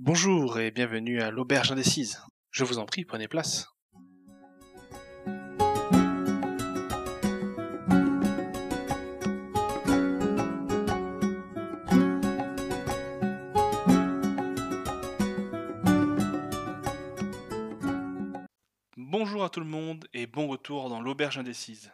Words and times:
Bonjour 0.00 0.58
et 0.58 0.72
bienvenue 0.72 1.22
à 1.22 1.30
l'Auberge 1.30 1.70
Indécise. 1.70 2.20
Je 2.50 2.64
vous 2.64 2.80
en 2.80 2.84
prie, 2.84 3.04
prenez 3.04 3.28
place. 3.28 3.68
Bonjour 18.96 19.44
à 19.44 19.48
tout 19.48 19.60
le 19.60 19.66
monde 19.66 20.08
et 20.12 20.26
bon 20.26 20.48
retour 20.48 20.88
dans 20.88 21.00
l'Auberge 21.00 21.38
Indécise. 21.38 21.92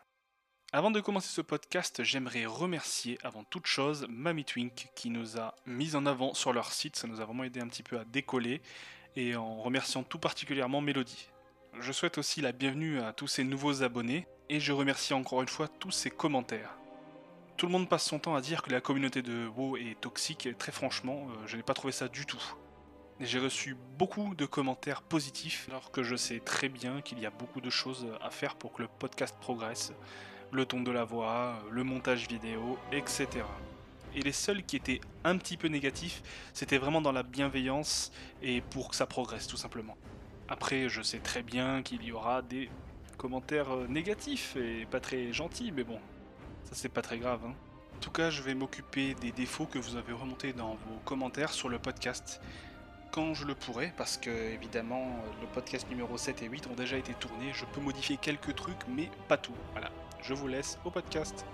Avant 0.73 0.93
de 0.93 1.01
commencer 1.01 1.33
ce 1.33 1.41
podcast, 1.41 2.05
j'aimerais 2.05 2.47
remercier 2.47 3.19
avant 3.25 3.43
toute 3.43 3.67
chose 3.67 4.07
Mamie 4.09 4.45
Twink 4.45 4.87
qui 4.95 5.11
nous 5.11 5.37
a 5.37 5.57
mis 5.67 5.97
en 5.97 6.07
avant 6.07 6.33
sur 6.33 6.53
leur 6.53 6.73
site, 6.73 6.95
ça 6.95 7.09
nous 7.09 7.21
a 7.21 7.25
vraiment 7.25 7.43
aidé 7.43 7.59
un 7.59 7.67
petit 7.67 7.83
peu 7.83 7.99
à 7.99 8.05
décoller, 8.05 8.63
et 9.17 9.35
en 9.35 9.61
remerciant 9.61 10.05
tout 10.05 10.21
particulièrement 10.21 10.81
Mélodie. 10.81 11.29
Je 11.81 11.91
souhaite 11.91 12.19
aussi 12.19 12.41
la 12.41 12.53
bienvenue 12.53 13.01
à 13.01 13.13
tous 13.13 13.27
ces 13.27 13.43
nouveaux 13.43 13.83
abonnés, 13.83 14.29
et 14.49 14.61
je 14.61 14.71
remercie 14.71 15.13
encore 15.13 15.43
une 15.43 15.49
fois 15.49 15.67
tous 15.67 15.91
ces 15.91 16.09
commentaires. 16.09 16.77
Tout 17.57 17.67
le 17.67 17.73
monde 17.73 17.89
passe 17.89 18.05
son 18.05 18.21
temps 18.21 18.37
à 18.37 18.41
dire 18.41 18.63
que 18.63 18.71
la 18.71 18.81
communauté 18.81 19.23
de 19.23 19.49
WoW 19.49 19.77
est 19.77 20.01
toxique, 20.01 20.47
et 20.47 20.55
très 20.55 20.71
franchement, 20.71 21.27
euh, 21.31 21.47
je 21.49 21.57
n'ai 21.57 21.65
pas 21.65 21.75
trouvé 21.75 21.93
ça 21.93 22.07
du 22.07 22.27
tout. 22.27 22.55
J'ai 23.19 23.41
reçu 23.41 23.77
beaucoup 23.99 24.37
de 24.37 24.47
commentaires 24.47 25.03
positifs, 25.03 25.67
alors 25.69 25.91
que 25.91 26.05
je 26.05 26.15
sais 26.15 26.39
très 26.39 26.69
bien 26.69 27.01
qu'il 27.03 27.19
y 27.19 27.27
a 27.27 27.31
beaucoup 27.31 27.61
de 27.61 27.71
choses 27.71 28.07
à 28.21 28.31
faire 28.31 28.55
pour 28.55 28.73
que 28.73 28.83
le 28.83 28.89
podcast 29.01 29.35
progresse 29.41 29.93
le 30.53 30.65
ton 30.65 30.81
de 30.81 30.91
la 30.91 31.05
voix, 31.05 31.59
le 31.71 31.85
montage 31.85 32.29
vidéo, 32.29 32.79
etc. 32.93 33.29
Et 34.15 34.23
les 34.23 34.33
seuls 34.33 34.65
qui 34.65 34.77
étaient 34.77 35.01
un 35.25 35.37
petit 35.37 35.57
peu 35.57 35.69
négatifs, 35.69 36.23
c'était 36.53 36.79
vraiment 36.79 37.01
dans 37.01 37.13
la 37.13 37.23
bienveillance 37.23 38.11
et 38.43 38.61
pour 38.61 38.89
que 38.89 38.97
ça 38.97 39.07
progresse 39.07 39.47
tout 39.47 39.57
simplement. 39.57 39.97
Après, 40.49 40.89
je 40.89 41.01
sais 41.03 41.21
très 41.21 41.43
bien 41.43 41.83
qu'il 41.83 42.03
y 42.03 42.11
aura 42.11 42.43
des 42.43 42.69
commentaires 43.17 43.71
euh, 43.71 43.87
négatifs 43.87 44.57
et 44.57 44.87
pas 44.91 44.99
très 44.99 45.33
gentils, 45.33 45.71
mais 45.71 45.85
bon, 45.85 46.01
ça 46.65 46.73
c'est 46.73 46.89
pas 46.89 47.03
très 47.03 47.19
grave. 47.19 47.41
Hein. 47.47 47.55
En 47.95 48.01
tout 48.01 48.11
cas, 48.11 48.31
je 48.31 48.43
vais 48.43 48.55
m'occuper 48.55 49.15
des 49.15 49.31
défauts 49.31 49.67
que 49.67 49.79
vous 49.79 49.97
avez 49.97 50.13
remontés 50.13 50.53
dans 50.53 50.71
vos 50.71 50.99
commentaires 51.05 51.53
sur 51.53 51.69
le 51.69 51.79
podcast 51.79 52.41
quand 53.11 53.35
je 53.35 53.45
le 53.45 53.55
pourrai, 53.55 53.93
parce 53.97 54.17
que 54.17 54.31
évidemment 54.31 55.07
le 55.41 55.47
podcast 55.49 55.89
numéro 55.89 56.17
7 56.17 56.43
et 56.43 56.47
8 56.47 56.69
ont 56.69 56.75
déjà 56.75 56.97
été 56.97 57.13
tournés, 57.15 57.53
je 57.53 57.65
peux 57.65 57.81
modifier 57.81 58.17
quelques 58.17 58.55
trucs, 58.55 58.87
mais 58.89 59.11
pas 59.29 59.37
tout. 59.37 59.55
Voilà, 59.73 59.91
je 60.23 60.35
vous 60.35 60.49
laisse 60.49 60.79
au 60.85 60.91
podcast. 60.91 61.45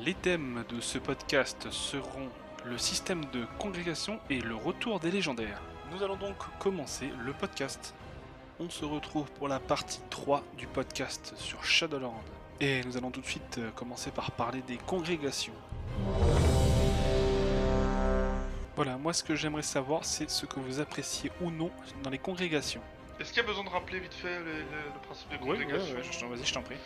Les 0.00 0.14
thèmes 0.14 0.64
de 0.68 0.80
ce 0.80 0.98
podcast 0.98 1.70
seront 1.70 2.28
le 2.64 2.78
système 2.78 3.24
de 3.26 3.46
congrégation 3.58 4.18
et 4.30 4.40
le 4.40 4.56
retour 4.56 4.98
des 4.98 5.10
légendaires. 5.10 5.62
Nous 5.92 6.02
allons 6.02 6.16
donc 6.16 6.36
commencer 6.58 7.10
le 7.24 7.32
podcast. 7.32 7.94
On 8.58 8.68
se 8.68 8.84
retrouve 8.84 9.30
pour 9.32 9.48
la 9.48 9.60
partie 9.60 10.00
3 10.10 10.42
du 10.58 10.66
podcast 10.66 11.34
sur 11.36 11.62
Shadowland. 11.64 12.14
Et 12.60 12.82
nous 12.84 12.96
allons 12.96 13.10
tout 13.10 13.20
de 13.20 13.26
suite 13.26 13.58
euh, 13.58 13.70
commencer 13.72 14.10
par 14.10 14.30
parler 14.30 14.62
des 14.66 14.78
congrégations. 14.78 15.52
Voilà, 18.76 18.96
moi 18.98 19.12
ce 19.12 19.22
que 19.24 19.34
j'aimerais 19.34 19.62
savoir, 19.62 20.04
c'est 20.04 20.28
ce 20.30 20.44
que 20.46 20.60
vous 20.60 20.80
appréciez 20.80 21.32
ou 21.40 21.50
non 21.50 21.70
dans 22.02 22.10
les 22.10 22.18
congrégations. 22.18 22.82
Est-ce 23.18 23.30
qu'il 23.32 23.38
y 23.38 23.44
a 23.44 23.48
besoin 23.48 23.64
de 23.64 23.70
rappeler 23.70 23.98
vite 24.00 24.12
fait 24.12 24.38
le, 24.38 24.44
le- 24.44 24.60
le 24.94 25.00
principe 25.06 25.30
de 25.30 25.36
Oui, 25.36 25.50
ouais, 25.50 25.64
congrégation 25.64 25.96
ouais, 25.96 26.02
je- 26.02 26.26
vas-y, 26.26 26.44
je 26.44 26.52
t'en 26.54 26.62
prie. 26.62 26.76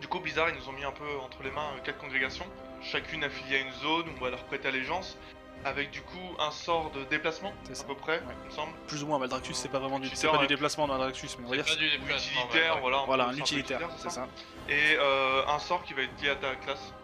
Du 0.00 0.08
coup, 0.08 0.18
Blizzard, 0.20 0.48
ils 0.48 0.56
nous 0.56 0.66
ont 0.68 0.72
mis 0.72 0.84
un 0.84 0.92
peu 0.92 1.18
entre 1.22 1.42
les 1.42 1.50
mains 1.50 1.72
euh, 1.76 1.80
quatre 1.84 1.98
congrégations, 1.98 2.46
chacune 2.82 3.22
affiliée 3.22 3.56
à 3.58 3.60
une 3.60 3.72
zone 3.74 4.08
où 4.08 4.12
on 4.18 4.24
va 4.24 4.30
leur 4.30 4.42
prêter 4.44 4.68
allégeance, 4.68 5.18
avec 5.66 5.90
du 5.90 6.00
coup 6.00 6.16
un 6.38 6.50
sort 6.50 6.90
de 6.92 7.04
déplacement, 7.04 7.52
C'est 7.70 7.82
à 7.82 7.84
peu 7.84 7.94
près, 7.94 8.20
Ouais. 8.20 8.34
il 8.44 8.46
me 8.46 8.50
semble. 8.50 8.72
Plus 8.88 9.02
ou 9.02 9.06
moins, 9.08 9.18
Maldraxxus, 9.18 9.52
c'est 9.52 9.68
pas 9.68 9.78
vraiment 9.78 9.98
du, 9.98 10.08
c'est 10.14 10.26
pas 10.26 10.36
du 10.38 10.42
ouais. 10.44 10.46
déplacement 10.46 10.86
dans 10.86 10.94
Maldraxxus, 10.96 11.36
mais 11.38 11.44
on 11.46 11.50
va 11.50 11.56
dire 11.56 11.66
pas 11.66 11.74
du 11.76 11.86
Ou 11.86 11.90
déplacement, 11.90 12.16
utilitaire, 12.46 12.70
ouais, 12.70 12.74
ouais. 12.76 12.80
voilà. 12.80 13.02
Voilà, 13.04 13.24
peut 13.24 13.30
un 13.30 13.34
dire 13.34 13.42
utilitaire, 13.42 13.90
c'est 13.98 14.10
ça. 14.10 14.26
Et 14.70 14.96
euh, 14.98 15.46
un 15.46 15.58
sort 15.58 15.82
qui 15.82 15.92
va 15.92 16.00
être 16.00 16.22
lié 16.22 16.30
à 16.30 16.36
ta 16.36 16.54
classe, 16.56 16.94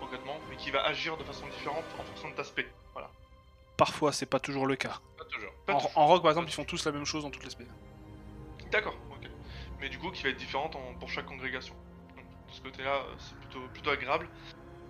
concrètement, 0.00 0.38
mais 0.48 0.56
qui 0.56 0.70
va 0.70 0.86
agir 0.86 1.18
de 1.18 1.24
façon 1.24 1.46
différente 1.48 1.84
en 1.98 2.02
fonction 2.04 2.30
de 2.30 2.34
ta 2.34 2.44
spé. 2.44 2.66
Voilà. 2.94 3.10
Parfois, 3.78 4.12
c'est 4.12 4.26
pas 4.26 4.40
toujours 4.40 4.66
le 4.66 4.76
cas. 4.76 4.98
Pas 5.16 5.24
toujours. 5.24 5.52
Pas 5.64 5.74
En, 5.74 6.02
en 6.02 6.06
rock, 6.08 6.20
par 6.22 6.32
exemple, 6.32 6.48
ils 6.50 6.52
font 6.54 6.64
tous 6.64 6.84
la 6.84 6.92
même 6.92 7.06
chose 7.06 7.22
dans 7.22 7.30
toutes 7.30 7.44
les 7.44 7.50
spells. 7.50 7.66
D'accord, 8.70 8.96
ok. 9.10 9.30
Mais 9.80 9.88
du 9.88 9.98
coup, 9.98 10.10
qui 10.10 10.22
va 10.24 10.28
être 10.30 10.36
différente 10.36 10.76
en- 10.76 10.94
pour 10.98 11.08
chaque 11.08 11.26
congrégation. 11.26 11.74
Donc, 12.16 12.24
de 12.48 12.52
ce 12.52 12.60
côté-là, 12.60 12.96
euh, 12.96 13.14
c'est 13.18 13.36
plutôt, 13.38 13.60
plutôt 13.72 13.90
agréable. 13.90 14.28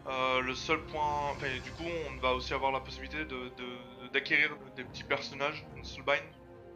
Euh, 0.08 0.40
le 0.40 0.54
seul 0.54 0.80
point. 0.86 1.30
Enfin, 1.32 1.46
du 1.62 1.70
coup, 1.72 1.84
on 2.10 2.16
va 2.20 2.32
aussi 2.32 2.54
avoir 2.54 2.72
la 2.72 2.80
possibilité 2.80 3.18
de- 3.26 3.52
de- 3.58 4.08
d'acquérir 4.12 4.56
des 4.74 4.84
petits 4.84 5.04
personnages, 5.04 5.64
une 5.76 5.84
soulbind, 5.84 6.22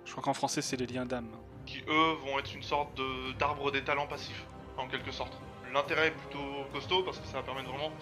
Je 0.05 0.11
crois 0.13 0.23
qu'en 0.23 0.35
français, 0.35 0.61
c'est 0.63 0.77
les 0.77 0.87
liens 0.87 1.07
d'âme. 1.07 1.31
qui 1.65 1.79
eux 1.89 2.13
vont 2.25 2.39
être 2.41 2.53
une 2.57 2.63
sorte 2.63 2.93
de- 2.97 3.33
d'arbre 3.39 3.71
des 3.71 3.83
talents 3.85 4.09
passifs, 4.09 4.45
en 4.77 4.89
quelque 4.89 5.13
sorte. 5.13 5.33
L'intérêt 5.73 6.09
est 6.09 6.11
plutôt 6.11 6.65
costaud 6.73 7.05
parce 7.05 7.19
que 7.21 7.27
ça 7.29 7.35
va 7.35 7.43
permettre 7.45 7.69
vraiment 7.71 7.93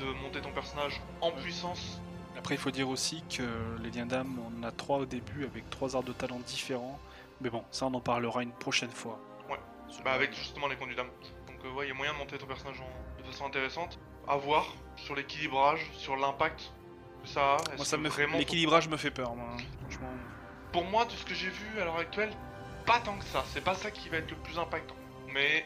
de 0.00 0.06
monter 0.22 0.40
ton 0.40 0.50
personnage 0.50 0.98
en 1.20 1.30
puissance. 1.30 2.00
Après, 2.42 2.56
il 2.56 2.58
faut 2.58 2.72
dire 2.72 2.88
aussi 2.88 3.22
que 3.30 3.44
les 3.84 3.92
liens 3.92 4.04
d'âme, 4.04 4.36
on 4.44 4.58
en 4.58 4.66
a 4.66 4.72
trois 4.72 4.98
au 4.98 5.06
début 5.06 5.44
avec 5.44 5.70
trois 5.70 5.94
arbres 5.94 6.08
de 6.08 6.12
talent 6.12 6.40
différents. 6.40 6.98
Mais 7.40 7.50
bon, 7.50 7.62
ça, 7.70 7.86
on 7.86 7.94
en 7.94 8.00
parlera 8.00 8.42
une 8.42 8.50
prochaine 8.50 8.90
fois. 8.90 9.20
Ouais. 9.48 9.60
Bah, 10.04 10.10
avec 10.14 10.34
justement 10.34 10.66
les 10.66 10.74
conduits 10.74 10.96
d'âme. 10.96 11.06
Donc, 11.46 11.64
euh, 11.64 11.70
ouais, 11.72 11.84
il 11.86 11.88
y 11.90 11.92
a 11.92 11.94
moyen 11.94 12.12
de 12.12 12.18
monter 12.18 12.36
ton 12.38 12.46
personnage 12.46 12.80
en- 12.80 13.22
de 13.22 13.24
façon 13.30 13.46
intéressante. 13.46 13.96
À 14.26 14.36
voir 14.36 14.66
sur 14.96 15.14
l'équilibrage, 15.14 15.88
sur 15.92 16.16
l'impact 16.16 16.72
que 17.22 17.28
ça 17.28 17.54
a. 17.58 17.76
Moi, 17.76 17.84
ça 17.84 17.96
me 17.96 18.08
vraiment. 18.08 18.38
L'équilibrage 18.38 18.88
me 18.88 18.96
fait 18.96 19.12
peur, 19.12 19.36
moi. 19.36 19.56
Franchement. 19.82 20.08
Pour 20.72 20.84
moi, 20.84 21.04
de 21.04 21.12
ce 21.12 21.24
que 21.24 21.34
j'ai 21.34 21.48
vu 21.48 21.78
à 21.80 21.84
l'heure 21.84 21.98
actuelle, 21.98 22.32
pas 22.86 22.98
tant 22.98 23.16
que 23.18 23.24
ça. 23.26 23.44
C'est 23.52 23.62
pas 23.62 23.74
ça 23.76 23.92
qui 23.92 24.08
va 24.08 24.16
être 24.16 24.30
le 24.32 24.36
plus 24.38 24.58
impactant. 24.58 24.96
Mais 25.32 25.64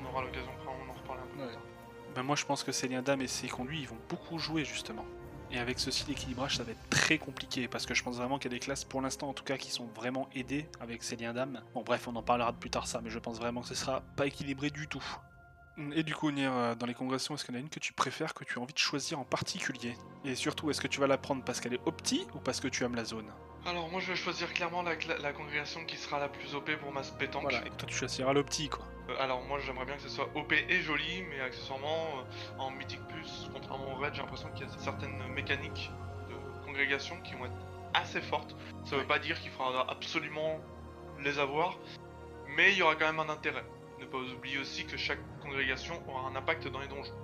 on 0.00 0.06
aura 0.08 0.22
l'occasion, 0.22 0.50
on 0.66 0.90
en 0.90 0.94
reparler 0.94 1.20
un 1.20 1.26
peu 1.34 1.40
Ouais. 1.42 1.46
plus 1.48 1.54
tard. 1.54 1.62
Ben, 2.14 2.22
moi, 2.22 2.34
je 2.36 2.46
pense 2.46 2.64
que 2.64 2.72
ces 2.72 2.88
liens 2.88 3.02
d'âme 3.02 3.20
et 3.20 3.26
ces 3.26 3.48
conduits, 3.48 3.80
ils 3.82 3.88
vont 3.88 3.98
beaucoup 4.08 4.38
jouer, 4.38 4.64
justement. 4.64 5.04
Et 5.50 5.58
avec 5.58 5.78
ceci, 5.78 6.04
l'équilibrage, 6.08 6.56
ça 6.56 6.64
va 6.64 6.72
être 6.72 6.88
très 6.90 7.18
compliqué. 7.18 7.68
Parce 7.68 7.86
que 7.86 7.94
je 7.94 8.02
pense 8.02 8.16
vraiment 8.16 8.38
qu'il 8.38 8.50
y 8.50 8.54
a 8.54 8.58
des 8.58 8.64
classes, 8.64 8.84
pour 8.84 9.00
l'instant 9.00 9.28
en 9.28 9.32
tout 9.34 9.44
cas, 9.44 9.56
qui 9.56 9.70
sont 9.70 9.86
vraiment 9.94 10.28
aidées 10.34 10.68
avec 10.80 11.02
ces 11.02 11.16
liens 11.16 11.32
d'âme. 11.32 11.62
Bon, 11.74 11.82
bref, 11.82 12.08
on 12.08 12.16
en 12.16 12.22
parlera 12.22 12.52
de 12.52 12.56
plus 12.56 12.70
tard, 12.70 12.86
ça. 12.86 13.00
Mais 13.02 13.10
je 13.10 13.18
pense 13.18 13.38
vraiment 13.38 13.62
que 13.62 13.68
ce 13.68 13.74
sera 13.74 14.02
pas 14.16 14.26
équilibré 14.26 14.70
du 14.70 14.88
tout. 14.88 15.04
Et 15.92 16.02
du 16.02 16.14
coup, 16.14 16.30
Nier, 16.30 16.46
euh, 16.50 16.74
dans 16.74 16.86
les 16.86 16.94
congrégations, 16.94 17.34
est-ce 17.34 17.44
qu'il 17.44 17.54
y 17.54 17.58
en 17.58 17.60
a 17.60 17.62
une 17.62 17.68
que 17.68 17.78
tu 17.78 17.92
préfères, 17.92 18.32
que 18.32 18.44
tu 18.44 18.58
as 18.58 18.62
envie 18.62 18.72
de 18.72 18.78
choisir 18.78 19.20
en 19.20 19.24
particulier? 19.24 19.94
Et 20.24 20.34
surtout, 20.34 20.70
est-ce 20.70 20.80
que 20.80 20.88
tu 20.88 21.00
vas 21.00 21.06
la 21.06 21.18
prendre 21.18 21.44
parce 21.44 21.60
qu'elle 21.60 21.74
est 21.74 21.80
opti 21.86 22.26
ou 22.34 22.38
parce 22.38 22.60
que 22.60 22.68
tu 22.68 22.82
aimes 22.84 22.94
la 22.96 23.04
zone? 23.04 23.30
Alors, 23.66 23.88
moi, 23.90 24.00
je 24.00 24.06
vais 24.06 24.16
choisir 24.16 24.52
clairement 24.54 24.82
la, 24.82 24.96
cla- 24.96 25.20
la 25.20 25.32
congrégation 25.32 25.84
qui 25.84 25.96
sera 25.96 26.18
la 26.18 26.28
plus 26.28 26.54
OP 26.54 26.74
pour 26.76 26.92
ma 26.92 27.02
pétanque. 27.02 27.42
Voilà, 27.42 27.66
et 27.66 27.70
toi 27.70 27.86
tu 27.86 27.94
choisiras 27.94 28.32
l'opti 28.32 28.68
quoi. 28.68 28.86
Euh, 29.08 29.14
alors, 29.20 29.42
moi, 29.42 29.58
j'aimerais 29.60 29.84
bien 29.84 29.96
que 29.96 30.02
ce 30.02 30.08
soit 30.08 30.28
OP 30.34 30.52
et 30.52 30.80
joli, 30.82 31.24
mais 31.30 31.40
accessoirement, 31.40 32.06
euh, 32.18 32.58
en 32.58 32.70
Mythic 32.70 33.00
Plus, 33.08 33.48
contrairement 33.52 33.92
au 33.92 33.96
Red, 33.96 34.14
j'ai 34.14 34.22
l'impression 34.22 34.48
qu'il 34.50 34.66
y 34.66 34.70
a 34.70 34.72
certaines 34.78 35.16
mécaniques 35.34 35.90
de 36.28 36.64
congrégation 36.66 37.16
qui 37.22 37.34
vont 37.34 37.46
être 37.46 37.54
assez 37.94 38.20
fortes. 38.20 38.54
Ça 38.84 38.96
veut 38.96 39.02
Ouais. 39.02 39.08
pas 39.08 39.18
dire 39.18 39.40
qu'il 39.40 39.50
faudra 39.50 39.88
absolument 39.90 40.60
les 41.22 41.38
avoir, 41.38 41.78
mais 42.56 42.72
il 42.72 42.78
y 42.78 42.82
aura 42.82 42.96
quand 42.96 43.06
même 43.06 43.20
un 43.20 43.28
intérêt. 43.32 43.64
Ne 44.00 44.04
pas 44.06 44.18
oublier 44.18 44.58
aussi 44.58 44.84
que 44.84 44.96
chaque 44.96 45.20
congrégation 45.40 46.02
aura 46.08 46.28
un 46.28 46.36
impact 46.36 46.68
dans 46.68 46.80
les 46.80 46.88
donjons. 46.88 47.14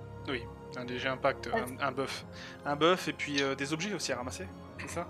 Un 0.77 0.85
léger 0.85 1.09
impact, 1.09 1.51
un, 1.53 1.85
un 1.87 1.93
buff. 1.93 2.25
Un 2.65 2.77
buff 2.77 3.09
et 3.09 3.13
puis 3.13 3.43
euh, 3.43 3.55
des 3.55 3.73
objets 3.75 3.93
aussi 3.93 4.13
à 4.13 4.17
ramasser, 4.17 4.47
c'est 4.79 4.89
ça? 4.89 5.07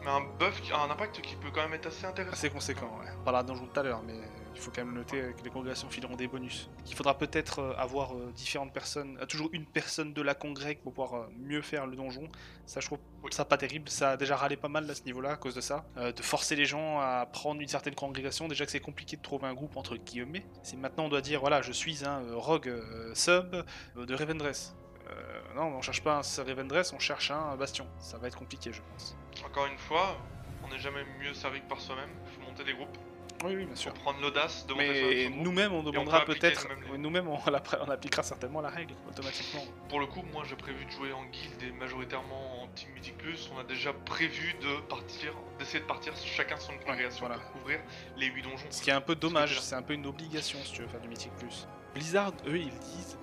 Mais 0.00 0.08
un 0.10 0.20
buff, 0.38 0.62
qui 0.62 0.72
a 0.72 0.80
un 0.80 0.90
impact 0.90 1.20
qui 1.20 1.34
peut 1.36 1.50
quand 1.52 1.60
même 1.62 1.74
être 1.74 1.86
assez 1.86 2.06
intéressant. 2.06 2.32
Assez 2.32 2.48
conséquent, 2.50 2.86
ouais. 3.02 3.10
On 3.20 3.24
parlera 3.24 3.42
d'un 3.42 3.54
jour 3.54 3.66
tout 3.70 3.80
à 3.80 3.82
l'heure, 3.82 4.00
mais 4.06 4.14
il 4.54 4.60
faut 4.60 4.70
quand 4.74 4.84
même 4.84 4.94
noter 4.94 5.20
que 5.36 5.42
les 5.44 5.50
congrégations 5.50 5.88
fileront 5.88 6.16
des 6.16 6.26
bonus. 6.26 6.68
Il 6.86 6.94
faudra 6.94 7.16
peut-être 7.16 7.60
euh, 7.60 7.74
avoir 7.76 8.14
euh, 8.14 8.32
différentes 8.34 8.72
personnes, 8.72 9.16
euh, 9.20 9.26
toujours 9.26 9.48
une 9.52 9.66
personne 9.66 10.12
de 10.12 10.22
la 10.22 10.34
congrég 10.34 10.80
pour 10.80 10.92
pouvoir 10.92 11.14
euh, 11.22 11.28
mieux 11.38 11.62
faire 11.62 11.86
le 11.86 11.94
donjon. 11.96 12.28
Ça, 12.66 12.80
je 12.80 12.86
trouve 12.86 12.98
Oui. 13.22 13.30
ça 13.32 13.44
pas 13.44 13.56
terrible. 13.56 13.88
Ça 13.88 14.10
a 14.12 14.16
déjà 14.16 14.36
râlé 14.36 14.56
pas 14.56 14.68
mal 14.68 14.90
à 14.90 14.94
ce 14.94 15.02
niveau-là 15.04 15.30
à 15.32 15.36
cause 15.36 15.54
de 15.54 15.60
ça. 15.60 15.84
Euh, 15.96 16.12
de 16.12 16.22
forcer 16.22 16.56
les 16.56 16.64
gens 16.66 16.98
à 17.00 17.26
prendre 17.32 17.60
une 17.60 17.68
certaine 17.68 17.94
congrégation. 17.94 18.48
Déjà 18.48 18.64
que 18.64 18.72
c'est 18.72 18.80
compliqué 18.80 19.16
de 19.16 19.22
trouver 19.22 19.46
un 19.46 19.54
groupe 19.54 19.76
entre 19.76 19.96
guillemets. 19.96 20.44
C'est 20.62 20.76
maintenant 20.76 21.04
on 21.04 21.08
doit 21.08 21.20
dire 21.20 21.40
voilà, 21.40 21.62
je 21.62 21.72
suis 21.72 22.04
un 22.04 22.20
euh, 22.22 22.36
rogue 22.36 22.68
euh, 22.68 23.14
sub 23.14 23.54
euh, 23.96 24.06
de 24.06 24.14
Revendreth. 24.14 24.74
Euh, 25.08 25.40
non, 25.56 25.74
on 25.76 25.80
cherche 25.82 26.02
pas 26.02 26.16
un 26.20 26.42
Revendreth, 26.44 26.92
on 26.94 26.98
cherche 26.98 27.30
un 27.30 27.56
Bastion. 27.56 27.86
Ça 28.00 28.18
va 28.18 28.28
être 28.28 28.36
compliqué, 28.36 28.72
je 28.72 28.82
pense. 28.92 29.16
Encore 29.46 29.66
une 29.66 29.78
fois, 29.78 30.16
on 30.64 30.68
n'est 30.68 30.78
jamais 30.78 31.02
mieux 31.20 31.32
servi 31.32 31.60
que 31.60 31.68
par 31.68 31.80
soi-même. 31.80 32.10
Il 32.26 32.32
faut 32.34 32.50
monter 32.50 32.64
des 32.64 32.74
groupes 32.74 32.98
Oui, 33.44 33.54
oui, 33.56 33.64
bien 33.66 33.76
sûr. 33.76 33.92
pour 33.92 34.02
prendre 34.02 34.20
l'audace 34.20 34.66
Mais 34.76 35.28
son- 35.28 35.34
son 35.34 35.42
nous-mêmes, 35.42 35.72
on 35.72 35.82
demandera 35.82 36.24
peut-être. 36.24 36.66
Nous-mêmes, 36.96 37.28
on, 37.28 37.38
on 37.86 37.90
appliquera 37.90 38.22
certainement 38.22 38.60
la 38.60 38.70
règle 38.70 38.94
automatiquement. 39.08 39.62
Pour 39.88 40.00
le 40.00 40.06
coup, 40.06 40.22
moi 40.32 40.42
j'ai 40.48 40.56
prévu 40.56 40.84
de 40.84 40.90
jouer 40.90 41.12
en 41.12 41.24
guilde 41.26 41.62
et 41.62 41.72
majoritairement 41.72 42.62
en 42.62 42.68
Team 42.68 42.90
Mythic 42.94 43.16
Plus. 43.18 43.50
On 43.54 43.58
a 43.60 43.64
déjà 43.64 43.92
prévu 43.92 44.54
de 44.60 44.80
partir, 44.88 45.32
d'essayer 45.58 45.80
de 45.80 45.86
partir 45.86 46.12
chacun 46.16 46.56
une 46.72 46.80
congrégation 46.80 47.26
voilà. 47.26 47.40
pour 47.40 47.52
couvrir 47.52 47.80
les 48.16 48.26
8 48.26 48.42
donjons. 48.42 48.66
Ce 48.70 48.82
qui 48.82 48.90
est 48.90 48.94
un 48.94 49.00
peu 49.00 49.14
dommage, 49.14 49.60
c'est 49.60 49.74
un 49.74 49.82
peu 49.82 49.94
une 49.94 50.06
obligation 50.06 50.58
si 50.64 50.72
tu 50.72 50.82
veux 50.82 50.88
faire 50.88 51.00
du 51.00 51.08
Mythic 51.08 51.32
Plus. 51.36 51.66
Blizzard, 51.94 52.32
eux, 52.46 52.58
ils 52.58 52.70
disent 52.70 53.18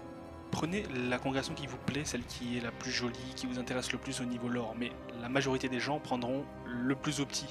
prenez 0.51 0.83
la 1.09 1.18
congrégation 1.18 1.53
qui 1.53 1.68
vous 1.68 1.77
plaît, 1.77 2.06
celle 2.06 2.23
qui 2.23 2.57
est 2.57 2.61
la 2.61 2.71
plus 2.71 2.91
jolie, 2.91 3.33
qui 3.35 3.45
vous 3.45 3.59
intéresse 3.59 3.91
le 3.91 3.97
plus 3.97 4.21
au 4.21 4.25
niveau 4.25 4.47
lore, 4.47 4.73
mais 4.77 4.91
la 5.21 5.27
majorité 5.27 5.68
des 5.68 5.79
gens 5.81 6.00
prendront 6.00 6.45
le 6.65 6.95
plus 6.95 7.19
opti. 7.19 7.45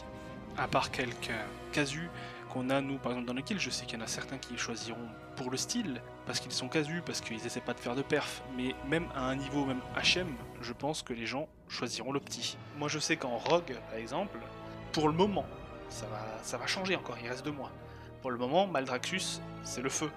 À 0.56 0.68
part 0.68 0.90
quelques 0.90 1.32
casus 1.72 2.08
qu'on 2.52 2.70
a, 2.70 2.80
nous, 2.80 2.98
par 2.98 3.12
exemple, 3.12 3.26
dans 3.26 3.34
le 3.34 3.42
kill, 3.42 3.58
je 3.58 3.70
sais 3.70 3.84
qu'il 3.84 3.98
y 3.98 4.02
en 4.02 4.04
a 4.04 4.08
certains 4.08 4.38
qui 4.38 4.56
choisiront 4.56 5.08
pour 5.36 5.50
le 5.50 5.56
style, 5.56 6.00
parce 6.26 6.38
qu'ils 6.38 6.52
sont 6.52 6.68
casus, 6.68 7.02
parce 7.04 7.20
qu'ils 7.20 7.44
essaient 7.44 7.60
pas 7.60 7.74
de 7.74 7.80
faire 7.80 7.96
de 7.96 8.02
perf, 8.02 8.42
mais 8.56 8.74
même 8.88 9.06
à 9.16 9.24
un 9.24 9.34
niveau 9.34 9.64
même 9.64 9.80
HM, 9.96 10.28
je 10.62 10.72
pense 10.72 11.02
que 11.02 11.12
les 11.12 11.26
gens 11.26 11.48
choisiront 11.68 12.12
le 12.12 12.20
petit. 12.20 12.56
Moi, 12.78 12.88
je 12.88 13.00
sais 13.00 13.16
qu'en 13.16 13.36
Rogue, 13.36 13.76
par 13.90 13.98
exemple, 13.98 14.38
pour 14.92 15.08
le 15.08 15.14
moment, 15.14 15.44
ça 15.88 16.06
va, 16.06 16.24
ça 16.42 16.56
va 16.56 16.66
changer 16.66 16.94
encore, 16.94 17.16
il 17.20 17.28
reste 17.28 17.44
deux 17.44 17.50
mois. 17.50 17.72
Pour 18.22 18.30
le 18.30 18.38
moment, 18.38 18.66
Maldraxus, 18.66 19.40
c'est 19.64 19.82
le 19.82 19.90
feu. 19.90 20.10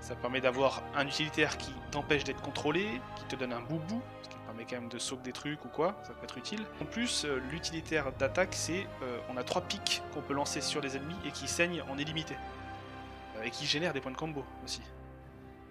Ça 0.00 0.14
permet 0.14 0.40
d'avoir 0.40 0.82
un 0.94 1.06
utilitaire 1.06 1.56
qui 1.58 1.72
t'empêche 1.90 2.22
d'être 2.22 2.40
contrôlé, 2.42 3.00
qui 3.16 3.24
te 3.24 3.36
donne 3.36 3.52
un 3.52 3.60
boubou, 3.60 4.00
ce 4.22 4.28
qui 4.28 4.36
permet 4.46 4.64
quand 4.64 4.76
même 4.76 4.88
de 4.88 4.98
sauver 4.98 5.22
des 5.22 5.32
trucs 5.32 5.64
ou 5.64 5.68
quoi, 5.68 5.96
ça 6.04 6.12
peut 6.12 6.24
être 6.24 6.38
utile. 6.38 6.64
En 6.80 6.84
plus, 6.84 7.24
euh, 7.24 7.40
l'utilitaire 7.50 8.12
d'attaque, 8.12 8.54
c'est 8.54 8.86
euh, 9.02 9.18
on 9.28 9.36
a 9.36 9.42
trois 9.42 9.62
pics 9.62 10.02
qu'on 10.14 10.20
peut 10.20 10.34
lancer 10.34 10.60
sur 10.60 10.80
les 10.80 10.96
ennemis 10.96 11.16
et 11.24 11.32
qui 11.32 11.48
saignent 11.48 11.82
en 11.90 11.98
illimité. 11.98 12.36
Euh, 13.36 13.42
et 13.42 13.50
qui 13.50 13.66
génèrent 13.66 13.92
des 13.92 14.00
points 14.00 14.12
de 14.12 14.16
combo 14.16 14.44
aussi. 14.64 14.82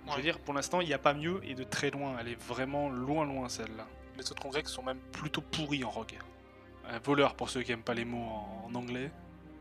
Je 0.07 0.15
veux 0.15 0.21
dire, 0.21 0.37
pour 0.39 0.53
l'instant, 0.53 0.81
il 0.81 0.87
n'y 0.87 0.93
a 0.93 0.99
pas 0.99 1.13
mieux 1.13 1.39
et 1.43 1.55
de 1.55 1.63
très 1.63 1.89
loin. 1.89 2.17
Elle 2.19 2.27
est 2.27 2.39
vraiment 2.39 2.89
loin, 2.89 3.25
loin 3.25 3.49
celle-là. 3.49 3.87
Les 4.17 4.31
autres 4.31 4.41
congrès 4.41 4.63
sont 4.65 4.83
même 4.83 4.99
plutôt 5.11 5.41
pourris 5.41 5.83
en 5.83 5.89
rogue. 5.89 6.19
Un 6.87 6.99
voleur 6.99 7.33
pour 7.33 7.49
ceux 7.49 7.63
qui 7.63 7.71
aiment 7.71 7.81
pas 7.81 7.95
les 7.95 8.05
mots 8.05 8.27
en, 8.27 8.69
en 8.69 8.75
anglais, 8.75 9.09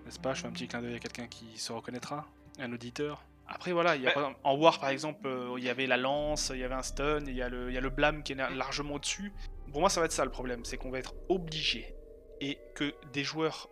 n'est-ce 0.05 0.19
pas? 0.19 0.35
Je 0.35 0.43
fais 0.43 0.49
un 0.49 0.51
petit 0.53 0.69
clin 0.69 0.83
d'œil 0.83 0.97
à 0.97 0.99
quelqu'un 0.99 1.29
qui 1.29 1.57
se 1.57 1.73
reconnaîtra, 1.73 2.27
un 2.59 2.73
auditeur. 2.73 3.23
Après 3.47 3.73
voilà, 3.73 3.95
il 3.97 4.03
y 4.03 4.07
a 4.07 4.09
Ouais. 4.09 4.15
par 4.15 4.23
exemple- 4.25 4.41
en 4.45 4.57
War 4.57 4.81
par 4.81 4.89
exemple, 4.91 5.27
euh, 5.27 5.55
il 5.59 5.65
y 5.65 5.69
avait 5.69 5.87
la 5.87 5.97
lance, 5.97 6.51
il 6.55 6.61
y 6.61 6.65
avait 6.65 6.75
un 6.75 6.83
stun, 6.83 7.21
il 7.27 7.35
y 7.35 7.43
a 7.43 7.49
le, 7.49 7.69
il 7.71 7.75
y 7.75 7.79
a 7.79 7.81
le 7.81 7.91
blâme 7.91 8.23
qui 8.23 8.33
est 8.33 8.37
la- 8.37 8.51
largement 8.51 8.95
au-dessus. 8.95 9.33
Pour 9.71 9.81
moi, 9.81 9.91
ça 9.91 10.01
va 10.01 10.07
être 10.07 10.13
ça 10.13 10.25
le 10.25 10.31
problème, 10.31 10.65
c'est 10.65 10.77
qu'on 10.79 10.91
va 10.91 10.99
être 10.99 11.15
obligé 11.29 11.95
et 12.41 12.59
que 12.75 12.95
des 13.13 13.23
joueurs, 13.25 13.69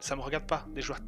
ça 0.00 0.16
me 0.16 0.20
regarde 0.20 0.46
pas, 0.46 0.66
des 0.70 0.82
joueurs 0.82 0.98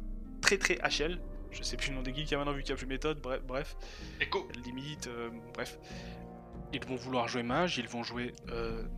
très 0.41 0.57
très 0.57 0.75
HL, 0.75 1.19
je 1.51 1.63
sais 1.63 1.75
plus 1.77 1.89
le 1.89 1.95
nom 1.95 2.01
des 2.01 2.11
guilds 2.11 2.25
qu'il 2.27 2.33
y 2.33 2.35
a 2.35 2.37
maintenant 2.37 2.53
vu 2.53 2.61
qu'il 2.61 2.69
y 2.71 2.73
a 2.73 2.77
plus 2.77 2.87
méthode, 2.87 3.19
bref, 3.21 3.41
bref, 3.43 3.75
Echo. 4.21 4.47
limite, 4.65 5.07
euh, 5.07 5.29
bref. 5.53 5.77
Ils 6.73 6.85
vont 6.85 6.95
vouloir 6.95 7.27
jouer 7.29 7.43
mage, 7.43 7.77
ils 7.77 7.87
vont 7.87 8.03
jouer 8.03 8.33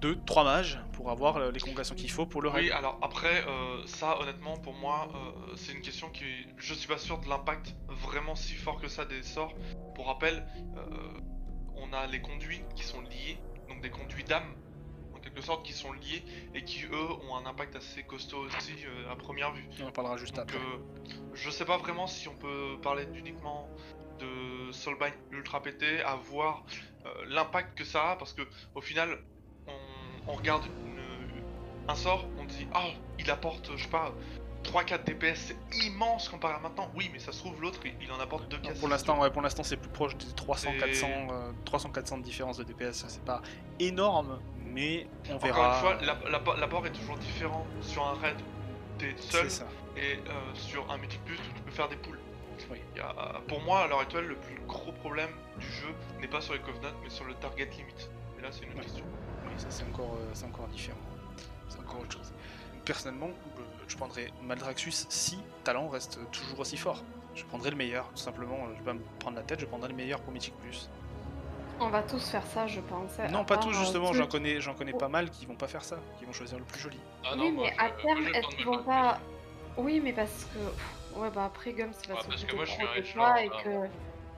2, 0.01 0.21
3 0.25 0.43
mages 0.43 0.79
pour 0.93 1.11
avoir 1.11 1.37
euh, 1.37 1.51
les 1.51 1.59
congrégations 1.59 1.93
qu'il 1.95 2.09
faut 2.09 2.25
pour 2.25 2.41
le 2.41 2.49
Oui, 2.49 2.55
raid. 2.61 2.71
alors 2.71 2.97
après, 3.01 3.43
euh, 3.47 3.85
ça 3.85 4.19
honnêtement, 4.19 4.57
pour 4.57 4.73
moi, 4.73 5.07
euh, 5.13 5.53
c'est 5.55 5.73
une 5.73 5.81
question 5.81 6.09
qui. 6.09 6.25
Je 6.57 6.73
suis 6.73 6.87
pas 6.87 6.97
sûr 6.97 7.19
de 7.19 7.29
l'impact 7.29 7.75
vraiment 7.87 8.35
si 8.35 8.55
fort 8.55 8.81
que 8.81 8.87
ça 8.87 9.05
des 9.05 9.21
sorts. 9.23 9.53
Pour 9.95 10.07
rappel, 10.07 10.45
euh, 10.77 10.81
on 11.75 11.93
a 11.93 12.07
les 12.07 12.21
conduits 12.21 12.61
qui 12.75 12.83
sont 12.83 13.01
liés, 13.01 13.37
donc 13.69 13.81
des 13.81 13.91
conduits 13.91 14.23
d'âme, 14.23 14.55
en 15.13 15.19
quelque 15.19 15.41
sorte, 15.41 15.63
qui 15.63 15.73
sont 15.73 15.93
liés 15.93 16.23
et 16.55 16.63
qui 16.63 16.85
eux 16.85 17.11
ont 17.29 17.35
un 17.37 17.45
impact 17.45 17.75
assez 17.75 18.01
costaud 18.03 18.45
aussi 18.47 18.73
euh, 18.85 19.11
à 19.11 19.15
première 19.15 19.51
vue. 19.53 19.65
On 19.83 19.87
en 19.87 19.91
parlera 19.91 20.17
juste 20.17 20.35
Donc, 20.35 20.45
après. 20.51 20.57
euh, 20.57 21.13
je 21.35 21.49
sais 21.51 21.65
pas 21.65 21.77
vraiment 21.77 22.07
si 22.07 22.27
on 22.27 22.35
peut 22.35 22.77
parler 22.81 23.05
uniquement 23.13 23.69
de 24.19 24.71
Soulbind 24.71 25.13
ultra 25.31 25.61
pété, 25.61 26.01
à 26.01 26.15
voir 26.15 26.65
euh, 26.67 26.73
l'impact 27.27 27.77
que 27.77 27.83
ça 27.83 28.11
a, 28.11 28.15
parce 28.15 28.33
que 28.33 28.41
au 28.75 28.81
final, 28.81 29.17
on, 29.67 29.71
on 30.27 30.33
regarde 30.35 30.63
une- 30.85 30.99
un 31.87 31.95
sort, 31.95 32.25
on 32.39 32.45
dit 32.45 32.67
ah 32.73 32.85
il 33.17 33.29
apporte 33.31 33.71
je 33.75 33.83
sais 33.83 33.89
pas 33.89 34.13
3-4 34.63 35.05
DPS, 35.05 35.35
c'est 35.69 35.85
immense 35.85 36.27
comparé 36.29 36.53
à 36.55 36.59
maintenant. 36.59 36.91
Oui, 36.93 37.09
mais 37.13 37.19
ça 37.19 37.31
se 37.31 37.39
trouve 37.39 37.61
l'autre 37.61 37.79
il, 37.85 37.93
il 38.01 38.11
en 38.11 38.19
apporte 38.19 38.47
2 38.49 38.57
Non, 38.57 38.63
4 38.63 38.79
pour 38.79 38.89
l'instant, 38.89 39.19
ouais, 39.21 39.31
pour 39.31 39.41
l'instant, 39.41 39.63
c'est 39.63 39.77
plus 39.77 39.89
proche 39.89 40.15
des 40.17 40.31
300, 40.35 40.71
Et- 40.73 40.77
400, 40.77 41.07
euh, 41.31 41.51
300, 41.65 41.89
400 41.91 42.17
de 42.17 42.23
différence 42.23 42.57
de 42.57 42.63
DPS. 42.65 43.05
C'est 43.07 43.23
pas 43.23 43.41
énorme, 43.79 44.39
mais 44.65 45.07
on 45.29 45.35
Encore 45.35 45.45
verra. 45.47 45.73
une 45.75 45.79
fois, 45.81 46.01
l'app- 46.05 46.27
l'apport 46.29 46.57
l'apport 46.57 46.85
est 46.87 46.91
toujours 46.91 47.17
différent 47.17 47.65
sur 47.81 48.05
un 48.05 48.13
raid. 48.15 48.35
T'es 48.97 49.15
seul 49.17 49.47
et 49.95 50.17
euh, 50.27 50.53
sur 50.53 50.91
un 50.91 50.97
mythic 50.97 51.23
plus 51.23 51.37
tu 51.37 51.61
peux 51.63 51.71
faire 51.71 51.87
des 51.87 51.95
poules. 51.95 52.19
Oui. 52.71 52.79
Il 52.95 52.97
y 52.97 53.01
a- 53.01 53.41
pour 53.47 53.61
moi, 53.61 53.81
à 53.83 53.87
l'heure 53.87 53.99
actuelle, 53.99 54.25
le 54.25 54.35
plus 54.35 54.59
gros 54.67 54.91
problème 54.91 55.29
du 55.57 55.65
jeu 55.65 55.87
n'est 56.19 56.27
pas 56.27 56.41
sur 56.41 56.53
les 56.53 56.59
Covenants, 56.59 56.93
mais 57.03 57.09
sur 57.09 57.25
le 57.25 57.33
target 57.35 57.65
limit. 57.65 57.93
Et 58.37 58.41
là, 58.41 58.49
c'est 58.51 58.63
une 58.63 58.69
autre 58.69 58.77
Ouais. 58.79 58.83
question. 58.85 59.05
Oui, 59.45 59.51
ça 59.57 59.67
c'est 59.69 59.83
encore, 59.83 60.15
euh, 60.15 60.29
c'est 60.33 60.45
encore 60.45 60.67
différent. 60.67 60.97
C'est 61.67 61.79
encore 61.79 62.01
autre 62.01 62.13
chose. 62.13 62.33
Personnellement, 62.85 63.29
je, 63.87 63.91
je 63.93 63.97
prendrais 63.97 64.31
Maldraxus 64.43 65.05
si 65.09 65.37
talent 65.63 65.87
reste 65.89 66.19
toujours 66.31 66.59
aussi 66.59 66.77
fort. 66.77 67.03
Je 67.35 67.43
prendrais 67.45 67.69
le 67.69 67.75
meilleur, 67.75 68.09
tout 68.09 68.17
simplement. 68.17 68.57
Je 68.73 68.79
vais 68.79 68.85
pas 68.85 68.93
me 68.93 69.01
prendre 69.19 69.37
la 69.37 69.43
tête, 69.43 69.59
je 69.59 69.65
prendrais 69.65 69.89
le 69.89 69.95
meilleur 69.95 70.19
pour 70.21 70.33
Mythic 70.33 70.55
Plus. 70.57 70.89
On 71.81 71.87
va 71.89 72.01
tous 72.03 72.29
faire 72.29 72.45
ça, 72.47 72.67
je 72.67 72.81
pense. 72.81 73.11
Non, 73.31 73.41
à 73.41 73.43
pas 73.45 73.57
tous 73.57 73.69
euh, 73.69 73.73
justement. 73.73 74.11
J'en 74.11 74.27
connais, 74.27 74.59
j'en 74.59 74.73
connais 74.73 74.91
pas 74.93 75.07
mal 75.07 75.29
qui 75.29 75.45
vont 75.45 75.55
pas 75.55 75.67
faire 75.67 75.83
ça, 75.83 75.97
qui 76.17 76.25
vont 76.25 76.33
choisir 76.33 76.57
le 76.57 76.65
plus 76.65 76.79
joli. 76.79 76.99
Ah 77.23 77.33
oui, 77.37 77.51
moi, 77.51 77.67
mais 77.67 77.73
je- 77.77 77.85
à 77.85 77.89
terme, 78.01 78.27
est-ce 78.35 78.47
qu'ils 78.55 78.65
vont 78.65 78.83
pas. 78.83 79.17
Oui, 79.77 80.01
mais 80.03 80.11
parce 80.11 80.45
que. 80.53 80.57
pff, 80.59 80.95
Ouais, 81.15 81.29
bah 81.31 81.45
après 81.45 81.73
Gum, 81.73 81.91
c'est 81.93 82.07
Ouais, 82.07 82.13
parce 82.15 82.27
parce 82.27 82.43
que 82.43 82.55
moi, 82.55 82.65
je 82.65 82.71
suis 82.71 82.81
un 82.83 83.13
toi 83.13 83.41
et 83.41 83.49
que. 83.49 83.87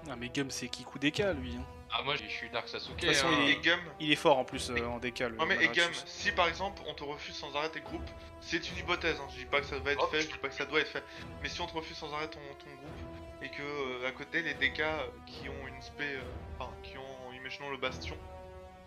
Ah 0.09 0.15
mais 0.17 0.29
Gum 0.29 0.49
c'est 0.49 0.67
Kiku 0.67 0.97
Deka 0.99 1.33
lui. 1.33 1.55
hein. 1.55 1.65
Ah, 1.93 2.03
moi, 2.03 2.15
je 2.15 2.23
suis 2.25 2.49
Dark 2.49 2.69
Sasuke. 2.69 2.95
De 2.95 3.01
toute 3.01 3.09
façon, 3.13 3.27
hein. 3.27 3.37
il 3.43 3.49
Et 3.49 3.55
Gum, 3.57 3.79
Il 3.99 4.11
est 4.11 4.15
fort 4.15 4.37
en 4.37 4.45
plus 4.45 4.69
euh, 4.71 4.85
en 4.85 4.97
DK 4.99 5.19
le 5.19 5.37
ouais, 5.37 5.45
mais 5.45 5.63
et 5.63 5.67
Gum, 5.67 5.91
si 6.05 6.31
par 6.31 6.47
exemple 6.47 6.81
on 6.87 6.93
te 6.93 7.03
refuse 7.03 7.35
sans 7.35 7.53
arrêt 7.55 7.69
tes 7.69 7.81
groupes, 7.81 8.09
c'est 8.39 8.69
une 8.71 8.77
hypothèse. 8.77 9.17
Hein. 9.19 9.27
Je 9.33 9.39
dis 9.39 9.45
pas 9.45 9.59
que 9.59 9.65
ça 9.65 9.77
va 9.79 9.91
être 9.91 10.03
Hop. 10.03 10.09
fait, 10.11 10.21
je 10.21 10.27
dis 10.27 10.37
pas 10.37 10.47
que 10.47 10.55
ça 10.55 10.65
doit 10.65 10.79
être 10.79 10.87
fait. 10.87 11.03
Mais 11.43 11.49
si 11.49 11.59
on 11.59 11.67
te 11.67 11.73
refuse 11.73 11.97
sans 11.97 12.11
arrêt 12.13 12.29
ton, 12.29 12.39
ton 12.39 12.69
groupe 12.77 13.41
et 13.43 13.49
que 13.49 13.61
euh, 13.61 14.07
à 14.07 14.11
côté 14.13 14.41
les 14.41 14.53
DK 14.53 14.79
euh, 14.79 15.05
qui 15.25 15.49
ont 15.49 15.67
une 15.67 15.81
spé, 15.81 16.05
euh, 16.05 16.21
enfin 16.57 16.71
qui 16.83 16.97
ont, 16.97 17.33
imaginons 17.33 17.69
le 17.71 17.77
bastion, 17.77 18.15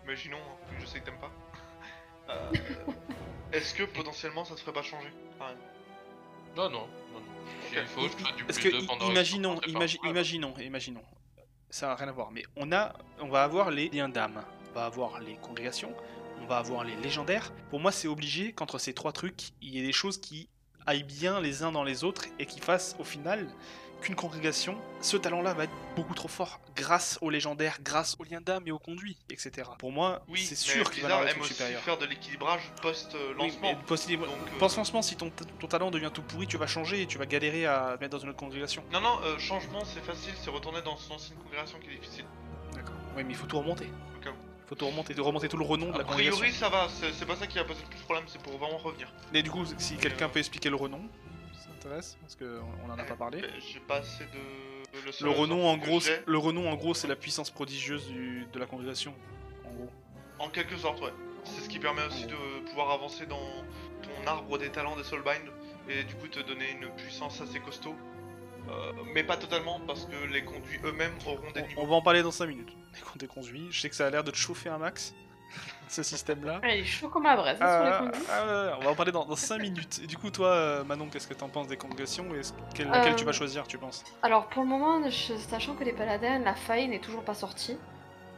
imaginons, 0.05 0.37
hein, 0.37 0.55
vu 0.71 0.77
que 0.77 0.81
je 0.81 0.87
sais 0.87 0.99
que 0.99 1.05
t'aimes 1.05 1.19
pas. 1.19 1.31
euh, 2.33 2.51
Est-ce 3.53 3.75
que 3.75 3.83
potentiellement 3.99 4.45
ça 4.45 4.55
te 4.55 4.61
ferait 4.61 4.73
pas 4.73 4.81
changer 4.81 5.09
Enfin, 5.39 5.53
Non, 6.55 6.69
non, 6.69 6.71
non, 6.71 6.79
non. 7.13 7.19
Ok. 7.19 7.73
Il 7.73 7.85
faut 7.87 8.01
que 8.01 8.07
je 8.07 8.23
fasse 8.23 8.35
du 8.35 8.43
Parce 8.45 8.59
plus 8.59 8.71
que 8.71 8.85
pendant 8.87 9.09
imaginons, 9.09 9.55
imagi- 9.67 9.99
imaginons, 10.05 10.53
imaginons, 10.59 11.03
ça 11.69 11.87
n'a 11.87 11.95
rien 11.95 12.07
à 12.07 12.11
voir, 12.11 12.31
mais 12.31 12.43
on 12.55 12.71
a, 12.71 12.93
on 13.19 13.27
va 13.27 13.43
avoir 13.43 13.71
les 13.71 13.89
liens 13.89 14.09
d'âme, 14.09 14.43
on 14.71 14.73
va 14.73 14.85
avoir 14.85 15.19
les 15.19 15.35
congrégations, 15.37 15.93
on 16.41 16.45
va 16.45 16.57
avoir 16.57 16.83
les 16.83 16.95
légendaires. 16.97 17.51
Pour 17.69 17.79
moi, 17.79 17.91
c'est 17.91 18.07
obligé 18.07 18.53
qu'entre 18.53 18.77
ces 18.79 18.93
trois 18.93 19.11
trucs, 19.11 19.49
il 19.61 19.69
y 19.75 19.79
ait 19.79 19.85
des 19.85 19.91
choses 19.91 20.17
qui 20.19 20.47
aillent 20.85 21.03
bien 21.03 21.41
les 21.41 21.63
uns 21.63 21.71
dans 21.71 21.83
les 21.83 22.03
autres 22.03 22.25
et 22.39 22.45
qui 22.45 22.59
fassent 22.59 22.95
au 22.99 23.03
final 23.03 23.47
qu'une 24.05 24.15
congrégation, 24.15 24.77
ce 25.01 25.17
talent-là 25.17 25.55
va 25.55 25.63
être 25.63 25.73
beaucoup 25.95 26.13
trop 26.13 26.27
fort 26.27 26.59
grâce 26.75 27.17
aux 27.21 27.31
légendaires, 27.31 27.79
grâce 27.81 28.15
aux 28.19 28.23
liens 28.23 28.39
d'âme 28.39 28.63
et 28.67 28.71
aux 28.71 28.77
conduits, 28.77 29.17
etc. 29.31 29.67
Pour 29.79 29.91
moi, 29.91 30.21
oui, 30.27 30.45
c'est 30.45 30.55
sûr 30.55 30.91
qu'il 30.91 31.01
va 31.01 31.23
aime 31.27 31.41
aussi 31.41 31.55
faire 31.55 31.97
de 31.97 32.05
l'équilibrage 32.05 32.61
Oui, 32.75 32.81
post-lancement. 32.83 33.73
Donc, 33.73 33.81
euh, 33.87 34.59
Post-lancement, 34.59 35.01
si 35.01 35.15
ton, 35.15 35.31
ton 35.59 35.67
talent 35.67 35.89
devient 35.89 36.11
tout 36.13 36.21
pourri, 36.21 36.45
tu 36.45 36.57
vas 36.57 36.67
changer 36.67 37.01
et 37.01 37.07
tu 37.07 37.17
vas 37.17 37.25
galérer 37.25 37.65
à 37.65 37.97
mettre 37.99 38.17
dans 38.17 38.23
une 38.23 38.29
autre 38.29 38.37
congrégation. 38.37 38.83
Non, 38.93 39.01
non, 39.01 39.19
euh, 39.23 39.39
changement 39.39 39.83
c'est 39.83 40.03
facile, 40.05 40.33
c'est 40.39 40.51
retourner 40.51 40.83
dans 40.83 40.97
son 40.97 41.13
ancienne 41.15 41.39
congrégation 41.39 41.79
qui 41.79 41.89
est 41.89 41.95
difficile. 41.95 42.25
D'accord. 42.75 42.95
Oui, 43.17 43.23
mais 43.23 43.33
il 43.33 43.35
faut 43.35 43.47
tout 43.47 43.57
remonter. 43.57 43.87
Il 43.87 44.69
faut 44.69 44.75
tout 44.75 44.87
remonter, 44.87 45.13
de 45.13 45.21
remonter 45.21 45.47
tout 45.47 45.57
le 45.57 45.63
renom 45.63 45.91
de 45.91 45.97
la 45.97 45.99
A 45.99 46.03
congrégation. 46.03 46.39
priori, 46.39 46.57
ça 46.57 46.69
va, 46.69 46.87
c'est 46.89 47.25
pas 47.27 47.35
ça 47.35 47.45
qui 47.45 47.59
va 47.59 47.65
poser 47.65 47.81
le 47.83 47.87
plus 47.87 47.99
de 47.99 48.03
problème, 48.03 48.25
c'est 48.27 48.41
pour 48.41 48.57
vraiment 48.57 48.77
revenir. 48.79 49.07
Mais 49.31 49.43
du 49.43 49.51
coup, 49.51 49.63
si 49.77 49.95
quelqu'un 49.95 50.27
peut 50.27 50.39
expliquer 50.39 50.71
le 50.71 50.75
renom, 50.75 51.07
t'intéresse 51.85 52.17
Parce 52.21 52.35
qu'on 52.35 52.91
en 52.91 52.97
a 52.99 53.03
pas 53.03 53.15
parlé. 53.15 53.41
J'ai 53.71 53.79
pas 53.79 53.97
assez 53.97 54.23
de. 54.25 55.23
Le, 55.23 55.29
renom, 55.29 55.65
en 55.67 55.77
gros, 55.77 55.99
c'est- 55.99 56.23
le 56.25 56.37
renom, 56.37 56.69
en 56.69 56.75
gros, 56.75 56.93
c'est 56.93 57.07
la 57.07 57.15
puissance 57.15 57.49
prodigieuse 57.51 58.07
du- 58.07 58.47
de 58.51 58.59
la 58.59 58.65
congrégation. 58.65 59.13
En 59.65 59.71
gros. 59.73 59.89
En 60.39 60.49
quelque 60.49 60.77
sorte, 60.77 61.01
ouais. 61.01 61.11
C'est 61.43 61.61
ce 61.61 61.69
qui 61.69 61.79
permet 61.79 62.03
aussi 62.05 62.25
de 62.25 62.35
pouvoir 62.69 62.91
avancer 62.91 63.25
dans 63.25 63.39
ton 64.01 64.27
arbre 64.27 64.57
des 64.57 64.69
talents 64.69 64.95
des 64.95 65.03
Soulbind 65.03 65.43
et 65.89 66.03
du 66.03 66.15
coup 66.15 66.27
te 66.27 66.39
donner 66.39 66.71
une 66.71 66.89
puissance 66.95 67.39
assez 67.41 67.59
costaud. 67.59 67.95
Euh, 68.67 68.93
mais 69.13 69.23
pas 69.23 69.37
totalement 69.37 69.79
parce 69.85 70.05
que 70.05 70.15
les 70.33 70.43
conduits 70.43 70.79
eux-mêmes 70.83 71.13
auront 71.27 71.51
des 71.51 71.61
On, 71.61 71.67
niveaux. 71.67 71.81
on 71.83 71.87
va 71.87 71.95
en 71.95 72.01
parler 72.01 72.23
dans 72.23 72.31
5 72.31 72.47
minutes. 72.47 72.73
Des 73.17 73.27
conduits. 73.27 73.67
Je 73.69 73.79
sais 73.79 73.89
que 73.89 73.95
ça 73.95 74.07
a 74.07 74.09
l'air 74.09 74.23
de 74.23 74.31
te 74.31 74.37
chauffer 74.37 74.69
un 74.69 74.79
max, 74.79 75.13
ce 75.87 76.03
système-là. 76.03 76.59
Ah, 76.63 76.69
il 76.75 76.81
est 76.81 76.83
chaud 76.85 77.09
comme 77.09 77.23
la 77.23 77.35
braise, 77.35 77.57
hein, 77.61 77.83
sur 77.99 78.05
les 78.05 78.11
conduits. 78.11 78.27
ah, 78.31 78.77
on 78.79 78.83
va 78.83 78.89
en 78.91 78.95
parler 78.95 79.11
dans, 79.11 79.35
5 79.35 79.59
minutes. 79.61 80.01
Et 80.03 80.07
du 80.07 80.17
coup, 80.17 80.29
toi, 80.31 80.47
euh, 80.47 80.83
Manon, 80.83 81.07
qu'est-ce 81.11 81.27
que 81.27 81.33
t'en 81.33 81.47
penses 81.49 81.67
des 81.67 81.77
congrégations 81.77 82.25
et 82.35 82.41
quelle- 82.73 82.87
laquelle 82.89 83.13
Euh, 83.13 83.15
tu 83.15 83.25
vas 83.25 83.31
choisir, 83.31 83.67
tu 83.67 83.77
penses? 83.77 84.03
Alors 84.23 84.47
pour 84.47 84.63
le 84.63 84.69
moment, 84.69 85.01
je- 85.09 85.35
sachant 85.37 85.75
que 85.75 85.83
les 85.83 85.93
paladins, 85.93 86.39
la 86.39 86.55
faille 86.55 86.87
n'est 86.87 86.99
toujours 86.99 87.23
pas 87.23 87.33
sortie. 87.35 87.77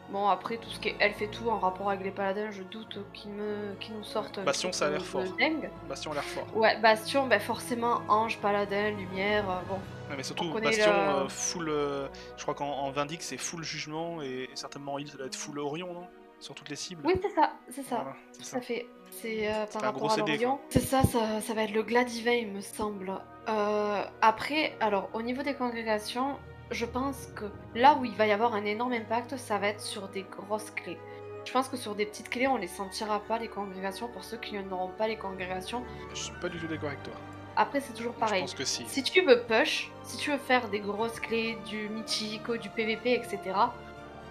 Bon, 0.10 0.30
après, 0.30 0.56
tout 0.56 0.70
ce 0.70 0.80
qui 0.80 0.88
est 0.88 0.96
elfe 1.02 1.22
et 1.22 1.28
tout 1.28 1.50
en 1.50 1.60
rapport 1.60 1.90
avec 1.90 2.02
les 2.02 2.12
paladins, 2.12 2.50
je 2.50 2.64
doute 2.64 2.98
qu'ils 3.14 3.32
me... 3.32 3.74
nous 3.94 4.04
sortent. 4.06 4.40
Bastion, 4.40 4.72
ça 4.72 4.88
a 4.88 4.90
l'air 4.90 5.04
fort. 5.06 5.22
dingue. 5.38 5.70
Bastion 5.90 6.12
a 6.12 6.14
l'air 6.16 6.24
fort. 6.24 6.48
Ouais, 6.56 6.80
Bastion, 6.80 7.28
ben 7.28 7.42
forcément, 7.42 8.02
ange, 8.08 8.38
paladin, 8.40 8.92
lumière, 8.92 9.50
euh, 9.50 9.60
bon. 9.68 9.76
Ouais, 10.10 10.16
mais 10.16 10.24
surtout, 10.24 10.54
Bastion, 10.54 10.92
le- 10.94 10.98
euh, 11.26 11.28
full. 11.28 11.68
euh, 11.68 12.08
je 12.38 12.44
crois 12.44 12.56
qu'en 12.56 12.70
en 12.70 12.90
Vindic, 12.92 13.22
c'est 13.22 13.36
full 13.38 13.64
jugement 13.66 14.22
et 14.22 14.50
certainement 14.54 14.94
en 14.94 14.98
heal, 14.98 15.10
ça 15.10 15.18
doit 15.18 15.28
être 15.28 15.36
full 15.36 15.60
Orion, 15.60 15.94
non? 15.94 16.08
Sur 16.40 16.54
toutes 16.56 16.70
les 16.70 16.76
cibles. 16.76 17.02
Oui, 17.06 17.14
c'est 17.22 17.34
ça, 17.34 17.54
c'est 17.70 17.84
ça. 17.84 17.96
Voilà, 17.98 18.16
c'est 18.32 18.44
ça. 18.46 18.62
Fait. 18.62 18.88
C'est 19.10 19.52
euh, 19.52 19.66
par 19.66 19.84
un 19.84 19.92
gros 19.92 20.08
rapport 20.08 20.24
à 20.26 20.28
l'Orient. 20.28 20.62
C'est 20.70 20.80
ça, 20.82 21.02
ça, 21.04 21.42
ça 21.42 21.54
va 21.54 21.64
être 21.64 21.74
le 21.74 21.82
Gladivin, 21.84 22.34
il 22.34 22.52
me 22.52 22.62
semble. 22.62 23.12
Euh, 23.50 24.04
après, 24.22 24.76
alors 24.80 25.10
au 25.14 25.22
niveau 25.22 25.42
des 25.42 25.56
congrégations, 25.56 26.38
je 26.70 26.86
pense 26.86 27.28
que 27.36 27.46
là 27.74 27.98
où 28.00 28.06
il 28.06 28.14
va 28.14 28.28
y 28.28 28.32
avoir 28.32 28.54
un 28.54 28.66
énorme 28.66 28.94
impact, 28.94 29.38
ça 29.38 29.58
va 29.58 29.70
être 29.70 29.82
sur 29.82 30.08
des 30.10 30.24
grosses 30.24 30.70
clés. 30.72 30.98
Je 31.46 31.52
pense 31.54 31.70
que 31.70 31.78
sur 31.78 31.96
des 31.96 32.06
petites 32.06 32.30
clés, 32.30 32.48
on 32.48 32.58
les 32.58 32.68
sentira 32.68 33.22
pas 33.22 33.40
les 33.40 33.48
congrégations. 33.48 34.10
Pour 34.10 34.24
ceux 34.24 34.38
qui 34.38 34.56
n'auront 34.60 34.90
pas 34.92 35.08
les 35.08 35.18
congrégations, 35.18 35.84
Je 36.14 36.24
suis 36.24 36.34
pas 36.42 36.50
du 36.50 36.60
tout 36.60 36.68
d'accord 36.68 36.90
avec 36.90 37.02
toi. 37.04 37.14
Après, 37.56 37.80
c'est 37.80 37.94
toujours 37.94 38.14
Je 38.16 38.20
pareil. 38.20 38.42
pense 38.42 38.54
que 38.54 38.66
si. 38.66 38.86
Si 38.88 39.02
tu 39.02 39.22
veux 39.22 39.42
push, 39.48 39.90
si 40.04 40.18
tu 40.18 40.30
veux 40.32 40.38
faire 40.38 40.70
des 40.70 40.82
grosses 40.82 41.20
clés, 41.20 41.58
du 41.66 41.90
mythique, 41.90 42.52
du 42.52 42.70
PVP, 42.70 43.14
etc., 43.14 43.40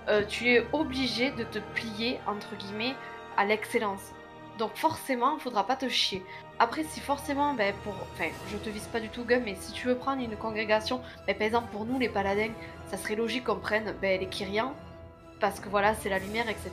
euh, 0.08 0.22
tu 0.28 0.48
es 0.50 0.66
obligé 0.72 1.30
de 1.32 1.44
te 1.44 1.58
plier, 1.74 2.20
entre 2.26 2.54
guillemets, 2.56 2.94
à 3.36 3.44
l'excellence. 3.44 4.12
Donc 4.58 4.74
forcément, 4.76 5.34
il 5.36 5.40
faudra 5.40 5.66
pas 5.66 5.76
te 5.76 5.88
chier. 5.88 6.24
Après, 6.58 6.84
si 6.84 7.00
forcément, 7.00 7.52
ben, 7.52 7.74
pour... 7.84 7.92
Enfin, 8.14 8.30
je 8.50 8.56
te 8.56 8.70
vise 8.70 8.86
pas 8.86 9.00
du 9.00 9.10
tout, 9.10 9.24
Gum, 9.24 9.42
mais 9.44 9.54
si 9.60 9.72
tu 9.72 9.86
veux 9.88 9.96
prendre 9.96 10.22
une 10.22 10.36
congrégation, 10.36 11.02
ben, 11.26 11.36
par 11.36 11.46
exemple, 11.46 11.68
pour 11.72 11.84
nous, 11.84 11.98
les 11.98 12.08
paladins, 12.08 12.52
ça 12.90 12.96
serait 12.96 13.16
logique 13.16 13.44
qu'on 13.44 13.56
prenne 13.56 13.94
ben, 14.00 14.18
les 14.18 14.26
Kyrians, 14.28 14.72
parce 15.40 15.60
que 15.60 15.68
voilà, 15.68 15.94
c'est 15.94 16.08
la 16.08 16.18
lumière, 16.18 16.48
etc. 16.48 16.70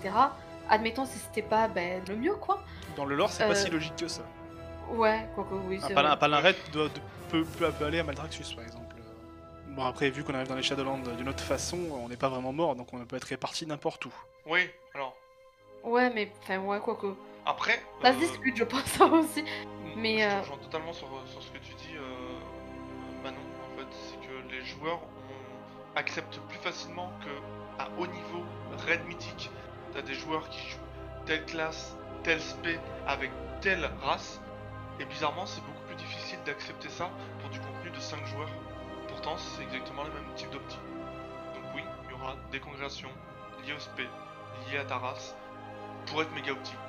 Admettons 0.69 1.05
si 1.05 1.17
c'était 1.19 1.41
pas 1.41 1.67
ben, 1.67 2.01
le 2.07 2.15
mieux, 2.15 2.35
quoi. 2.35 2.63
Dans 2.95 3.03
le 3.03 3.15
lore, 3.15 3.29
c'est 3.29 3.43
Euh, 3.43 3.47
pas 3.49 3.55
si 3.55 3.69
logique 3.69 3.95
que 3.97 4.07
ça. 4.07 4.21
Ouais, 4.91 5.27
quoique 5.35 5.53
oui, 5.67 5.79
Un, 5.83 5.93
paladin 6.15 6.37
raid 6.39 6.55
de- 6.71 6.89
peut, 7.29 7.43
peut, 7.59 7.71
peut 7.77 7.85
aller 7.85 7.99
à 7.99 8.03
Maldraxxus, 8.05 8.55
par 8.55 8.63
exemple. 8.63 8.82
Bon, 9.75 9.85
après, 9.85 10.11
vu 10.11 10.23
qu'on 10.23 10.35
arrive 10.35 10.47
dans 10.47 10.55
les 10.55 10.61
Shadowlands 10.61 10.99
d'une 11.17 11.29
autre 11.29 11.43
façon, 11.43 11.79
on 11.91 12.07
n'est 12.07 12.17
pas 12.17 12.29
vraiment 12.29 12.53
mort, 12.53 12.75
donc 12.75 12.93
on 12.93 13.03
peut 13.05 13.15
être 13.15 13.23
réparti 13.23 13.65
n'importe 13.65 14.05
où. 14.05 14.13
Oui, 14.45 14.69
alors. 14.93 15.15
Ouais, 15.83 16.11
mais 16.13 16.31
enfin, 16.43 16.59
ouais, 16.59 16.79
quoique. 16.79 17.07
Après. 17.43 17.81
Ça 18.03 18.09
euh, 18.09 18.13
se 18.13 18.19
discute, 18.19 18.55
je 18.55 18.65
pense, 18.65 18.83
ça 18.85 19.05
aussi. 19.05 19.43
mais, 19.95 20.19
Je 20.19 20.25
te 20.25 20.31
euh, 20.31 20.39
rejoins 20.41 20.57
totalement 20.57 20.93
sur, 20.93 21.07
sur 21.25 21.41
ce 21.41 21.49
que 21.49 21.57
tu 21.57 21.73
dis, 21.73 21.95
euh, 21.95 23.23
Manon. 23.23 23.37
En 23.63 23.77
fait, 23.79 23.87
c'est 23.91 24.27
que 24.27 24.53
les 24.53 24.63
joueurs 24.63 24.99
on 25.01 25.97
acceptent 25.97 26.39
plus 26.49 26.59
facilement 26.59 27.11
que 27.21 27.81
à 27.81 27.89
haut 27.97 28.05
niveau, 28.05 28.43
raid 28.85 29.03
mythique, 29.07 29.49
t'as 29.91 30.03
des 30.03 30.13
joueurs 30.13 30.47
qui 30.49 30.69
jouent 30.69 31.25
telle 31.25 31.45
classe, 31.45 31.97
tel 32.21 32.39
spé 32.39 32.77
avec 33.07 33.31
telle 33.61 33.89
race. 34.03 34.39
Et 34.99 35.05
bizarrement, 35.05 35.47
c'est 35.47 35.61
beaucoup 35.61 35.81
plus 35.87 35.95
difficile 35.95 36.37
d'accepter 36.45 36.89
ça 36.89 37.09
pour 37.41 37.49
du 37.49 37.59
contenu 37.59 37.89
de 37.89 37.99
5 37.99 38.23
joueurs. 38.27 38.49
Pourtant, 39.13 39.37
c'est 39.37 39.61
exactement 39.61 40.03
le 40.03 40.09
même 40.09 40.33
type 40.35 40.49
d'optique. 40.49 40.79
Donc 41.53 41.63
oui, 41.75 41.81
il 42.03 42.11
y 42.11 42.13
aura 42.15 42.35
des 42.51 42.59
congrégations 42.59 43.09
liées 43.63 43.73
au 43.73 43.79
spé, 43.79 44.07
liées 44.67 44.79
à 44.79 44.85
ta 44.85 44.97
race, 44.97 45.35
pour 46.07 46.23
être 46.23 46.33
méga 46.33 46.51
optique. 46.51 46.79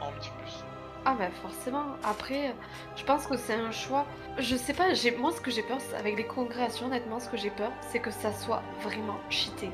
En 0.00 0.10
petit 0.12 0.30
plus. 0.30 0.64
Ah 1.04 1.14
bah 1.16 1.30
forcément. 1.42 1.94
Après, 2.02 2.56
je 2.96 3.04
pense 3.04 3.26
que 3.28 3.36
c'est 3.36 3.54
un 3.54 3.70
choix. 3.70 4.04
Je 4.38 4.56
sais 4.56 4.74
pas, 4.74 4.88
moi 5.18 5.30
ce 5.30 5.40
que 5.40 5.52
j'ai 5.52 5.62
peur 5.62 5.78
avec 5.96 6.16
les 6.16 6.26
congrégations, 6.26 6.86
honnêtement, 6.86 7.20
ce 7.20 7.28
que 7.28 7.36
j'ai 7.36 7.50
peur, 7.50 7.70
c'est 7.82 8.00
que 8.00 8.10
ça 8.10 8.32
soit 8.32 8.62
vraiment 8.82 9.20
cheaté. 9.30 9.70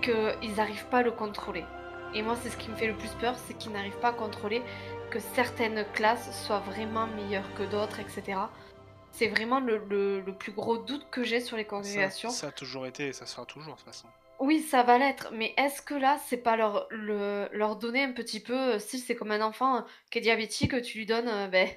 Qu'ils 0.00 0.54
n'arrivent 0.56 0.86
pas 0.86 0.98
à 0.98 1.02
le 1.02 1.12
contrôler. 1.12 1.66
Et 2.14 2.22
moi, 2.22 2.36
c'est 2.42 2.48
ce 2.48 2.56
qui 2.56 2.70
me 2.70 2.76
fait 2.76 2.86
le 2.86 2.94
plus 2.94 3.12
peur, 3.20 3.34
c'est 3.36 3.52
qu'ils 3.52 3.72
n'arrivent 3.72 4.00
pas 4.00 4.08
à 4.08 4.12
contrôler 4.12 4.62
que 5.10 5.20
certaines 5.20 5.84
classes 5.92 6.30
soient 6.46 6.60
vraiment 6.60 7.06
meilleures 7.06 7.52
que 7.54 7.64
d'autres, 7.64 8.00
etc. 8.00 8.38
C'est 9.12 9.28
vraiment 9.28 9.60
le, 9.60 9.78
le- 9.88 10.20
le 10.20 10.32
plus 10.34 10.52
gros 10.52 10.78
doute 10.78 11.06
que 11.10 11.22
j'ai 11.24 11.40
sur 11.40 11.56
les 11.56 11.64
congrégations. 11.64 12.30
ça 12.30 12.48
a 12.48 12.52
toujours 12.52 12.86
été 12.86 13.08
et 13.08 13.12
ça 13.12 13.26
sera 13.26 13.44
toujours, 13.46 13.74
de 13.74 13.78
toute 13.78 13.86
façon. 13.86 14.06
Oui, 14.40 14.60
ça 14.60 14.84
va 14.84 14.98
l'être, 14.98 15.30
mais 15.32 15.52
est-ce 15.56 15.82
que 15.82 15.94
là, 15.94 16.16
c'est 16.26 16.36
pas 16.36 16.56
leur, 16.56 16.86
le- 16.90 17.48
leur 17.52 17.74
donner 17.76 18.04
un 18.04 18.12
petit 18.12 18.38
peu, 18.40 18.74
euh, 18.74 18.78
si 18.78 18.98
c'est 19.00 19.16
comme 19.16 19.32
un 19.32 19.40
enfant 19.40 19.78
euh, 19.78 19.80
qui 20.10 20.18
est 20.18 20.20
diabétique, 20.20 20.80
tu 20.82 20.98
lui 20.98 21.06
donnes 21.06 21.26
euh, 21.28 21.48
ben, 21.48 21.68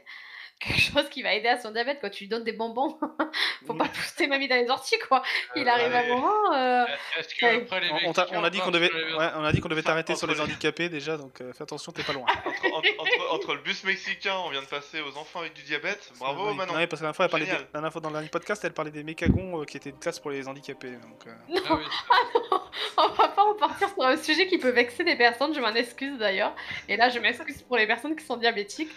quelque 0.61 0.79
chose 0.81 1.09
qui 1.09 1.21
va 1.23 1.33
aider 1.33 1.47
à 1.47 1.59
son 1.59 1.71
diabète, 1.71 1.99
quoi. 1.99 2.09
Tu 2.09 2.23
lui 2.23 2.29
donnes 2.29 2.43
des 2.43 2.51
bonbons. 2.53 2.97
Faut 3.67 3.73
pas 3.73 3.85
pousser 3.87 4.27
mamie 4.27 4.47
dans 4.47 4.55
les 4.55 4.69
orties, 4.69 4.97
quoi. 5.07 5.21
Il 5.55 5.67
Euh, 5.67 5.71
arrive 5.71 5.93
un 5.93 5.97
allez. 5.99 6.09
moment. 6.09 6.53
euh, 6.53 6.85
Est-ce 7.19 7.35
que 7.35 7.45
Ouais. 7.45 7.61
après 7.63 7.79
les 7.81 7.89
On, 7.91 8.09
on 8.09 8.13
t'a- 8.13 8.27
on 8.31 8.43
a 8.43 8.49
dit 8.49 8.59
qu'on 8.59 8.71
devait, 8.71 8.91
ouais, 8.91 9.27
on 9.35 9.43
a 9.43 9.51
dit 9.51 9.59
qu'on 9.59 9.69
devait 9.69 9.81
Enfin, 9.81 9.91
t'arrêter 9.91 10.15
sur 10.15 10.27
les 10.27 10.35
les- 10.35 10.41
handicapés 10.41 10.89
déjà, 10.89 11.17
donc 11.17 11.41
euh, 11.41 11.51
fais 11.53 11.63
attention, 11.63 11.91
t'es 11.91 12.03
pas 12.03 12.13
loin. 12.13 12.25
Entre, 12.45 12.65
entre- 12.73 12.89
entre- 12.99 13.33
entre 13.33 13.53
le 13.55 13.61
bus 13.61 13.83
mexicain, 13.83 14.35
on 14.45 14.49
vient 14.49 14.61
de 14.61 14.67
passer 14.67 15.01
aux 15.01 15.17
enfants 15.17 15.39
avec 15.39 15.53
du 15.53 15.63
diabète. 15.63 16.11
Bravo, 16.19 16.49
Oui. 16.49 16.55
Manon. 16.55 16.73
Ouais, 16.75 16.87
parce 16.87 17.01
que 17.01 17.05
la 17.05 17.11
dernière 17.11 17.15
fois, 17.15 17.25
elle 17.25 17.31
parlait 17.31 17.45
des- 17.45 17.51
la 17.51 17.57
dernière 17.73 17.91
fois 17.91 18.01
dans 18.01 18.09
le 18.09 18.13
dernier 18.15 18.29
podcast, 18.29 18.63
elle 18.63 18.73
parlait 18.73 18.91
des 18.91 19.03
mécagons 19.03 19.61
euh, 19.61 19.65
qui 19.65 19.77
étaient 19.77 19.89
une 19.89 19.99
classe 19.99 20.19
pour 20.19 20.31
les 20.31 20.47
handicapés. 20.47 20.91
Donc, 20.91 21.27
euh, 21.27 21.31
Non, 21.49 21.61
Ah 21.69 21.75
oui, 21.75 21.85
on 22.97 23.07
va 23.09 23.27
pas 23.29 23.43
repartir 23.43 23.89
sur 23.89 24.03
un 24.03 24.17
sujet 24.17 24.47
qui 24.47 24.57
peut 24.57 24.69
vexer 24.69 25.03
des 25.03 25.15
personnes, 25.15 25.53
je 25.53 25.59
m'en 25.59 25.73
excuse 25.73 26.17
d'ailleurs. 26.17 26.55
Et 26.87 26.97
là, 26.97 27.09
je 27.09 27.19
m'excuse 27.19 27.61
pour 27.63 27.77
les 27.77 27.87
personnes 27.87 28.15
qui 28.15 28.25
sont 28.25 28.37
diabétiques. 28.37 28.89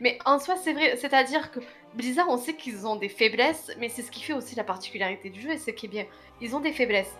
Mais 0.00 0.18
en 0.24 0.38
soi, 0.38 0.56
c'est 0.56 0.72
vrai, 0.72 0.96
c'est-à-dire 1.08 1.50
que 1.50 1.60
Blizzard, 1.92 2.28
on 2.30 2.38
sait 2.38 2.54
qu'ils 2.54 2.86
ont 2.86 2.96
des 2.96 3.10
faiblesses, 3.10 3.70
mais 3.78 3.90
c'est 3.90 4.00
ce 4.00 4.10
qui 4.10 4.22
fait 4.22 4.32
aussi 4.32 4.54
la 4.54 4.64
particularité 4.64 5.28
du 5.28 5.38
jeu, 5.40 5.50
et 5.50 5.58
c'est 5.58 5.74
qui 5.74 5.84
est 5.84 5.88
bien. 5.90 6.06
Ils 6.40 6.56
ont 6.56 6.60
des 6.60 6.72
faiblesses. 6.72 7.14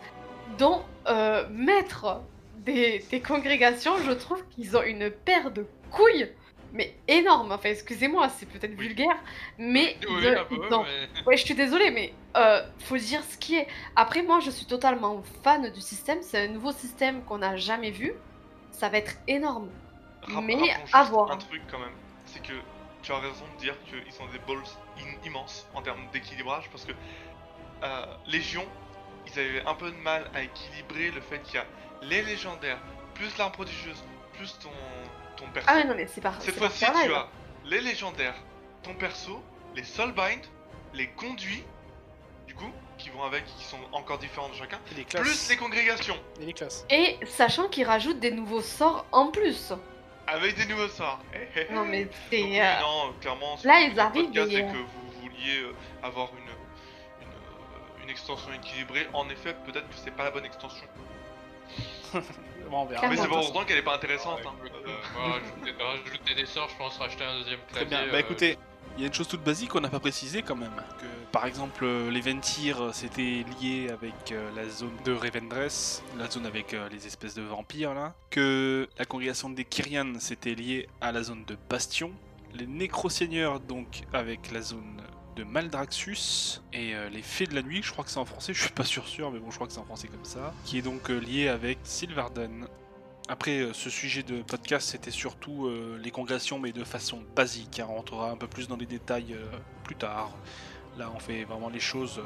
Dont 0.59 0.83
euh, 1.07 1.47
mettre 1.51 2.23
des, 2.59 3.05
des 3.11 3.21
congrégations, 3.21 3.97
je 3.99 4.13
trouve 4.13 4.43
qu'ils 4.49 4.75
ont 4.77 4.83
une 4.83 5.11
paire 5.11 5.51
de 5.51 5.67
couilles, 5.91 6.31
mais 6.73 6.95
énorme. 7.09 7.53
Enfin, 7.53 7.69
excusez-moi, 7.69 8.31
c'est 8.31 8.47
peut-être 8.49 8.73
Oui. 8.79 8.87
vulgaire, 8.87 9.17
mais 9.59 9.97
oui, 10.09 10.17
ils- 10.23 10.45
peu, 10.49 10.55
ils 10.67 10.75
ont- 10.75 10.83
mais- 10.85 11.23
Ouais, 11.27 11.37
je 11.37 11.45
suis 11.45 11.55
désolée, 11.55 11.91
mais 11.91 12.15
euh, 12.39 12.63
faut 12.79 12.97
dire 12.97 13.23
ce 13.23 13.37
qui 13.37 13.57
est. 13.57 13.67
Après, 13.97 14.23
moi, 14.23 14.41
je 14.41 14.51
suis 14.51 14.65
totalement 14.67 15.23
fan 15.43 15.71
du 15.71 15.81
système. 15.83 16.19
C'est 16.23 16.39
un 16.39 16.49
nouveau 16.49 16.73
système 16.73 17.23
qu'on 17.25 17.39
n'a 17.39 17.57
jamais 17.57 17.91
vu. 17.91 18.15
Ça 18.71 18.89
va 18.89 18.97
être 18.97 19.17
énorme. 19.29 19.69
Rapp- 20.23 20.43
Mais 20.45 20.57
à 20.93 21.05
voir. 21.05 21.31
un 21.31 21.37
truc 21.37 21.61
quand 21.71 21.79
même, 21.79 21.93
c'est 22.25 22.43
que 22.43 22.55
tu 23.05 23.13
as 23.13 23.19
raison 23.19 23.45
de 23.55 23.61
dire 23.61 23.75
qu'ils 23.85 24.13
sont 24.13 24.27
des 24.27 24.39
balls 24.41 24.63
in- 24.99 25.27
immenses 25.27 25.67
en 25.75 25.83
termes 25.83 26.07
d'équilibrage 26.13 26.69
parce 26.71 26.85
que 26.85 26.93
euh, 27.83 28.07
Légion, 28.27 28.67
ils 29.27 29.39
avaient 29.39 29.65
un 29.67 29.75
peu 29.75 29.91
de 29.91 29.97
mal 29.97 30.31
à 30.35 30.43
équilibrer 30.43 31.11
le 31.11 31.21
fait 31.21 31.39
qu'il 31.43 31.55
y 31.57 31.59
a 31.59 31.67
les 32.03 32.23
légendaires, 32.23 32.79
plus 33.15 33.37
l'arme 33.39 33.53
prodigieuse, 33.53 34.03
plus 34.35 34.59
ton, 34.59 34.71
ton 35.37 35.51
perso. 35.53 35.69
Ah 35.71 35.85
non, 35.85 35.95
mais 35.95 36.07
c'est 36.07 36.21
pas. 36.21 36.35
Cette 36.41 36.57
fois-ci, 36.59 36.85
tu 37.05 37.13
as 37.15 37.29
les 37.65 37.81
légendaires, 37.81 38.35
ton 38.83 38.95
perso, 38.95 39.43
les 39.75 39.85
soulbind, 39.85 40.41
les 40.93 41.09
conduits, 41.11 41.65
du 42.47 42.55
coup, 42.55 42.71
qui 42.99 43.09
vont 43.11 43.23
avec, 43.25 43.45
qui 43.47 43.65
sont 43.65 43.79
encore 43.93 44.19
différents 44.19 44.49
de 44.51 44.55
chacun, 44.55 44.79
et 44.93 44.95
les 44.95 45.05
classes. 45.05 45.23
plus 45.23 45.49
les 45.51 45.57
congrégations, 45.57 46.17
Et 46.41 46.47
les 46.47 46.53
classes. 46.53 46.85
Et 46.91 47.19
sachant 47.27 47.69
qu'ils 47.69 47.87
rajoutent 47.87 48.21
des 48.21 48.31
nouveaux 48.31 48.63
sorts 48.63 49.07
en 49.13 49.31
plus. 49.31 49.73
Avec 50.27 50.57
des 50.57 50.67
nouveaux 50.67 50.89
sorts. 50.89 51.21
Non, 51.71 51.85
mais 51.85 52.09
c'est. 52.31 52.43
oui, 52.43 52.61
euh, 52.61 52.81
non, 52.81 53.13
clairement, 53.21 53.59
là, 53.65 53.81
ils 53.81 53.99
arrivent 53.99 54.31
et, 54.37 54.51
c'est 54.51 54.63
que 54.63 54.77
vous 54.77 55.11
vouliez 55.23 55.61
euh, 55.61 55.73
avoir 56.03 56.31
une, 56.39 57.27
une, 57.27 58.05
une 58.05 58.11
extension 58.11 58.53
équilibrée. 58.53 59.07
En 59.13 59.29
effet, 59.29 59.55
peut-être 59.67 59.89
que 59.89 59.95
c'est 59.97 60.11
pas 60.15 60.25
la 60.25 60.31
bonne 60.31 60.45
extension. 60.47 60.87
Bon, 62.71 62.79
on 62.83 62.85
verra. 62.87 63.09
Mais 63.09 63.17
c'est 63.17 63.29
pas 63.29 63.35
heureusement 63.35 63.65
qu'elle 63.65 63.77
est 63.77 63.83
pas 63.83 63.97
intéressante. 63.97 64.41
Ouais, 64.41 64.47
hein. 64.47 64.55
écoute, 64.65 64.83
Euh, 64.87 64.89
euh, 64.89 65.19
moi, 65.19 65.33
rajouter, 65.35 65.83
rajouter 65.83 66.35
des 66.35 66.47
sorts, 66.47 66.69
je 66.71 66.77
pense 66.77 66.97
racheter 66.97 67.23
un 67.25 67.39
deuxième 67.41 67.59
Très 67.71 67.85
clavier. 67.85 68.05
bien. 68.05 68.07
Bah 68.13 68.17
euh, 68.17 68.21
écoutez, 68.21 68.59
il 68.97 69.01
y 69.01 69.05
a 69.05 69.09
une 69.09 69.15
chose 69.15 69.29
toute 69.29 69.43
basique 69.43 69.71
qu'on 69.71 69.81
n'a 69.81 69.89
pas 69.89 70.01
précisé 70.01 70.43
quand 70.43 70.57
même. 70.57 70.75
Que 71.01 71.07
par 71.33 71.47
exemple, 71.47 71.85
euh, 71.85 72.11
les 72.11 72.21
Ventir, 72.21 72.81
euh, 72.81 72.91
c'était 72.93 73.45
lié 73.61 73.89
avec 73.91 74.31
euh, 74.31 74.51
la 74.55 74.69
zone 74.69 74.95
de 75.05 75.13
Revendreth, 75.13 76.03
la 76.17 76.31
zone 76.31 76.47
avec 76.47 76.77
les 76.93 77.07
espèces 77.07 77.35
de 77.35 77.43
vampires 77.43 77.95
là. 77.95 78.15
Que 78.31 78.89
la 78.99 79.05
congrégation 79.05 79.51
des 79.51 79.65
Kyrian, 79.65 80.15
c'était 80.21 80.55
lié 80.55 80.89
à 81.01 81.11
la 81.11 81.23
zone 81.23 81.45
de 81.45 81.57
Bastion. 81.69 82.13
Les 82.55 82.67
Nécroseigneurs, 82.67 83.59
donc, 83.59 84.05
avec 84.13 84.53
la 84.53 84.63
zone 84.63 85.03
de 85.35 85.43
Maldraxxus. 85.43 86.61
Et 86.73 86.95
les 87.11 87.23
Fées 87.23 87.47
de 87.47 87.55
la 87.57 87.63
Nuit, 87.63 87.83
je 87.83 87.91
crois 87.91 88.05
que 88.05 88.11
c'est 88.11 88.21
en 88.21 88.25
français, 88.25 88.55
je 88.55 88.61
suis 88.61 88.71
pas 88.71 88.85
sûr 88.85 89.09
sûr, 89.09 89.33
mais 89.33 89.41
bon, 89.41 89.51
je 89.51 89.57
crois 89.57 89.67
que 89.67 89.73
c'est 89.73 89.81
en 89.81 89.85
français 89.85 90.07
comme 90.07 90.25
ça. 90.25 90.55
Qui 90.65 90.79
est 90.79 90.83
donc 90.83 91.09
lié 91.09 91.49
avec 91.49 91.79
Sylvarden. 91.83 92.69
Après, 93.29 93.61
euh, 93.61 93.73
ce 93.73 93.89
sujet 93.89 94.23
de 94.23 94.43
podcast, 94.43 94.91
c'était 94.91 95.11
surtout 95.11 95.67
euh, 95.67 95.99
les 96.03 96.11
congrégations, 96.11 96.59
mais 96.59 96.73
de 96.73 96.85
façon 96.85 97.23
basique. 97.35 97.81
hein. 97.81 97.87
On 97.89 97.95
rentrera 97.97 98.31
un 98.31 98.37
peu 98.37 98.47
plus 98.47 98.69
dans 98.69 98.77
les 98.77 98.87
détails 98.87 99.33
euh, 99.35 99.47
plus 99.83 99.97
tard. 99.97 100.31
Là, 100.99 101.11
on 101.15 101.19
fait 101.19 101.45
vraiment 101.45 101.71
les 101.71 101.81
choses 101.81 102.19
euh, 102.19 102.23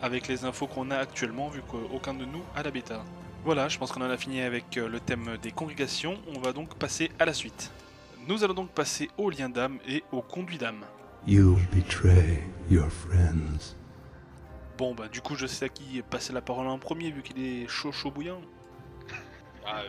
avec 0.00 0.28
les 0.28 0.44
infos 0.44 0.68
qu'on 0.68 0.90
a 0.92 0.96
actuellement, 0.96 1.48
vu 1.48 1.60
qu'aucun 1.62 2.14
de 2.14 2.24
nous 2.24 2.42
a 2.54 2.62
la 2.62 2.70
bêta. 2.70 3.04
Voilà, 3.44 3.68
je 3.68 3.76
pense 3.78 3.90
qu'on 3.90 4.02
en 4.02 4.10
a 4.10 4.16
fini 4.16 4.40
avec 4.40 4.76
le 4.76 5.00
thème 5.00 5.36
des 5.42 5.50
congrégations. 5.50 6.16
On 6.36 6.38
va 6.40 6.52
donc 6.52 6.76
passer 6.76 7.10
à 7.18 7.24
la 7.24 7.34
suite. 7.34 7.72
Nous 8.28 8.44
allons 8.44 8.54
donc 8.54 8.70
passer 8.70 9.10
au 9.18 9.30
lien 9.30 9.48
d'âme 9.48 9.78
et 9.88 10.04
au 10.12 10.22
conduit 10.22 10.58
d'âme. 10.58 10.84
You 11.26 11.58
betray 11.72 12.44
your 12.70 12.88
friends. 12.88 13.74
Bon, 14.78 14.94
bah, 14.94 15.08
du 15.08 15.20
coup, 15.20 15.34
je 15.34 15.48
sais 15.48 15.64
à 15.64 15.68
qui 15.68 16.00
passer 16.02 16.32
la 16.32 16.40
parole 16.40 16.68
en 16.68 16.78
premier, 16.78 17.10
vu 17.10 17.22
qu'il 17.22 17.44
est 17.44 17.66
chaud, 17.66 17.90
chaud 17.90 18.12
bouillant. 18.12 18.40
Ah, 19.66 19.80
euh, 19.82 19.88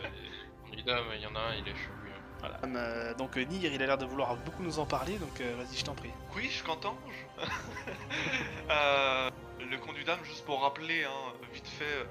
il 0.72 1.20
y 1.22 1.26
en 1.26 1.34
a 1.34 1.40
un, 1.40 1.54
il 1.56 1.68
est 1.68 1.72
chaud. 1.74 1.90
hein. 1.92 2.20
Voilà. 2.40 2.60
Euh, 2.64 3.14
donc, 3.14 3.36
euh, 3.36 3.44
Nir, 3.44 3.72
il 3.72 3.82
a 3.82 3.86
l'air 3.86 3.98
de 3.98 4.04
vouloir 4.04 4.36
beaucoup 4.36 4.62
nous 4.62 4.78
en 4.78 4.86
parler, 4.86 5.16
donc 5.18 5.40
euh, 5.40 5.54
vas-y, 5.56 5.76
je 5.78 5.84
t'en 5.84 5.94
prie. 5.94 6.10
Oui, 6.36 6.48
je 6.50 6.62
qu'entends-je 6.62 7.46
Euh, 8.70 9.30
Le 9.70 9.78
conduit 9.78 10.04
d'âme, 10.04 10.22
juste 10.24 10.44
pour 10.44 10.60
rappeler, 10.62 11.04
hein, 11.04 11.32
vite 11.52 11.66
fait, 11.66 11.84
euh, 11.84 12.04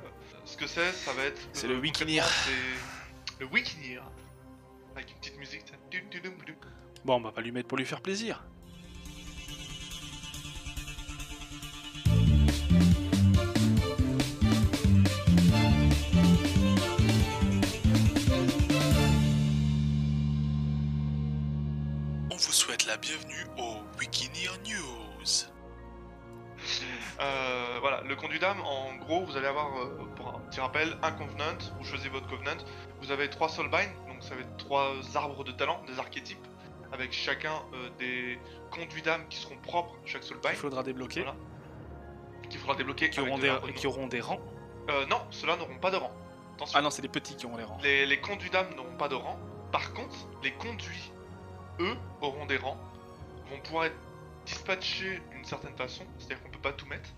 ce 0.45 0.57
que 0.57 0.65
c'est, 0.67 0.91
ça 0.91 1.13
va 1.13 1.23
être. 1.23 1.41
C'est 1.53 1.67
le 1.67 1.77
Wikinir. 1.77 2.25
le 3.39 3.45
Wikinir. 3.47 4.03
Avec 4.95 5.11
une 5.11 5.17
petite 5.17 5.37
musique. 5.37 5.63
ça. 5.67 5.75
Dum, 5.91 6.01
dum, 6.11 6.21
dum, 6.21 6.45
dum. 6.45 6.55
Bon, 7.05 7.15
on 7.17 7.21
va 7.21 7.31
pas 7.31 7.41
lui 7.41 7.51
mettre 7.51 7.67
pour 7.67 7.77
lui 7.77 7.85
faire 7.85 8.01
plaisir. 8.01 8.43
La 22.93 22.97
bienvenue 22.97 23.47
au 23.57 23.77
Wikineer 23.97 24.51
News. 24.67 25.47
le 28.07 28.13
conduit 28.13 28.37
d'âme, 28.37 28.61
en 28.61 28.93
gros, 28.97 29.25
vous 29.25 29.35
allez 29.35 29.47
avoir, 29.47 29.75
euh, 29.79 30.05
pour 30.15 30.27
un 30.27 30.39
petit 30.41 30.59
rappel, 30.59 30.95
un 31.01 31.11
Covenant, 31.11 31.57
vous 31.79 31.85
choisissez 31.85 32.09
votre 32.09 32.27
Covenant, 32.27 32.63
vous 33.01 33.11
avez 33.11 33.31
trois 33.31 33.49
Soulbind, 33.49 33.89
donc 34.07 34.21
ça 34.21 34.35
va 34.35 34.41
être 34.41 34.57
trois 34.57 34.93
arbres 35.15 35.43
de 35.43 35.51
talent, 35.51 35.81
des 35.87 35.97
archétypes, 35.97 36.45
avec 36.91 37.11
chacun 37.13 37.63
euh, 37.73 37.89
des 37.97 38.37
conduits 38.69 39.01
d'âme 39.01 39.27
qui 39.27 39.39
seront 39.39 39.57
propres 39.57 39.95
à 40.03 40.05
chaque 40.05 40.21
Il 40.21 40.27
Soulbind, 40.27 40.55
faudra 40.55 40.83
débloquer. 40.83 41.21
Voilà. 41.21 41.35
qu'il 42.47 42.59
faudra 42.59 42.75
débloquer 42.75 43.09
Qui 43.09 43.21
auront, 43.21 43.37
de 43.37 43.41
des, 43.41 43.47
l'arbre 43.47 43.65
de 43.69 43.71
qui 43.71 43.87
auront 43.87 44.05
des 44.05 44.21
rangs. 44.21 44.41
Euh, 44.91 45.07
non, 45.07 45.21
ceux-là 45.31 45.55
n'auront 45.55 45.79
pas 45.79 45.89
de 45.89 45.97
rang. 45.97 46.11
Attention. 46.57 46.77
Ah 46.77 46.83
non, 46.83 46.91
c'est 46.91 47.01
les 47.01 47.07
petits 47.07 47.35
qui 47.35 47.47
auront 47.47 47.57
les 47.57 47.63
rangs. 47.63 47.79
Les, 47.81 48.05
les 48.05 48.21
conduits 48.21 48.51
d'âme 48.51 48.71
n'auront 48.75 48.97
pas 48.97 49.07
de 49.07 49.15
rang. 49.15 49.39
Par 49.71 49.93
contre, 49.93 50.15
les 50.43 50.53
conduits, 50.53 51.11
eux, 51.79 51.97
auront 52.21 52.45
des 52.45 52.57
rangs, 52.57 52.77
vont 53.49 53.59
pouvoir 53.61 53.85
être 53.85 53.95
dispatchés 54.45 55.21
d'une 55.31 55.45
certaine 55.45 55.75
façon, 55.75 56.05
c'est-à-dire 56.17 56.43
qu'on 56.43 56.49
peut 56.49 56.59
pas 56.59 56.73
tout 56.73 56.85
mettre, 56.85 57.09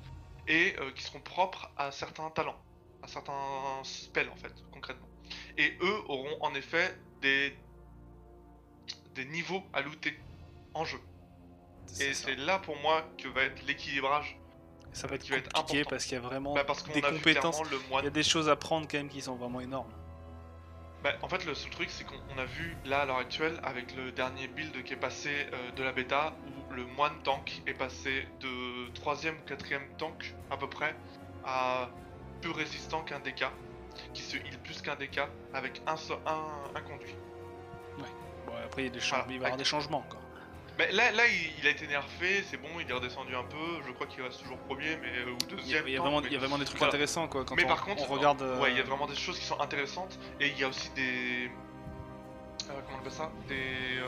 et 0.48 0.76
euh, 0.80 0.92
qui 0.92 1.04
seront 1.04 1.20
propres 1.20 1.72
à 1.78 1.92
certains 1.92 2.30
talents, 2.30 2.60
à 3.02 3.08
certains 3.08 3.84
spells 3.84 4.30
en 4.30 4.36
fait, 4.36 4.54
concrètement. 4.72 5.08
Et 5.58 5.78
eux 5.82 6.00
auront 6.08 6.38
en 6.42 6.54
effet 6.54 6.98
des, 7.22 7.58
des 9.16 9.26
niveaux 9.26 9.64
à 9.74 9.82
looter 9.82 10.20
en 10.74 10.86
jeu. 10.86 11.00
Et 12.00 12.14
c'est 12.14 12.36
là 12.36 12.60
pour 12.60 12.78
moi 12.78 13.04
que 13.18 13.28
va 13.28 13.44
être 13.44 13.66
l'équilibrage, 13.66 14.38
Ça 14.92 15.08
va 15.08 15.16
être 15.16 15.24
qui 15.24 15.32
va 15.32 15.38
être 15.38 15.52
compliqué 15.52 15.84
parce 15.84 16.04
qu'il 16.06 16.14
y 16.14 16.18
a 16.18 16.22
vraiment 16.22 16.54
bah, 16.54 16.64
parce 16.64 16.84
des 16.84 17.02
compétences. 17.02 17.62
Il 18.00 18.04
y 18.04 18.08
a 18.08 18.10
des 18.10 18.24
choses 18.24 18.50
à 18.50 18.56
prendre 18.56 18.88
quand 18.90 18.98
même 18.98 19.10
qui 19.10 19.22
sont 19.22 19.36
vraiment 19.36 19.62
énormes. 19.62 19.92
Bah, 21.06 21.12
en 21.22 21.28
fait, 21.30 21.46
le 21.46 21.54
seul 21.54 21.70
truc, 21.70 21.92
c'est 21.92 22.04
qu'on 22.04 22.16
on 22.36 22.40
a 22.40 22.46
vu 22.46 22.76
là 22.84 23.02
à 23.02 23.06
l'heure 23.06 23.20
actuelle, 23.20 23.60
avec 23.62 23.96
le 23.96 24.12
dernier 24.12 24.48
build 24.48 24.84
qui 24.84 24.94
est 24.94 24.96
passé 24.96 25.30
euh, 25.54 25.72
de 25.74 25.84
la 25.84 25.92
bêta, 25.92 26.36
où 26.48 26.74
le 26.74 26.84
moine 26.84 27.14
tank 27.24 27.62
est 27.68 27.76
passé 27.76 28.28
de 28.42 28.90
3ème 28.96 29.36
ou 29.36 29.48
4ème 29.48 29.84
tank 30.00 30.34
à 30.50 30.58
peu 30.58 30.68
près 30.68 30.96
à 31.44 31.92
plus 32.42 32.50
résistant 32.50 33.04
qu'un 33.04 33.20
DK, 33.20 33.46
qui 34.16 34.24
se 34.24 34.36
heal 34.38 34.58
plus 34.64 34.82
qu'un 34.82 34.96
DK 34.96 35.20
avec 35.54 35.80
un, 35.86 35.96
seul- 35.96 36.18
un, 36.26 36.72
un 36.74 36.82
conduit. 36.82 37.16
Bon, 38.48 38.54
après, 38.66 38.82
il, 38.82 38.86
y 38.86 38.90
a 38.90 38.92
des 38.92 39.00
changements, 39.00 39.26
Voilà. 39.26 39.34
il 39.36 39.40
va 39.40 39.44
y 39.44 39.46
avoir 39.46 39.58
des 39.58 39.64
changements 39.64 40.00
encore. 40.00 40.22
Mais 40.78 40.92
là, 40.92 41.12
là 41.12 41.24
il, 41.62 41.66
a 41.68 41.70
été 41.70 41.88
nerfé, 41.88 42.44
c'est 42.50 42.58
bon, 42.58 42.68
il 42.82 42.90
est 42.90 42.94
redescendu 42.94 43.34
un 43.36 43.44
peu, 43.44 43.82
je 43.88 43.92
crois 43.94 44.08
qu'il 44.08 44.22
reste 44.24 44.42
toujours 44.42 44.58
premier, 44.60 44.98
mais 44.98 45.20
euh, 45.20 45.32
ou 45.32 45.36
a, 45.36 45.56
deuxième. 45.56 45.88
il 45.88 45.94
y 45.94 45.98
a 45.98 46.02
vraiment, 46.02 46.20
mais- 46.22 46.28
il 46.28 46.34
y 46.34 46.36
a 46.36 46.40
vraiment 46.40 46.58
des 46.58 46.66
trucs 46.66 46.78
Voilà. 46.80 46.92
intéressants 46.94 47.28
quoi. 47.28 47.46
Quand 47.46 47.56
mais 47.56 47.64
on, 47.64 47.68
par 47.68 47.84
contre, 47.86 48.04
on 48.10 48.14
regarde. 48.14 48.42
euh, 48.42 48.60
ouais, 48.60 48.72
il 48.72 48.78
y 48.78 48.82
a 48.82 48.84
vraiment 48.84 49.08
des 49.08 49.16
choses 49.16 49.40
qui 49.40 49.46
sont 49.46 49.60
intéressantes 49.62 50.20
et 50.42 50.48
il 50.50 50.60
y 50.60 50.64
a 50.64 50.68
aussi 50.68 50.90
des, 50.92 51.50
euh, 52.70 52.74
comment 52.86 52.98
on 52.98 53.00
appelle 53.00 53.12
ça, 53.12 53.32
des, 53.48 54.00
euh, 54.00 54.08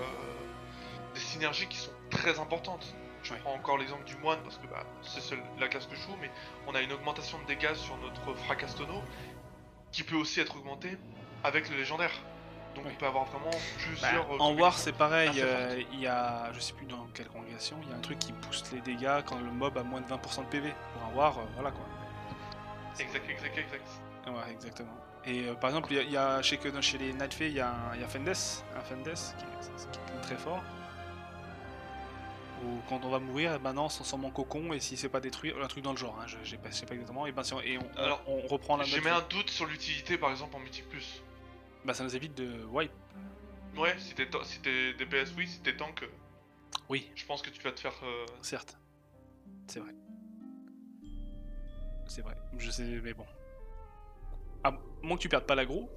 des 1.13 1.19
synergies 1.21 1.67
qui 1.67 1.77
sont 1.77 1.91
très 2.09 2.37
importantes. 2.39 2.85
Je 3.23 3.33
prends 3.35 3.53
encore 3.53 3.77
l'exemple 3.77 4.03
du 4.05 4.15
moine 4.17 4.39
parce 4.43 4.57
que 4.57 4.67
bah, 4.67 4.85
c'est 5.01 5.37
la 5.59 5.67
classe 5.67 5.85
que 5.85 5.95
je 5.95 6.01
joue, 6.01 6.15
mais 6.21 6.29
on 6.67 6.75
a 6.75 6.81
une 6.81 6.91
augmentation 6.93 7.39
de 7.39 7.45
dégâts 7.45 7.73
sur 7.75 7.97
notre 7.97 8.33
fracastono 8.43 9.01
qui 9.91 10.03
peut 10.03 10.15
aussi 10.15 10.39
être 10.39 10.55
augmentée 10.57 10.97
avec 11.43 11.69
le 11.69 11.77
légendaire. 11.77 12.11
Donc 12.77 12.85
Oui. 12.85 12.91
on 12.95 12.99
peut 12.99 13.05
avoir 13.07 13.25
vraiment 13.25 13.49
bah, 13.51 13.57
plusieurs. 13.79 14.31
euh, 14.31 14.37
en 14.39 14.53
War, 14.53 14.77
c'est 14.77 14.93
pareil. 14.93 15.31
euh, 15.41 15.81
il 15.91 15.99
y 15.99 16.07
a, 16.07 16.51
je 16.53 16.59
sais 16.59 16.73
plus 16.73 16.85
dans 16.85 17.07
quelle 17.13 17.27
congrégation, 17.27 17.77
il 17.83 17.89
y 17.89 17.91
a 17.93 17.95
un 17.95 17.99
truc 18.01 18.19
qui 18.19 18.31
booste 18.33 18.71
les 18.71 18.81
dégâts 18.81 19.21
quand 19.25 19.39
le 19.39 19.51
mob 19.51 19.77
a 19.77 19.83
moins 19.83 19.99
de 20.01 20.05
20% 20.07 20.41
de 20.43 20.49
PV. 20.49 20.73
Pour 20.93 21.03
un 21.11 21.15
War, 21.17 21.37
euh, 21.39 21.41
voilà 21.55 21.71
quoi. 21.71 21.85
Exact, 22.99 23.29
exact, 23.29 23.57
exact. 23.57 23.87
Ouais, 24.27 24.51
exactement. 24.53 24.95
Et 25.25 25.47
euh, 25.47 25.55
par 25.55 25.69
exemple, 25.71 25.91
il 25.93 26.09
y 26.11 26.17
a- 26.17 26.41
chez, 26.41 26.57
que- 26.57 26.81
chez 26.81 26.97
les 26.97 27.13
Night 27.13 27.33
Fae, 27.33 27.43
il 27.47 27.53
y 27.53 27.59
a, 27.59 27.69
un, 27.91 27.95
y 27.97 28.03
a 28.03 28.07
Fendes, 28.07 28.29
un 28.29 28.81
Fendes 28.81 29.03
qui 29.03 29.09
est, 29.09 29.91
qui 29.91 29.99
est 30.17 30.21
très 30.21 30.35
fort. 30.37 30.63
Ou 32.63 32.79
quand 32.89 33.03
on 33.05 33.09
va 33.09 33.19
mourir, 33.19 33.53
eh 33.55 33.59
ben 33.59 33.73
non, 33.73 33.85
on 33.85 33.89
s'en 33.89 34.17
mon 34.17 34.31
cocon, 34.31 34.73
et 34.73 34.79
si 34.79 34.97
c'est 34.97 35.09
pas 35.09 35.19
détruit, 35.19 35.53
un 35.61 35.67
truc 35.67 35.83
dans 35.83 35.91
le 35.91 35.97
genre, 35.97 36.17
hein, 36.19 36.25
je, 36.27 36.37
j'ai 36.43 36.57
pas- 36.57 36.69
je 36.71 36.75
sais 36.75 36.85
pas 36.87 36.95
exactement, 36.95 37.27
et 37.27 37.31
ben 37.31 37.43
si 37.43 37.53
on, 37.53 37.61
et 37.61 37.77
on, 37.77 37.99
Alors, 38.01 38.21
on 38.25 38.39
reprend 38.47 38.77
la 38.77 38.83
J'ai 38.83 38.99
mis 38.99 39.09
un 39.09 39.21
doute 39.29 39.49
sur 39.51 39.65
l'utilité 39.67 40.17
par 40.17 40.31
exemple 40.31 40.55
en 40.55 40.59
Mythic 40.59 40.89
Plus. 40.89 41.21
Bah 41.87 41.93
ça 41.93 42.03
nous 42.03 42.15
évite 42.15 42.35
de 42.35 42.65
wipe. 42.65 42.91
Ouais, 43.77 43.95
si 43.97 44.13
t'es 44.13 44.27
si 44.43 44.59
t'es 44.59 44.93
DPS, 44.95 45.33
oui, 45.37 45.47
si 45.47 45.61
t'es 45.61 45.75
tank, 45.75 46.03
euh, 46.03 46.07
Oui, 46.89 47.09
je 47.15 47.25
pense 47.25 47.41
que 47.41 47.49
tu 47.49 47.61
vas 47.61 47.71
te 47.71 47.79
faire. 47.79 47.93
euh, 48.03 48.25
certes. 48.41 48.77
C'est 49.67 49.79
vrai. 49.79 49.93
C'est 52.07 52.21
vrai, 52.21 52.35
je 52.57 52.69
sais, 52.71 52.83
mais 53.03 53.13
bon. 53.13 53.25
À 54.63 54.71
moins 55.01 55.15
que 55.17 55.21
tu 55.21 55.29
perdes 55.29 55.45
pas 55.45 55.55
l'agro, 55.55 55.89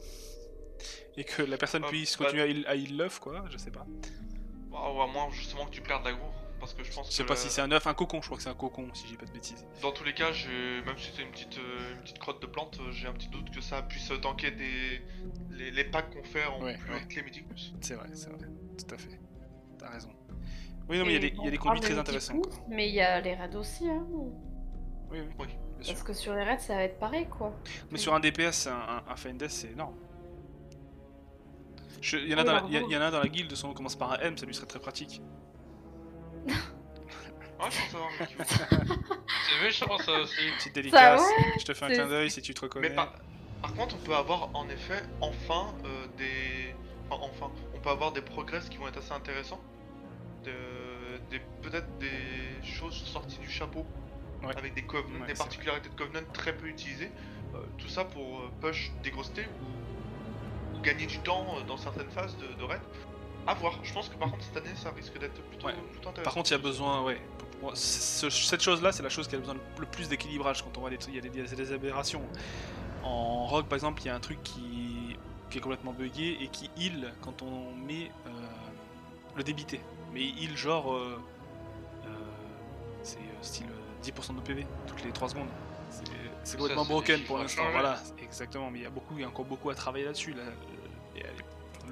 et 1.17 1.25
que 1.25 1.43
la 1.43 1.57
personne 1.57 1.83
Ah, 1.85 1.89
puisse 1.89 2.17
bah- 2.17 2.25
continuer 2.27 2.43
à 2.43 2.47
heal, 2.47 2.65
à 2.67 2.77
heal 2.77 2.97
l'œuf, 2.97 3.19
quoi, 3.19 3.45
je 3.51 3.57
sais 3.59 3.71
pas. 3.71 3.87
Ah, 4.73 4.93
ou 4.93 5.01
à 5.01 5.07
moins 5.09 5.29
justement 5.31 5.67
que 5.67 5.71
tu 5.73 5.81
perdes 5.83 6.05
l'agro. 6.05 6.27
Parce 6.61 6.75
que 6.75 6.85
je 6.85 6.93
pense 6.93 7.09
Je 7.09 7.13
sais 7.15 7.23
que 7.23 7.29
pas 7.29 7.35
le- 7.35 7.41
si 7.41 7.49
c'est 7.49 7.63
un 7.63 7.73
œuf, 7.73 7.87
un 7.87 7.95
cocon, 7.95 8.21
je 8.21 8.27
crois 8.27 8.37
que 8.37 8.43
c'est 8.43 8.51
un 8.51 8.55
cocon, 8.55 8.87
si 8.93 9.09
j'ai 9.09 9.17
pas 9.17 9.25
de 9.27 9.33
bêtises. 9.33 9.65
dans 9.83 9.93
tous 9.93 10.05
les 10.05 10.13
cas, 10.15 10.31
même 10.85 10.97
si 10.99 11.11
c'est 11.17 11.23
une 11.23 11.31
petite, 11.31 11.57
euh, 11.59 11.95
une 11.95 12.01
petite 12.03 12.19
crotte 12.19 12.41
de 12.43 12.47
plante, 12.47 12.79
euh, 12.81 12.93
j'ai 12.93 13.09
un 13.09 13.13
petit 13.15 13.29
doute 13.29 13.51
que 13.51 13.61
ça 13.63 13.83
puisse 13.83 14.13
tanker 14.21 14.51
des... 14.53 15.01
les, 15.51 15.71
les 15.71 15.85
packs 15.85 16.11
qu'on 16.11 16.23
fait 16.23 16.45
en 16.45 16.61
Ouais, 16.63 16.77
plus 16.77 16.93
ouais. 16.93 17.01
les. 17.01 17.73
C'est 17.81 17.95
vrai, 17.95 18.09
c'est 18.13 18.29
vrai, 18.31 18.47
tout 18.79 18.95
à 18.95 18.99
fait. 18.99 19.19
T'as 19.79 19.89
raison. 19.91 20.11
Oui, 20.89 20.99
non, 20.99 21.05
mais 21.07 21.13
il 21.13 21.15
y 21.15 21.17
a 21.17 21.21
des, 21.31 21.35
il 21.39 21.45
y 21.45 21.49
a 21.49 21.51
des 21.51 21.57
on 21.59 21.61
conduits 21.63 21.81
parle 21.81 21.93
très 21.93 21.99
intéressants, 21.99 22.39
quoi. 22.41 22.53
Mais 22.69 22.89
il 22.89 22.95
y 22.95 23.01
a 23.01 23.21
les 23.21 23.35
raids 23.35 23.57
aussi, 23.57 23.89
hein. 23.89 24.05
Oui, 24.11 25.19
oui, 25.21 25.21
Oui. 25.39 25.47
bien 25.47 25.83
sûr. 25.83 25.95
Parce 25.95 26.03
que 26.03 26.13
sur 26.13 26.35
les 26.35 26.43
raids, 26.43 26.59
ça 26.59 26.75
va 26.75 26.83
être 26.83 26.99
pareil, 26.99 27.27
quoi. 27.27 27.55
Mais 27.91 27.99
sur 27.99 28.13
un 28.15 28.21
DPS, 28.21 28.67
un, 28.67 28.73
un, 28.75 29.03
un 29.11 29.17
Fendes, 29.17 29.47
c'est 29.49 29.71
énorme. 29.73 29.95
Il 32.03 32.29
y, 32.29 32.35
en 32.35 32.39
a 32.39 32.41
Oui, 32.41 32.47
dans 32.47 33.21
la, 33.21 33.29
guilde, 33.29 33.55
son 33.55 33.69
nom 33.69 33.75
commence 33.75 33.97
par 33.97 34.13
un 34.13 34.19
M, 34.21 34.37
ça 34.39 34.47
lui 34.47 34.55
serait 34.55 34.67
très 34.67 34.81
pratique. 34.81 35.21
Ouais, 36.47 37.69
je 37.71 37.79
pense 37.79 37.95
avoir 37.95 38.09
un 38.09 38.21
mec 38.21 38.29
qui- 38.29 38.55
C'est 39.49 39.63
méchant 39.63 39.99
ça 39.99 40.13
aussi. 40.21 40.37
Petite 40.59 40.75
dédicace, 40.75 41.21
ouais, 41.21 41.53
je 41.59 41.65
te 41.65 41.75
fais 41.75 41.85
un 41.85 41.89
clin 41.89 42.07
d'œil 42.09 42.31
si 42.31 42.41
tu 42.41 42.55
te 42.55 42.61
reconnais. 42.63 42.89
Mais 42.89 42.95
par... 42.95 43.13
par 43.61 43.75
contre, 43.75 43.97
on 43.97 44.05
peut 44.05 44.15
avoir 44.17 44.49
en 44.55 44.69
effet, 44.69 45.03
enfin, 45.21 45.75
euh, 45.85 46.07
des. 46.17 46.75
Enfin, 47.11 47.23
enfin, 47.31 47.53
on 47.75 47.79
peut 47.79 47.91
avoir 47.91 48.13
des 48.13 48.23
progrès 48.23 48.61
qui 48.71 48.79
vont 48.79 48.89
être 48.89 48.99
assez 48.99 49.13
intéressants. 49.13 49.61
De- 50.45 51.19
Des... 51.31 51.41
Peut-être 51.63 51.99
des 51.99 52.09
choses 52.67 52.95
sorties 53.05 53.39
du 53.39 53.51
chapeau. 53.51 53.85
Ouais. 54.43 54.57
Avec 54.57 54.73
des, 54.73 54.83
covenants, 54.83 55.21
Ouais, 55.21 55.27
des 55.27 55.35
particularités 55.35 55.91
de 55.91 55.95
Covenant 55.95 56.21
très 56.33 56.57
peu 56.57 56.67
utilisées. 56.67 57.11
Euh, 57.55 57.59
tout 57.77 57.89
ça 57.89 58.05
pour 58.05 58.39
euh, 58.41 58.51
push 58.63 58.91
des 59.03 59.11
grosses 59.11 59.31
ou... 59.37 60.77
ou 60.79 60.81
gagner 60.81 61.05
du 61.05 61.19
temps 61.19 61.47
euh, 61.59 61.63
dans 61.65 61.77
certaines 61.77 62.09
phases 62.11 62.35
de, 62.39 62.47
de 62.59 62.65
raid. 62.65 62.81
À 63.51 63.55
voir. 63.55 63.75
Je 63.83 63.93
pense 63.93 64.09
que 64.09 64.15
par 64.15 64.31
contre, 64.31 64.45
cette 64.45 64.57
année, 64.57 64.75
ça 64.77 64.91
risque 64.91 65.19
d'être 65.19 65.43
plutôt, 65.43 65.67
Ouais. 65.67 65.75
plutôt 65.93 66.09
intéressant. 66.11 66.23
Par 66.25 66.35
contre, 66.35 66.51
il 66.51 66.53
y 66.53 66.55
a 66.55 66.59
besoin, 66.59 67.03
ouais. 67.03 67.21
pour 67.61 67.61
moi, 67.63 67.73
ce- 67.75 68.31
cette 68.31 68.63
chose-là, 68.63 68.93
c'est 68.93 69.03
la 69.03 69.09
chose 69.09 69.27
qui 69.29 69.35
a 69.35 69.39
besoin 69.39 69.57
le 69.79 69.87
plus 69.87 70.09
d'équilibrage 70.09 70.63
quand 70.63 70.77
on 70.77 70.81
voit 70.81 70.91
des 70.91 70.99
trucs, 70.99 71.13
il 71.15 71.25
y 71.25 71.41
a 71.41 71.47
des, 71.57 71.73
aberrations. 71.73 72.23
En 73.03 73.47
rogue, 73.47 73.67
par 73.67 73.77
exemple, 73.77 74.01
il 74.03 74.07
y 74.07 74.09
a 74.09 74.15
un 74.15 74.21
truc 74.21 74.41
qui, 74.43 75.17
qui 75.51 75.59
est 75.59 75.61
complètement 75.61 75.93
buggé 75.93 76.39
et 76.43 76.49
qui 76.49 76.71
heal 76.79 77.13
quand 77.23 77.43
on 77.43 77.75
met 77.75 78.11
euh, 78.27 78.31
le 79.37 79.43
débité. 79.43 79.81
Mais 80.13 80.21
il 80.23 80.45
heal 80.45 80.57
genre. 80.57 80.93
euh, 80.95 81.21
euh, 82.07 82.09
c'est 83.03 83.19
style 83.43 83.67
euh, 83.69 84.03
10% 84.05 84.35
de 84.37 84.41
PV 84.41 84.67
toutes 84.87 85.03
les 85.05 85.11
3 85.13 85.29
secondes. 85.31 85.49
C'est- 86.45 86.57
complètement 86.57 86.85
broken 86.85 87.21
pour 87.25 87.39
l'instant. 87.39 87.65
Voilà, 87.73 87.99
exactement. 88.23 88.71
Mais 88.71 88.79
il 88.79 88.83
y 88.85 88.87
a 88.87 88.91
beaucoup, 88.91 89.15
il 89.17 89.21
y 89.23 89.25
a 89.25 89.29
encore 89.29 89.45
beaucoup 89.45 89.71
à 89.71 89.75
travailler 89.75 90.05
là-dessus. 90.05 90.35
là. 90.35 90.45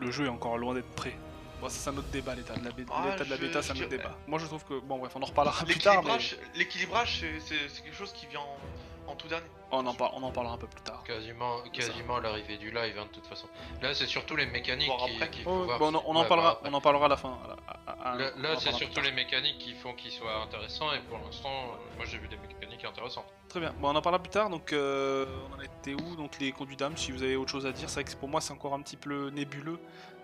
Le 0.01 0.11
jeu 0.13 0.27
est 0.27 0.29
encore 0.29 0.57
loin 0.59 0.75
d'être 0.75 0.91
prêt. 0.95 1.17
Bon, 1.61 1.69
ça 1.69 1.79
c'est 1.79 1.91
un 1.91 1.97
autre 1.99 2.09
débat, 2.09 2.35
l'état 2.35 2.55
de 2.55 2.65
la, 2.65 2.71
Ah, 2.93 3.05
l'état 3.11 3.25
de 3.25 3.31
la 3.31 3.37
je- 3.37 3.41
bêta, 3.41 3.63
c'est 3.63 3.73
un 3.73 3.77
autre 3.77 3.89
débat. 3.89 4.17
Moi 4.27 4.39
je 4.39 4.47
trouve 4.47 4.65
que, 4.65 4.79
bon 4.81 4.99
bref, 4.99 5.13
on 5.17 5.23
en 5.23 5.27
reparlera 5.27 5.65
plus 5.65 5.79
tard, 5.79 6.03
mais 6.05 6.11
L'équilibrage, 6.19 6.37
l'équilibrage, 6.55 7.25
c'est- 7.41 7.83
quelque 7.83 7.97
chose 7.97 8.13
qui 8.13 8.27
vient 8.27 8.41
en, 8.41 9.11
en 9.13 9.17
tout 9.17 9.27
dernier. 9.27 9.47
on 9.73 9.85
en, 9.87 9.93
par- 9.95 10.15
on 10.15 10.23
en 10.23 10.31
parlera 10.31 10.55
un 10.55 10.59
peu 10.59 10.67
plus 10.69 10.83
tard. 10.83 11.03
Quasiment, 11.05 11.61
quasiment 11.73 12.17
à 12.17 12.21
l'arrivée 12.21 12.59
du 12.59 12.71
live, 12.71 12.97
hein, 12.99 13.05
de 13.07 13.13
toute 13.15 13.27
façon. 13.27 13.49
Là, 13.83 13.93
c'est 13.95 14.07
surtout 14.07 14.37
les 14.37 14.47
mécaniques 14.47 14.89
qui- 14.89 15.15
après. 15.17 15.31
qu'il 15.31 15.43
faut 15.45 15.51
Oh, 15.51 15.65
voir. 15.65 15.79
bon, 15.79 15.87
on, 15.93 15.95
en- 15.97 16.03
on 16.07 16.17
en 16.17 16.23
Ouais, 16.23 16.29
parlera, 16.29 16.61
on 16.65 16.73
en 16.75 16.81
parlera 16.81 17.07
à 17.07 17.09
la 17.09 17.17
fin. 17.17 17.37
à 17.45 17.49
la- 17.49 17.93
à- 17.93 18.13
à- 18.13 18.17
Là, 18.37 18.57
c'est 18.61 18.73
surtout 18.73 19.01
les 19.01 19.13
mécaniques 19.13 19.59
qui 19.59 19.75
font 19.75 19.95
qu'ils 19.95 20.13
soient 20.13 20.43
intéressants, 20.43 20.93
et 20.93 21.01
pour 21.01 21.19
l'instant, 21.19 21.51
euh, 21.51 21.97
moi 21.97 22.05
j'ai 22.07 22.19
vu 22.19 22.29
des 22.29 22.37
mécaniques 22.37 22.85
intéressantes. 22.85 23.27
Très 23.49 23.61
bien, 23.61 23.75
bon, 23.81 23.89
on 23.91 23.97
en 23.97 24.03
parlera 24.03 24.23
plus 24.23 24.31
tard. 24.31 24.49
Donc, 24.51 24.73
euh, 24.73 25.27
on 25.51 25.57
en 25.57 25.61
était 25.61 25.95
où 25.95 26.15
Donc, 26.17 26.39
les 26.39 26.53
conduits 26.53 26.77
d'âme, 26.77 26.97
si 26.97 27.11
vous 27.11 27.23
avez 27.23 27.35
autre 27.37 27.51
chose 27.51 27.67
à 27.67 27.73
dire, 27.73 27.89
c'est 27.91 28.03
vrai 28.03 28.05
que 28.05 28.17
pour 28.17 28.29
moi 28.29 28.41
c'est 28.41 28.53
encore 28.53 28.75
un 28.75 28.81
petit 28.83 28.97
peu 28.97 29.31
nébuleux, 29.31 29.79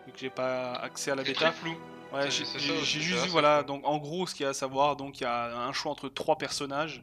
vu 0.06 0.12
que 0.12 0.18
j'ai 0.18 0.30
pas 0.30 0.72
accès 0.74 1.10
à 1.10 1.14
la 1.14 1.22
C'est 1.24 1.32
bêta. 1.32 1.50
très 1.50 1.52
flou. 1.52 1.76
Ouais, 2.12 2.22
C'est- 2.24 2.30
j'ai 2.30 2.44
c'est 2.44 2.58
c'est 2.60 3.00
juste 3.00 3.24
vu, 3.24 3.28
voilà, 3.30 3.62
donc 3.64 3.82
en 3.86 3.98
gros, 3.98 4.26
ce 4.26 4.34
qu'il 4.34 4.44
y 4.44 4.46
a 4.46 4.50
à 4.50 4.54
savoir, 4.54 4.94
donc 4.96 5.20
il 5.20 5.24
y 5.24 5.26
a 5.26 5.58
un 5.58 5.72
choix 5.72 5.90
entre 5.90 6.08
trois 6.08 6.38
personnages 6.38 7.02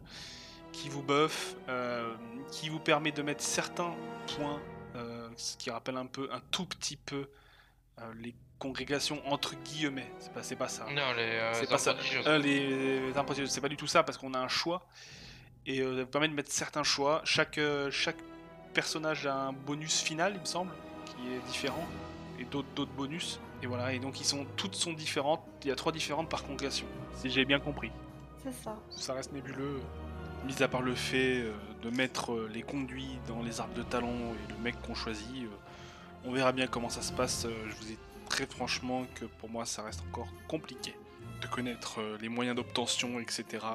qui 0.71 0.87
vous 0.87 1.01
buff, 1.03 1.55
euh, 1.67 2.13
qui 2.51 2.69
vous 2.69 2.79
permet 2.79 3.11
de 3.11 3.21
mettre 3.21 3.43
certains 3.43 3.93
points, 4.37 4.61
euh, 4.95 5.27
ce 5.35 5.57
qui 5.57 5.69
rappelle 5.69 5.97
un 5.97 6.05
peu, 6.05 6.29
un 6.31 6.39
tout 6.51 6.65
petit 6.65 6.95
peu, 6.95 7.27
euh, 7.99 8.13
les 8.21 8.33
congrégations 8.57 9.21
entre 9.29 9.55
guillemets. 9.55 10.09
C'est 10.19 10.31
pas, 10.31 10.43
c'est 10.43 10.55
pas 10.55 10.69
ça. 10.69 10.85
Non, 10.85 11.11
les, 11.17 11.39
C'est 11.55 11.67
pas 11.69 11.77
ça. 11.77 11.93
les 12.37 13.11
impressionnés, 13.17 13.49
c'est 13.49 13.59
pas 13.61 13.67
du 13.69 13.75
tout 13.77 13.87
ça 13.87 14.03
parce 14.03 14.17
qu'on 14.17 14.33
a 14.33 14.39
un 14.39 14.47
choix 14.47 14.85
et 15.65 15.79
ça 15.79 15.83
vous 15.89 16.05
permet 16.05 16.29
de 16.29 16.33
mettre 16.35 16.51
certains 16.51 16.83
choix. 16.83 17.21
Chaque, 17.25 17.59
chaque 17.89 18.17
personnage 18.73 19.25
a 19.25 19.35
un 19.35 19.51
bonus 19.51 19.99
final, 20.01 20.33
il 20.35 20.39
me 20.39 20.45
semble, 20.45 20.71
qui 21.05 21.33
est 21.33 21.39
différent 21.51 21.85
et 22.39 22.45
d'autres 22.45 22.67
d'autres 22.75 22.91
bonus. 22.91 23.39
Et 23.63 23.67
voilà, 23.67 23.93
et 23.93 23.99
donc 23.99 24.19
ils 24.19 24.25
sont 24.25 24.45
toutes 24.57 24.75
sont 24.75 24.93
différentes. 24.93 25.41
Il 25.63 25.67
y 25.67 25.71
a 25.71 25.75
trois 25.75 25.91
différentes 25.91 26.29
par 26.29 26.43
congrégation, 26.43 26.87
si 27.15 27.29
j'ai 27.29 27.45
bien 27.45 27.59
compris. 27.59 27.91
C'est 28.43 28.53
ça. 28.53 28.75
Ça 28.89 29.13
reste 29.13 29.31
nébuleux. 29.33 29.81
mis 30.45 30.63
à 30.63 30.67
part 30.67 30.81
le 30.81 30.95
fait 30.95 31.41
euh, 31.41 31.53
de 31.83 31.89
mettre 31.91 32.33
euh, 32.33 32.49
les 32.51 32.63
conduits 32.63 33.19
dans 33.27 33.43
les 33.43 33.59
arbres 33.59 33.75
de 33.75 33.83
talon 33.83 34.33
et 34.33 34.51
le 34.51 34.57
mec 34.63 34.81
qu'on 34.81 34.95
choisit, 34.95 35.43
euh, 35.43 36.25
on 36.25 36.31
verra 36.31 36.51
bien 36.51 36.65
comment 36.65 36.89
ça 36.89 37.03
se 37.03 37.13
passe. 37.13 37.45
Je 37.47 37.75
vous 37.75 37.85
dis 37.85 37.97
très 38.27 38.47
franchement 38.47 39.05
que 39.13 39.25
pour 39.25 39.49
moi 39.49 39.65
ça 39.65 39.83
reste 39.83 40.01
encore 40.09 40.29
compliqué 40.47 40.95
de 41.41 41.47
connaître 41.47 41.99
les 42.21 42.29
moyens 42.29 42.55
d'obtention, 42.55 43.19
etc. 43.19 43.65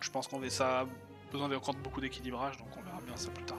Je 0.00 0.10
pense 0.10 0.28
qu'on 0.28 0.38
va 0.38 0.48
ça 0.50 0.80
a 0.80 0.86
besoin 1.32 1.50
encore 1.54 1.74
de 1.74 1.80
beaucoup 1.80 2.00
d'équilibrage, 2.00 2.58
donc 2.58 2.68
on 2.76 2.82
verra 2.82 3.00
bien 3.06 3.16
ça 3.16 3.30
plus 3.30 3.44
tard. 3.44 3.58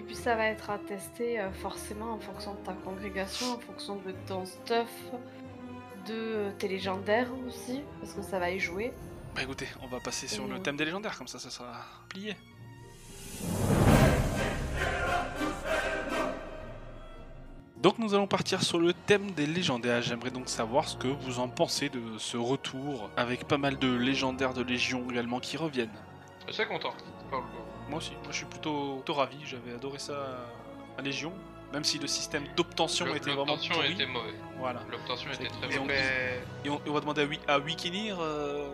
Et 0.00 0.02
puis 0.02 0.16
ça 0.16 0.34
va 0.34 0.46
être 0.46 0.70
à 0.70 0.78
tester 0.78 1.38
euh, 1.38 1.52
forcément 1.52 2.14
en 2.14 2.18
fonction 2.18 2.54
de 2.54 2.60
ta 2.60 2.72
congrégation, 2.72 3.52
en 3.52 3.58
fonction 3.58 3.96
de 3.96 4.14
ton 4.26 4.46
stuff, 4.46 4.88
de 6.06 6.50
tes 6.58 6.68
légendaires 6.68 7.28
aussi, 7.46 7.82
parce 8.00 8.14
que 8.14 8.22
ça 8.22 8.38
va 8.38 8.50
y 8.50 8.58
jouer. 8.58 8.94
Bah 9.34 9.42
écoutez, 9.42 9.68
on 9.82 9.88
va 9.88 10.00
passer 10.00 10.26
sur 10.26 10.48
le 10.48 10.58
thème 10.58 10.78
des 10.78 10.86
légendaires, 10.86 11.18
comme 11.18 11.28
ça 11.28 11.38
ça 11.38 11.50
sera 11.50 11.84
plié. 12.08 12.34
Donc 17.76 17.98
nous 17.98 18.14
allons 18.14 18.26
partir 18.26 18.62
sur 18.62 18.78
le 18.78 18.94
thème 18.94 19.32
des 19.32 19.46
légendaires. 19.46 20.00
J'aimerais 20.00 20.30
donc 20.30 20.48
savoir 20.48 20.88
ce 20.88 20.96
que 20.96 21.08
vous 21.08 21.40
en 21.40 21.48
pensez 21.48 21.90
de 21.90 22.00
ce 22.16 22.38
retour, 22.38 23.10
avec 23.18 23.46
pas 23.46 23.58
mal 23.58 23.78
de 23.78 23.94
légendaires 23.94 24.54
de 24.54 24.62
Légion 24.62 25.06
également 25.10 25.40
qui 25.40 25.58
reviennent. 25.58 25.92
Je 26.46 26.54
suis 26.54 26.62
assez 26.62 26.72
content. 26.72 26.94
pour 27.28 27.40
le 27.40 27.44
coup. 27.44 27.69
Moi 27.90 27.98
aussi, 27.98 28.12
moi 28.12 28.30
je 28.30 28.36
suis 28.36 28.46
plutôt, 28.46 28.96
plutôt 28.96 29.14
ravi, 29.14 29.36
j'avais 29.44 29.74
adoré 29.74 29.98
ça 29.98 30.46
à 30.96 31.02
Légion, 31.02 31.32
même 31.72 31.84
si 31.84 31.98
le 31.98 32.06
système 32.06 32.44
d'obtention 32.56 33.06
était 33.08 33.18
vraiment 33.30 33.44
L'obtention 33.46 33.74
pourri. 33.74 33.92
était 33.92 34.06
mauvais. 34.06 34.34
Voilà. 34.58 34.80
L'obtention 34.90 35.30
était 35.32 35.48
très 35.48 35.78
mauvaise. 35.78 35.86
Mais... 35.86 36.40
Et 36.64 36.70
on, 36.70 36.76
et 36.76 36.88
on 36.88 36.92
va 36.92 37.00
demander 37.00 37.22
à, 37.22 37.26
Wi- 37.26 37.40
à 37.48 37.58
Wikinir 37.58 38.18
euh, 38.20 38.70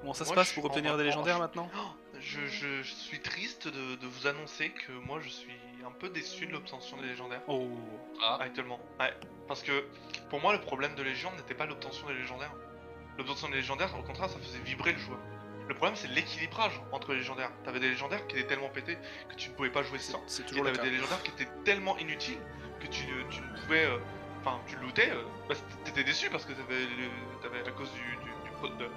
comment 0.00 0.14
ça 0.14 0.24
se 0.24 0.32
passe 0.32 0.52
pour 0.52 0.64
obtenir 0.64 0.94
en- 0.94 0.96
des 0.96 1.02
en- 1.02 1.06
légendaires 1.06 1.36
je- 1.36 1.40
maintenant? 1.42 1.68
Oh, 1.76 1.80
je, 2.18 2.40
je- 2.46 2.82
je 2.82 2.94
suis 2.94 3.20
triste 3.20 3.68
de, 3.68 3.96
de 3.96 4.06
vous 4.06 4.26
annoncer 4.26 4.70
que 4.70 4.92
moi 4.92 5.18
je 5.22 5.28
suis 5.28 5.50
un 5.86 5.90
peu 5.92 6.08
déçu 6.08 6.46
de 6.46 6.52
l'obtention 6.52 6.96
des 6.98 7.06
légendaires 7.08 7.40
Oh, 7.48 7.68
Ah, 8.22 8.38
actuellement. 8.40 8.78
Ouais, 8.98 9.12
parce 9.48 9.62
que 9.62 9.84
pour 10.28 10.40
moi 10.40 10.52
le 10.52 10.60
problème 10.60 10.94
de 10.94 11.02
Légion 11.02 11.30
n'était 11.36 11.54
pas 11.54 11.66
l'obtention 11.66 12.06
des 12.08 12.14
légendaires. 12.14 12.52
L'obtention 13.18 13.48
des 13.48 13.56
légendaires, 13.56 13.94
au 13.98 14.02
contraire, 14.02 14.30
ça 14.30 14.38
faisait 14.38 14.58
vibrer 14.60 14.92
le 14.92 14.98
joueur. 14.98 15.18
Le 15.70 15.74
problème 15.76 15.94
c'est 15.94 16.08
l'équilibrage 16.08 16.80
entre 16.90 17.12
les 17.12 17.18
légendaires. 17.18 17.52
T'avais 17.62 17.78
des 17.78 17.90
légendaires 17.90 18.26
qui 18.26 18.36
étaient 18.36 18.48
tellement 18.48 18.68
pétés 18.70 18.98
que 19.28 19.36
tu 19.36 19.50
ne 19.50 19.54
pouvais 19.54 19.70
pas 19.70 19.84
jouer 19.84 20.00
sans. 20.00 20.20
c'est 20.26 20.44
toujours 20.44 20.64
t'avais 20.64 20.78
des 20.78 20.90
légendaires 20.90 21.22
qui 21.22 21.30
étaient 21.30 21.48
tellement 21.64 21.96
inutiles 21.98 22.38
que 22.80 22.88
tu, 22.88 23.06
ne- 23.06 23.22
tu 23.30 23.40
ne 23.40 23.60
pouvais. 23.62 23.84
euh, 23.84 23.98
Enfin, 24.40 24.58
tu 24.66 24.74
lootais, 24.76 25.10
euh, 25.10 25.22
bah, 25.48 25.54
t'étais 25.84 26.02
déçu 26.02 26.28
parce 26.30 26.44
que 26.46 26.52
t'avais, 26.54 27.60
à 27.68 27.70
cause 27.72 27.92
du, 27.92 28.00
du, 28.00 28.30
du, 28.42 28.50
pro- 28.56 28.68
de- 28.68 28.88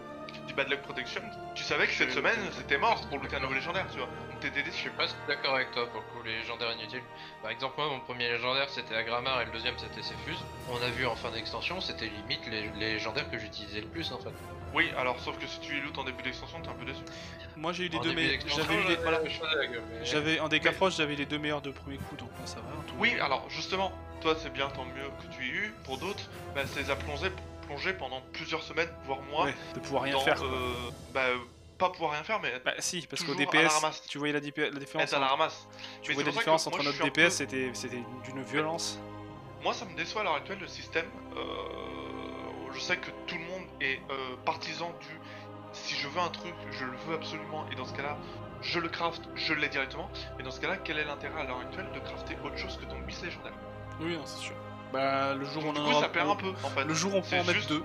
du 0.48 0.54
Bad 0.54 0.70
Luck 0.70 0.82
Protection. 0.82 1.22
Tu 1.56 1.64
savais 1.64 1.88
que 1.88 1.94
cette 1.94 2.10
Je- 2.10 2.16
semaine 2.16 2.38
c'était 2.58 2.78
mort 2.78 3.02
pour 3.10 3.20
looter 3.20 3.36
un 3.36 3.40
nouveau 3.40 3.54
légendaire, 3.54 3.86
tu 3.92 3.98
vois. 3.98 4.08
Donc 4.08 4.40
t'étais 4.40 4.60
je 4.62 4.66
déçu. 4.66 4.78
suis 4.82 4.90
pas 4.92 5.06
d'accord 5.28 5.56
avec 5.56 5.72
toi 5.72 5.88
pour 5.90 6.02
le 6.02 6.08
coup, 6.08 6.24
les 6.26 6.38
légendaires 6.40 6.72
inutiles. 6.74 7.04
Par 7.42 7.52
exemple, 7.52 7.76
moi, 7.78 7.90
mon 7.90 8.00
premier 8.00 8.30
légendaire 8.30 8.70
c'était 8.70 8.96
Agramar 8.96 9.42
et 9.42 9.46
le 9.46 9.52
deuxième 9.52 9.78
c'était 9.78 10.02
Cephus. 10.02 10.36
On 10.70 10.82
a 10.82 10.90
vu 10.90 11.06
en 11.06 11.16
fin 11.16 11.32
d'extension, 11.32 11.80
c'était 11.82 12.08
limite 12.08 12.46
les, 12.48 12.70
les 12.80 12.94
légendaires 12.94 13.30
que 13.30 13.38
j'utilisais 13.38 13.82
le 13.82 13.88
plus 13.88 14.12
en 14.12 14.20
fait. 14.20 14.32
Oui, 14.74 14.90
alors 14.98 15.20
sauf 15.20 15.38
que 15.38 15.46
si 15.46 15.60
tu 15.60 15.76
les 15.76 15.82
lootes 15.82 15.98
en 16.00 16.04
début 16.04 16.24
d'extension, 16.24 16.60
t'es 16.62 16.70
un 16.70 16.74
peu 16.74 16.86
déçu. 16.86 17.02
Moi 17.56 17.74
j'ai 17.74 17.86
eu 17.86 17.90
les 17.90 17.98
En 17.98 18.02
deux 18.02 18.14
meilleurs. 18.14 18.40
J'avais 18.48 18.74
eu 18.76 18.84
les... 18.88 18.96
à 18.96 19.22
mais- 19.24 20.06
J'avais 20.06 20.40
en 20.40 20.48
dégâts 20.50 20.64
Mais- 20.66 20.72
proches, 20.72 20.96
j'avais 20.98 21.16
les 21.16 21.26
deux 21.28 21.38
meilleurs 21.38 21.62
de 21.62 21.70
premier 21.72 21.98
coup, 21.98 22.16
donc 22.16 22.30
moi 22.38 22.48
ça 22.48 22.56
va. 22.56 22.64
tout 22.88 22.96
Oui, 22.98 23.14
alors 23.22 23.48
justement, 23.50 23.92
toi 24.22 24.36
c'est 24.38 24.52
bien, 24.52 24.70
tant 24.70 24.86
mieux 24.86 25.10
que 25.22 25.36
tu 25.36 25.44
aies 25.44 25.50
eu. 25.52 25.76
Pour 25.84 26.00
d'autres, 26.00 26.28
bah, 26.56 26.62
c'est 26.66 26.80
les 26.82 26.90
a 26.90 26.96
pendant 27.98 28.22
plusieurs 28.34 28.64
semaines, 28.64 28.90
voire 29.06 29.22
mois. 29.24 29.46
Ouais, 29.46 29.56
de 29.76 29.80
pouvoir 29.80 30.04
rien 30.04 30.14
dans, 30.14 30.20
faire. 30.22 30.42
euh, 30.44 30.92
bah, 31.14 31.22
euh, 31.28 31.38
pas 31.78 31.90
pouvoir 31.90 32.12
rien 32.12 32.24
faire, 32.24 32.40
mais 32.40 32.54
Bah 32.64 32.74
si, 32.80 33.06
parce 33.08 33.24
qu'au 33.24 33.34
DPS, 33.36 34.08
tu 34.08 34.18
voyais 34.20 34.34
la, 34.34 34.40
la 34.40 34.80
différence. 34.80 35.04
être 35.04 35.14
à 35.14 35.20
la 35.20 35.28
ramasse. 35.28 35.68
Tu 36.02 36.10
Mais 36.10 36.14
voyais 36.16 36.30
la 36.32 36.38
différence 36.38 36.68
entre 36.68 36.84
notre 36.84 37.04
DPS, 37.04 37.14
peu- 37.26 37.30
c'était 37.30 37.72
c'était 37.74 38.04
d'une 38.26 38.44
violence. 38.44 39.00
Moi, 39.64 39.74
ça 39.74 39.86
me 39.86 39.96
déçoit 39.96 40.22
à 40.22 40.24
l'heure 40.26 40.36
actuelle 40.36 40.60
le 40.60 40.68
système. 40.68 41.06
Euh, 41.36 41.42
je 42.74 42.80
sais 42.80 42.98
que 42.98 43.10
tout 43.28 43.36
le 43.36 43.44
monde 43.46 43.64
est 43.82 44.00
euh, 44.12 44.36
partisan 44.46 44.90
du 45.02 45.20
si 45.72 45.96
je 45.96 46.08
veux 46.08 46.20
un 46.22 46.30
truc, 46.30 46.54
je 46.72 46.86
le 46.86 46.96
veux 47.08 47.16
absolument, 47.16 47.66
et 47.72 47.76
dans 47.76 47.86
ce 47.86 47.94
cas-là, 47.94 48.18
je 48.62 48.80
le 48.80 48.90
craft, 48.90 49.24
je 49.36 49.54
l'ai 49.54 49.70
directement. 49.70 50.08
Mais 50.38 50.44
dans 50.44 50.52
ce 50.52 50.60
cas-là, 50.60 50.78
quel 50.78 51.00
est 51.00 51.04
l'intérêt 51.04 51.42
à 51.42 51.44
l'heure 51.46 51.60
actuelle 51.60 51.88
de 51.94 52.00
crafter 52.00 52.38
autre 52.44 52.58
chose 52.58 52.78
que 52.78 52.86
ton 52.86 53.00
bis 53.00 53.22
légendaire 53.24 53.54
Oui, 54.00 54.16
non, 54.16 54.22
c'est 54.26 54.38
sûr. 54.40 54.56
Bah 54.94 55.34
le 55.34 55.44
jour 55.46 55.66
où 55.66 55.70
on 55.70 55.74
Du 55.74 55.80
en 55.80 55.84
coup, 55.84 55.90
aura. 55.92 56.02
ça 56.02 56.10
perd 56.10 56.30
un 56.30 56.36
peu 56.36 56.50
en 56.64 56.70
fait. 56.70 56.84
Le 56.86 56.94
jour 56.94 57.14
où 57.14 57.18
on 57.18 57.22
peut 57.22 57.28
C'est 57.30 57.40
en 57.40 57.44
mettre 57.44 57.54
juste- 57.58 57.70
deux. 57.70 57.84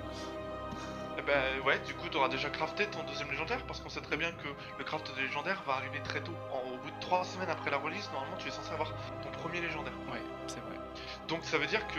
Ben 1.26 1.60
ouais, 1.66 1.78
du 1.80 1.92
coup, 1.94 2.08
t'auras 2.08 2.28
déjà 2.28 2.48
crafté 2.48 2.86
ton 2.86 3.02
deuxième 3.02 3.30
légendaire 3.30 3.58
parce 3.66 3.80
qu'on 3.80 3.90
sait 3.90 4.00
très 4.00 4.16
bien 4.16 4.30
que 4.30 4.48
le 4.78 4.84
craft 4.84 5.14
des 5.14 5.22
légendaires 5.22 5.62
va 5.66 5.74
arriver 5.74 6.00
très 6.02 6.20
tôt. 6.22 6.32
En- 6.52 6.66
au 6.72 6.76
bout 6.78 6.90
de 6.90 7.00
3 7.00 7.22
semaines 7.24 7.50
après 7.50 7.70
la 7.70 7.76
release, 7.76 8.08
normalement, 8.14 8.36
tu 8.38 8.48
es 8.48 8.50
censé 8.50 8.72
avoir 8.72 8.88
ton 9.22 9.30
premier 9.42 9.60
légendaire. 9.60 9.92
Ouais, 10.10 10.22
c'est 10.46 10.60
vrai. 10.60 10.76
Donc 11.28 11.40
ça 11.44 11.58
veut 11.58 11.66
dire 11.66 11.86
que 11.88 11.98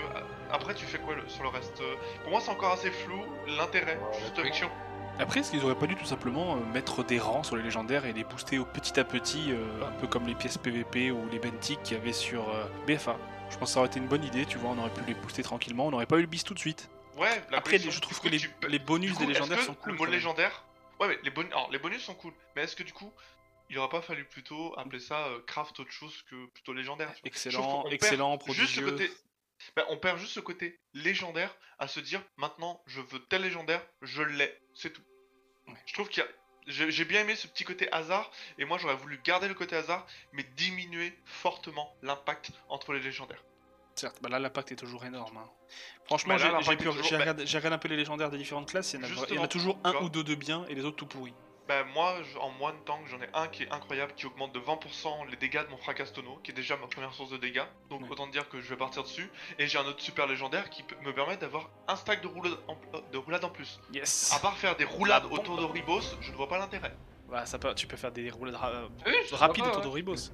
après, 0.52 0.74
tu 0.74 0.86
fais 0.86 0.98
quoi 0.98 1.14
le- 1.16 1.28
sur 1.30 1.44
le 1.44 1.50
reste? 1.50 1.80
Euh, 1.82 1.96
Pour 2.24 2.32
moi, 2.32 2.42
c'est 2.42 2.50
encore 2.50 2.72
assez 2.72 2.90
flou 2.90 3.24
l'intérêt, 3.58 4.00
la 4.12 4.18
justement. 4.20 4.72
Après, 5.20 5.42
est-ce 5.42 5.52
qu'ils 5.52 5.64
auraient 5.66 5.78
pas 5.78 5.86
dû 5.88 5.96
tout 5.96 6.06
simplement 6.06 6.56
euh, 6.56 6.60
mettre 6.74 7.04
des 7.04 7.20
rangs 7.20 7.44
sur 7.44 7.58
les 7.58 7.64
légendaires 7.64 8.06
et 8.06 8.14
les 8.14 8.24
booster 8.24 8.58
au 8.58 8.66
petit 8.66 8.98
à 9.00 9.04
petit, 9.04 9.52
euh, 9.52 9.86
un 9.86 9.92
peu 10.00 10.08
comme 10.08 10.26
les 10.26 10.36
pièces 10.36 10.58
PVP 10.58 11.12
ou 11.12 11.28
les 11.30 11.40
Bentics 11.40 11.82
qu'il 11.84 11.98
y 11.98 12.00
avait 12.00 12.14
sur 12.14 12.48
euh, 12.50 12.66
BFA 12.88 13.18
Je 13.50 13.58
pense 13.58 13.70
que 13.70 13.74
ça 13.74 13.80
aurait 13.80 13.90
été 13.90 14.00
une 14.00 14.08
bonne 14.08 14.24
idée, 14.24 14.46
tu 14.46 14.58
vois, 14.58 14.72
on 14.72 14.78
aurait 14.78 14.94
pu 14.94 15.02
les 15.06 15.14
booster 15.14 15.44
tranquillement, 15.44 15.88
on 15.88 15.92
n'aurait 15.92 16.06
pas 16.06 16.18
eu 16.18 16.22
le 16.22 16.28
bis 16.28 16.44
tout 16.44 16.54
de 16.54 16.60
suite. 16.60 16.90
Ouais, 17.18 17.42
la 17.52 17.58
Après, 17.58 17.78
je 17.78 18.00
trouve 18.00 18.20
que 18.22 18.30
les, 18.30 18.38
tu 18.38 18.50
peux- 18.50 18.68
les 18.68 18.80
bonus 18.80 19.12
coup, 19.14 19.20
des 19.20 19.26
légendaires 19.26 19.62
sont 19.62 19.74
cool. 19.74 19.92
Le 19.92 19.98
mot 19.98 20.06
légendaire. 20.06 20.64
Ouais, 21.02 21.10
mais 21.10 21.20
les 21.24 21.32
bonus, 21.32 21.52
alors 21.52 21.70
les 21.70 21.80
bonus 21.80 22.02
sont 22.02 22.16
cool. 22.16 22.34
Mais 22.56 22.64
est-ce 22.64 22.78
que 22.78 22.84
du 22.84 22.94
coup, 22.94 23.12
il 23.70 23.78
aurait 23.78 23.90
pas 23.90 24.02
fallu 24.02 24.24
plutôt 24.24 24.74
appeler 24.80 25.00
ça 25.00 25.28
euh, 25.28 25.40
craft 25.46 25.78
autre 25.82 25.92
chose 25.92 26.24
que 26.30 26.46
plutôt 26.48 26.72
légendaire 26.72 27.12
Excellent, 27.26 27.86
excellent, 27.90 28.40
Juste 28.48 28.74
ce 28.76 28.80
prodigieux. 28.80 28.86
côté. 28.92 29.12
Bah, 29.76 29.84
on 29.90 29.98
perd 29.98 30.18
juste 30.18 30.32
ce 30.32 30.40
côté 30.40 30.80
légendaire 30.94 31.54
à 31.80 31.88
se 31.90 32.00
dire 32.00 32.22
maintenant 32.38 32.82
je 32.88 33.02
veux 33.02 33.20
tel 33.20 33.42
légendaire, 33.42 33.86
je 34.02 34.22
l'ai, 34.24 34.58
c'est 34.74 34.92
tout. 34.94 35.02
Ouais. 35.74 35.80
Je 35.86 35.94
trouve 35.94 36.10
qu'il 36.10 36.24
y 36.24 36.26
a. 36.26 36.30
J'ai 36.68 37.06
bien 37.06 37.22
aimé 37.22 37.36
ce 37.36 37.48
petit 37.48 37.64
côté 37.64 37.92
hasard, 37.92 38.30
et 38.60 38.66
moi 38.66 38.78
j'aurais 38.78 38.96
voulu 38.96 39.20
garder 39.24 39.48
le 39.48 39.56
côté 39.56 39.76
hasard, 39.76 40.06
mais 40.34 40.44
diminuer 40.56 41.18
fortement 41.26 41.96
l'impact 42.04 42.52
entre 42.68 42.94
les 42.94 43.00
légendaires. 43.00 43.44
Certes, 43.96 44.18
bah 44.22 44.30
là 44.30 44.38
l'impact 44.40 44.72
est 44.72 44.76
toujours 44.76 45.04
énorme. 45.04 45.38
hein. 45.38 45.50
Franchement, 46.06 46.36
Bah 46.36 46.38
j'ai- 46.38 46.48
toujours- 46.78 46.94
bah- 47.12 47.18
regardé, 47.20 47.46
un 47.74 47.78
peu 47.80 47.88
les 47.88 47.98
légendaires 47.98 48.30
des 48.30 48.38
différentes 48.38 48.70
classes, 48.70 48.94
il 48.94 49.00
y 49.02 49.04
en 49.04 49.08
a, 49.08 49.26
il 49.30 49.36
y 49.36 49.40
en 49.40 49.44
a 49.44 49.48
toujours 49.48 49.80
un 49.84 49.94
ou 49.96 50.10
deux 50.10 50.24
de 50.24 50.36
bien 50.36 50.66
et 50.70 50.76
les 50.76 50.86
autres 50.86 50.98
tout 50.98 51.06
pourris. 51.08 51.34
Bah 51.70 51.84
moi, 51.94 52.16
en 52.42 52.50
moins 52.50 52.72
de 52.74 52.80
temps, 52.80 53.00
j'en 53.06 53.22
ai 53.22 53.30
un 53.36 53.48
qui 53.48 53.62
est 53.62 53.72
incroyable, 53.72 54.14
qui 54.16 54.26
augmente 54.26 54.52
de 54.54 54.60
20% 54.60 55.30
les 55.30 55.36
dégâts 55.38 55.64
de 55.64 55.70
mon 55.70 55.78
fracastono, 55.78 56.40
qui 56.44 56.50
est 56.50 56.54
déjà 56.56 56.76
ma 56.78 56.88
première 56.88 57.14
source 57.14 57.30
de 57.30 57.38
dégâts. 57.38 57.62
Donc 57.92 58.02
Ouais. 58.02 58.08
autant 58.10 58.26
dire 58.26 58.50
que 58.50 58.60
je 58.60 58.68
vais 58.70 58.76
partir 58.76 59.04
dessus. 59.04 59.30
Et 59.60 59.68
j'ai 59.68 59.78
un 59.78 59.86
autre 59.86 60.02
super 60.02 60.26
légendaire 60.26 60.72
qui 60.72 60.82
peut- 60.82 60.96
me 61.04 61.14
permet 61.14 61.38
d'avoir 61.38 61.70
un 61.88 61.96
stack 61.96 62.24
de 62.24 62.28
roulade 62.28 62.58
en, 62.68 62.76
de 63.12 63.18
roulade 63.20 63.46
en 63.46 63.52
plus. 63.52 63.80
Yes 63.94 64.34
À 64.36 64.40
part 64.40 64.58
faire 64.58 64.76
des 64.78 64.84
roulades 64.84 65.26
La 65.26 65.32
autour 65.32 65.58
de 65.58 65.64
Ribos, 65.66 66.02
je 66.22 66.32
ne 66.32 66.36
vois 66.38 66.50
pas 66.50 66.58
l'intérêt. 66.58 66.92
Bah, 67.30 67.46
ça 67.46 67.60
peut, 67.60 67.76
tu 67.76 67.86
peux 67.86 67.98
faire 67.98 68.12
des 68.12 68.32
roulades 68.32 68.56
ra- 68.56 68.88
Oui, 69.06 69.14
c'est 69.30 69.36
rapides 69.36 69.64
autour 69.68 69.82
de 69.82 69.88
ouais. 69.90 69.94
Ribos. 69.94 70.32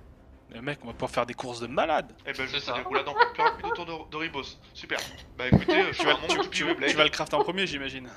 Le 0.51 0.61
mec, 0.61 0.79
on 0.83 0.87
va 0.87 0.93
pouvoir 0.93 1.11
faire 1.11 1.25
des 1.25 1.33
courses 1.33 1.59
de 1.59 1.67
malade. 1.67 2.15
Et 2.25 2.31
ben 2.31 2.45
je 2.45 2.51
fais 2.53 2.59
ça. 2.61 2.71
des 2.75 2.81
roulades 2.81 3.09
encore 3.09 3.33
plus 3.33 3.43
rapides 3.43 3.65
autour 3.65 3.85
de, 3.85 4.09
de 4.09 4.15
Ribos. 4.15 4.57
Super. 4.73 4.99
Bah 5.37 5.47
écoutez, 5.47 5.81
euh, 5.81 5.91
je 5.91 6.01
vas, 6.03 6.13
un 6.13 6.17
monde 6.19 6.29
tu, 6.29 6.37
de 6.37 6.73
tu- 6.75 6.85
tu 6.87 6.95
vas 6.95 7.03
le 7.03 7.09
crafter 7.09 7.35
en 7.35 7.43
premier, 7.43 7.67
j'imagine. 7.67 8.09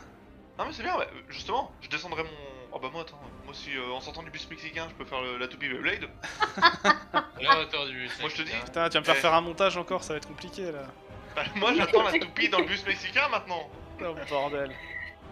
Non 0.57 0.67
mais 0.67 0.73
c'est 0.73 0.85
bien, 0.85 0.97
ouais, 0.97 1.09
justement, 1.29 1.73
je 1.81 1.89
descendrai 1.89 2.23
mon... 2.23 2.31
Oh 2.79 2.81
bah 2.81 2.91
moi 2.93 3.03
attends, 3.03 3.19
moi 3.45 3.53
si 3.55 3.77
euh, 3.77 3.91
en 3.93 4.01
sortant 4.01 4.23
du 4.23 4.31
bus 4.31 4.49
mexicain 4.49 4.87
je 4.89 4.95
peux 4.95 5.05
faire 5.05 5.21
le- 5.21 5.37
la 5.37 5.49
toupie 5.49 5.69
Blade, 5.69 6.09
La 7.41 7.61
hauteur 7.61 7.87
du. 7.87 8.09
Moi, 8.21 8.29
je 8.29 8.37
te 8.37 8.43
dis. 8.43 8.53
Putain, 8.65 8.89
tu 8.89 8.95
vas 8.95 9.01
me 9.01 9.05
faire 9.05 9.17
Eh. 9.19 9.21
faire 9.21 9.35
un 9.35 9.41
montage 9.41 9.77
encore, 9.77 10.05
ça 10.05 10.13
va 10.13 10.19
être 10.19 10.29
compliqué 10.29 10.71
là. 10.71 10.83
bah 11.35 11.43
moi 11.57 11.73
j'attends 11.75 12.05
la 12.05 12.13
toupie 12.13 12.49
dans 12.49 12.59
le 12.61 12.67
bus 12.67 12.87
mexicain 12.87 13.29
maintenant 13.31 13.69
Oh 14.01 14.15
bordel. 14.31 14.71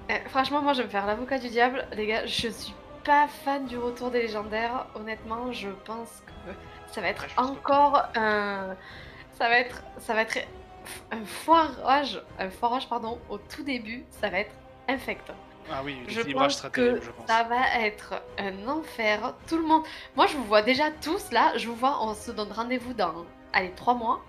Eh, 0.09 0.29
franchement, 0.29 0.61
moi 0.61 0.73
je 0.73 0.79
vais 0.79 0.87
me 0.87 0.91
faire 0.91 1.07
l'avocat 1.07 1.39
du 1.39 1.49
diable. 1.49 1.87
Les 1.93 2.07
gars, 2.09 2.27
je 2.27 2.49
suis 2.49 2.75
pas 3.05 3.29
fan 3.45 3.65
du 3.67 3.79
retour 3.79 4.11
des 4.11 4.23
légendaires. 4.23 4.87
Honnêtement, 4.97 5.53
je 5.53 5.69
pense 5.85 6.23
que 6.27 6.53
ça 6.93 7.01
va 7.01 7.09
être 7.11 7.23
Ouais, 7.23 7.29
je 7.29 7.35
pense 7.37 7.47
que- 7.47 7.53
encore 7.53 8.03
un. 8.17 8.75
Ça 9.39 9.49
va 9.49 9.61
être. 9.61 9.83
Ça 10.01 10.15
va 10.15 10.23
être 10.23 10.39
un 11.13 11.25
foirage. 11.25 12.21
Un 12.41 12.51
foirage, 12.51 12.89
pardon, 12.89 13.21
au 13.29 13.39
tout 13.39 13.63
début. 13.63 14.05
Ça 14.21 14.31
va 14.31 14.41
être 14.41 14.55
infect. 14.89 15.31
Ah 15.73 15.81
oui, 15.85 15.99
Je 16.09 16.17
l'équilibrage 16.17 16.49
pense 16.53 16.59
sera 16.59 16.71
que 16.71 16.81
terrible, 16.81 17.03
je 17.05 17.11
pense. 17.11 17.27
ça 17.27 17.43
va 17.45 17.81
être 17.85 18.15
un 18.39 18.69
enfer. 18.69 19.35
Tout 19.49 19.57
le 19.59 19.65
monde. 19.65 19.83
Moi, 20.15 20.27
je 20.27 20.37
vous 20.37 20.45
vois 20.45 20.63
déjà 20.63 20.91
tous 20.91 21.31
là. 21.33 21.53
Je 21.57 21.67
vous 21.69 21.75
vois, 21.75 21.99
on 22.03 22.15
se 22.15 22.31
donne 22.31 22.53
rendez-vous 22.53 22.93
dans. 22.95 23.25
Allez, 23.53 23.73
trois 23.73 23.95
mois. 23.95 24.23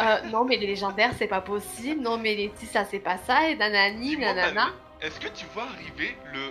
Euh, 0.00 0.22
non, 0.32 0.44
mais 0.44 0.56
les 0.56 0.66
légendaires, 0.66 1.12
c'est 1.18 1.26
pas 1.26 1.40
possible. 1.42 2.00
Non, 2.00 2.16
mais 2.18 2.34
les 2.34 2.52
ça, 2.72 2.84
c'est 2.84 2.98
pas 3.00 3.18
ça. 3.18 3.48
Et 3.48 3.56
nanani, 3.56 4.10
Dis-moi, 4.10 4.32
nanana. 4.32 4.68
Est-ce 5.02 5.18
que 5.20 5.28
tu 5.28 5.46
vois 5.54 5.64
arriver 5.64 6.16
le 6.32 6.50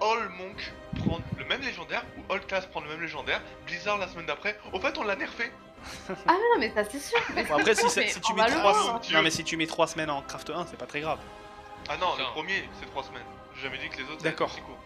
All 0.00 0.28
Monk 0.38 0.72
prendre 1.04 1.22
le 1.38 1.44
même 1.46 1.60
légendaire 1.62 2.04
ou 2.18 2.32
All 2.32 2.40
Class 2.46 2.66
prendre 2.66 2.86
le 2.86 2.92
même 2.92 3.02
légendaire, 3.02 3.40
Blizzard 3.66 3.98
la 3.98 4.08
semaine 4.08 4.26
d'après? 4.26 4.58
Au 4.72 4.78
fait, 4.80 4.96
on 4.98 5.02
l'a 5.04 5.16
nerfé. 5.16 5.50
Ah, 6.08 6.12
mais 6.26 6.32
non, 6.34 6.58
mais 6.58 6.72
ça, 6.74 6.84
c'est 6.90 6.98
sûr. 6.98 7.18
Mais 7.34 7.44
Bon, 7.44 7.58
après, 7.58 7.74
si, 7.74 7.88
ça- 7.88 8.02
tu 8.02 8.18
on 8.32 8.34
mets 8.34 8.42
va 8.42 8.48
le 8.48 8.54
trois... 8.54 8.72
voir. 8.72 9.00
Dieu. 9.00 9.16
Non, 9.16 9.22
mais 9.22 9.30
si 9.30 9.44
tu 9.44 9.56
mets 9.56 9.66
3 9.66 9.86
semaines 9.86 10.10
en 10.10 10.20
craft 10.22 10.50
1, 10.50 10.66
c'est 10.68 10.76
pas 10.78 10.86
très 10.86 11.00
grave. 11.00 11.18
Ah 11.88 11.96
non, 11.96 12.08
Putain. 12.12 12.24
le 12.24 12.30
premier, 12.32 12.68
c'est 12.80 12.86
3 12.90 13.04
semaines. 13.04 13.22
J'ai 13.56 13.62
jamais 13.62 13.78
dit 13.78 13.88
que 13.88 13.98
les 13.98 14.04
autres, 14.04 14.22
D'accord. 14.22 14.48
aussi 14.50 14.60
court. 14.60 14.78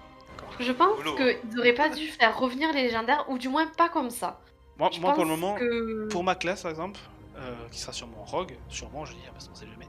Je 0.59 0.73
pense 0.73 0.97
qu'ils 1.17 1.59
auraient 1.59 1.73
pas 1.75 1.89
dû 1.89 2.07
faire 2.09 2.39
revenir 2.39 2.73
les 2.73 2.83
légendaires, 2.83 3.25
ou 3.29 3.39
du 3.39 3.49
moins 3.49 3.67
pas 3.67 3.89
comme 3.89 4.11
ça. 4.11 4.41
Moi, 4.79 4.91
Je 4.93 5.01
moi, 5.01 5.13
pour 5.15 5.25
le 5.25 5.31
pense 5.31 5.39
moment, 5.41 5.55
que- 5.57 6.09
pour 6.09 6.25
ma 6.25 6.35
classe 6.35 6.63
par 6.63 6.71
exemple, 6.71 6.99
euh, 7.37 7.55
qui 7.71 7.79
sera 7.79 7.93
sûrement 7.93 8.23
Rogue, 8.25 8.57
sûrement, 8.69 9.05
je 9.05 9.13
dis, 9.13 9.19
ah, 9.27 9.31
parce 9.33 9.49
qu'on 9.49 9.55
sait 9.55 9.67
jamais. 9.67 9.87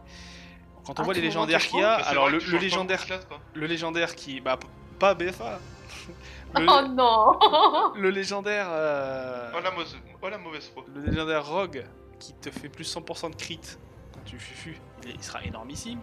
Quand 0.86 1.00
on 1.00 1.04
Ah, 1.04 1.06
voit 1.06 1.14
les 1.14 1.20
tout 1.22 1.28
le 1.28 1.34
monde 1.34 1.48
légendaires 1.50 1.68
qu'il 1.68 1.80
y 1.80 1.84
a, 1.84 1.98
Bah, 1.98 2.04
c'est 2.04 2.10
alors 2.10 2.24
vrai 2.24 2.32
le, 2.34 2.38
que 2.40 2.44
tu 2.44 2.50
le 2.50 2.52
changes 2.52 2.60
pas 2.60 2.64
légendaire, 2.66 2.98
beaucoup 2.98 3.10
de 3.10 3.14
classe, 3.16 3.26
quoi. 3.26 3.40
le 3.54 3.66
légendaire 3.68 4.16
qui, 4.16 4.42
bah, 4.42 4.58
p- 4.58 4.68
pas 5.00 5.14
BFA. 5.14 5.60
le, 6.56 6.66
Oh 6.68 6.82
non 6.88 7.94
le 7.96 8.10
légendaire, 8.10 8.68
euh, 8.72 9.52
Oh 9.56 9.60
la, 9.64 9.72
mauvaise- 9.72 9.96
oh, 10.22 10.30
la 10.30 10.38
mauvaise 10.38 10.72
foi. 10.74 10.84
le 10.94 11.02
légendaire 11.02 11.46
Rogue 11.46 11.86
qui 12.20 12.34
te 12.34 12.50
fait 12.52 12.70
plus 12.70 12.84
100% 12.86 13.30
de 13.30 13.36
crit 13.36 13.60
tu 14.26 14.40
fufu, 14.40 14.78
il, 15.06 15.24
sera 15.24 15.44
énormissime. 15.44 16.00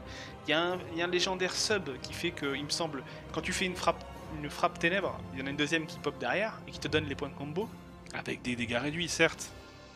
Il 0.47 0.51
y, 0.51 0.53
a 0.53 0.61
un, 0.61 0.79
il 0.93 0.99
y 0.99 1.03
a 1.03 1.05
un 1.05 1.09
légendaire 1.09 1.55
sub 1.55 1.91
qui 2.01 2.13
fait 2.13 2.31
que, 2.31 2.57
il 2.57 2.65
me 2.65 2.71
semble, 2.71 3.03
quand 3.33 3.41
tu 3.41 3.53
fais 3.53 3.65
une 3.67 3.77
frappe, 3.77 4.05
une 4.43 4.51
frappe 4.51 4.79
ténèbres, 4.79 5.19
il 5.33 5.41
y 5.41 5.43
en 5.43 5.47
a 5.47 5.51
une 5.51 5.57
deuxième 5.57 5.87
qui 5.87 5.99
pop 5.99 6.19
derrière 6.19 6.59
et 6.67 6.71
qui 6.71 6.79
te 6.79 6.89
donne 6.89 7.05
les 7.05 7.15
points 7.15 7.29
de 7.29 7.35
combo 7.35 7.69
avec 8.15 8.43
des 8.43 8.57
dégâts 8.57 8.79
réduits, 8.79 9.09
certes, 9.09 9.51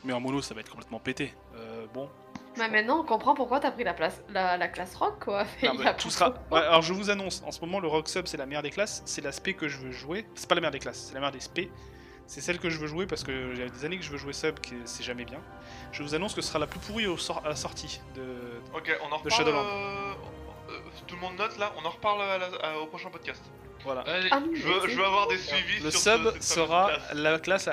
mais 0.04 0.12
en 0.12 0.20
mono 0.20 0.42
ça 0.42 0.54
va 0.54 0.60
être 0.60 0.70
complètement 0.70 1.00
pété. 1.00 1.34
Euh, 1.56 1.86
bon, 1.94 2.08
Mais 2.58 2.68
maintenant, 2.68 3.00
on 3.00 3.04
comprend 3.04 3.34
pourquoi 3.34 3.60
t'as 3.60 3.70
pris 3.70 3.84
la, 3.84 3.94
place, 3.94 4.20
la, 4.30 4.56
la 4.56 4.68
classe 4.68 4.94
rock, 4.94 5.24
quoi. 5.24 5.44
Non, 5.62 5.72
tout 5.98 6.10
sera. 6.10 6.34
Ouais, 6.50 6.60
alors 6.60 6.82
je 6.82 6.92
vous 6.92 7.10
annonce, 7.10 7.42
en 7.46 7.52
ce 7.52 7.60
moment 7.60 7.80
le 7.80 7.88
Rock 7.88 8.08
Sub 8.08 8.26
c'est 8.26 8.36
la 8.36 8.46
meilleure 8.46 8.62
des 8.62 8.70
classes, 8.70 9.02
c'est 9.06 9.22
l'aspect 9.22 9.54
que 9.54 9.68
je 9.68 9.78
veux 9.78 9.92
jouer. 9.92 10.26
C'est 10.34 10.48
pas 10.48 10.54
la 10.54 10.60
meilleure 10.60 10.72
des 10.72 10.78
classes, 10.78 11.06
c'est 11.08 11.14
la 11.14 11.20
meilleure 11.20 11.32
des 11.32 11.40
spé. 11.40 11.70
C'est 12.26 12.40
celle 12.40 12.58
que 12.58 12.70
je 12.70 12.78
veux 12.78 12.86
jouer 12.86 13.06
parce 13.06 13.24
que 13.24 13.54
j'ai 13.54 13.68
des 13.68 13.84
années 13.84 13.98
que 13.98 14.04
je 14.04 14.10
veux 14.10 14.16
jouer 14.18 14.32
sub, 14.32 14.58
que 14.60 14.74
c'est 14.86 15.02
jamais 15.02 15.24
bien. 15.24 15.40
Je 15.92 16.02
vous 16.02 16.14
annonce 16.14 16.34
que 16.34 16.40
ce 16.40 16.48
sera 16.48 16.58
la 16.58 16.66
plus 16.66 16.80
pourrie 16.80 17.06
au 17.06 17.16
sort- 17.18 17.42
à 17.44 17.48
la 17.48 17.56
sortie 17.56 18.00
de. 18.14 18.22
Ok, 18.74 18.96
on 19.02 19.12
en 19.12 19.20
De. 19.20 19.28
Shadowland. 19.28 19.64
euh, 19.66 20.12
euh, 20.70 20.78
tout 21.06 21.14
le 21.16 21.20
monde 21.20 21.36
note 21.36 21.58
là, 21.58 21.72
on 21.76 21.84
en 21.84 21.90
reparle 21.90 22.22
à 22.22 22.38
la- 22.38 22.46
à- 22.62 22.78
au 22.78 22.86
prochain 22.86 23.10
podcast. 23.10 23.42
Voilà. 23.84 24.02
Allez, 24.02 24.28
Ah 24.30 24.40
Je 24.54 24.62
veux, 24.62 24.80
mais 24.84 24.88
je 24.92 24.96
veux 24.98 25.04
avoir 25.04 25.26
des 25.28 25.36
suivis 25.38 25.80
Le 25.80 25.90
sur 25.90 26.00
sub 26.00 26.32
ce- 26.40 26.54
sera 26.54 26.86
classe. 26.88 27.12
la 27.14 27.38
classe, 27.40 27.68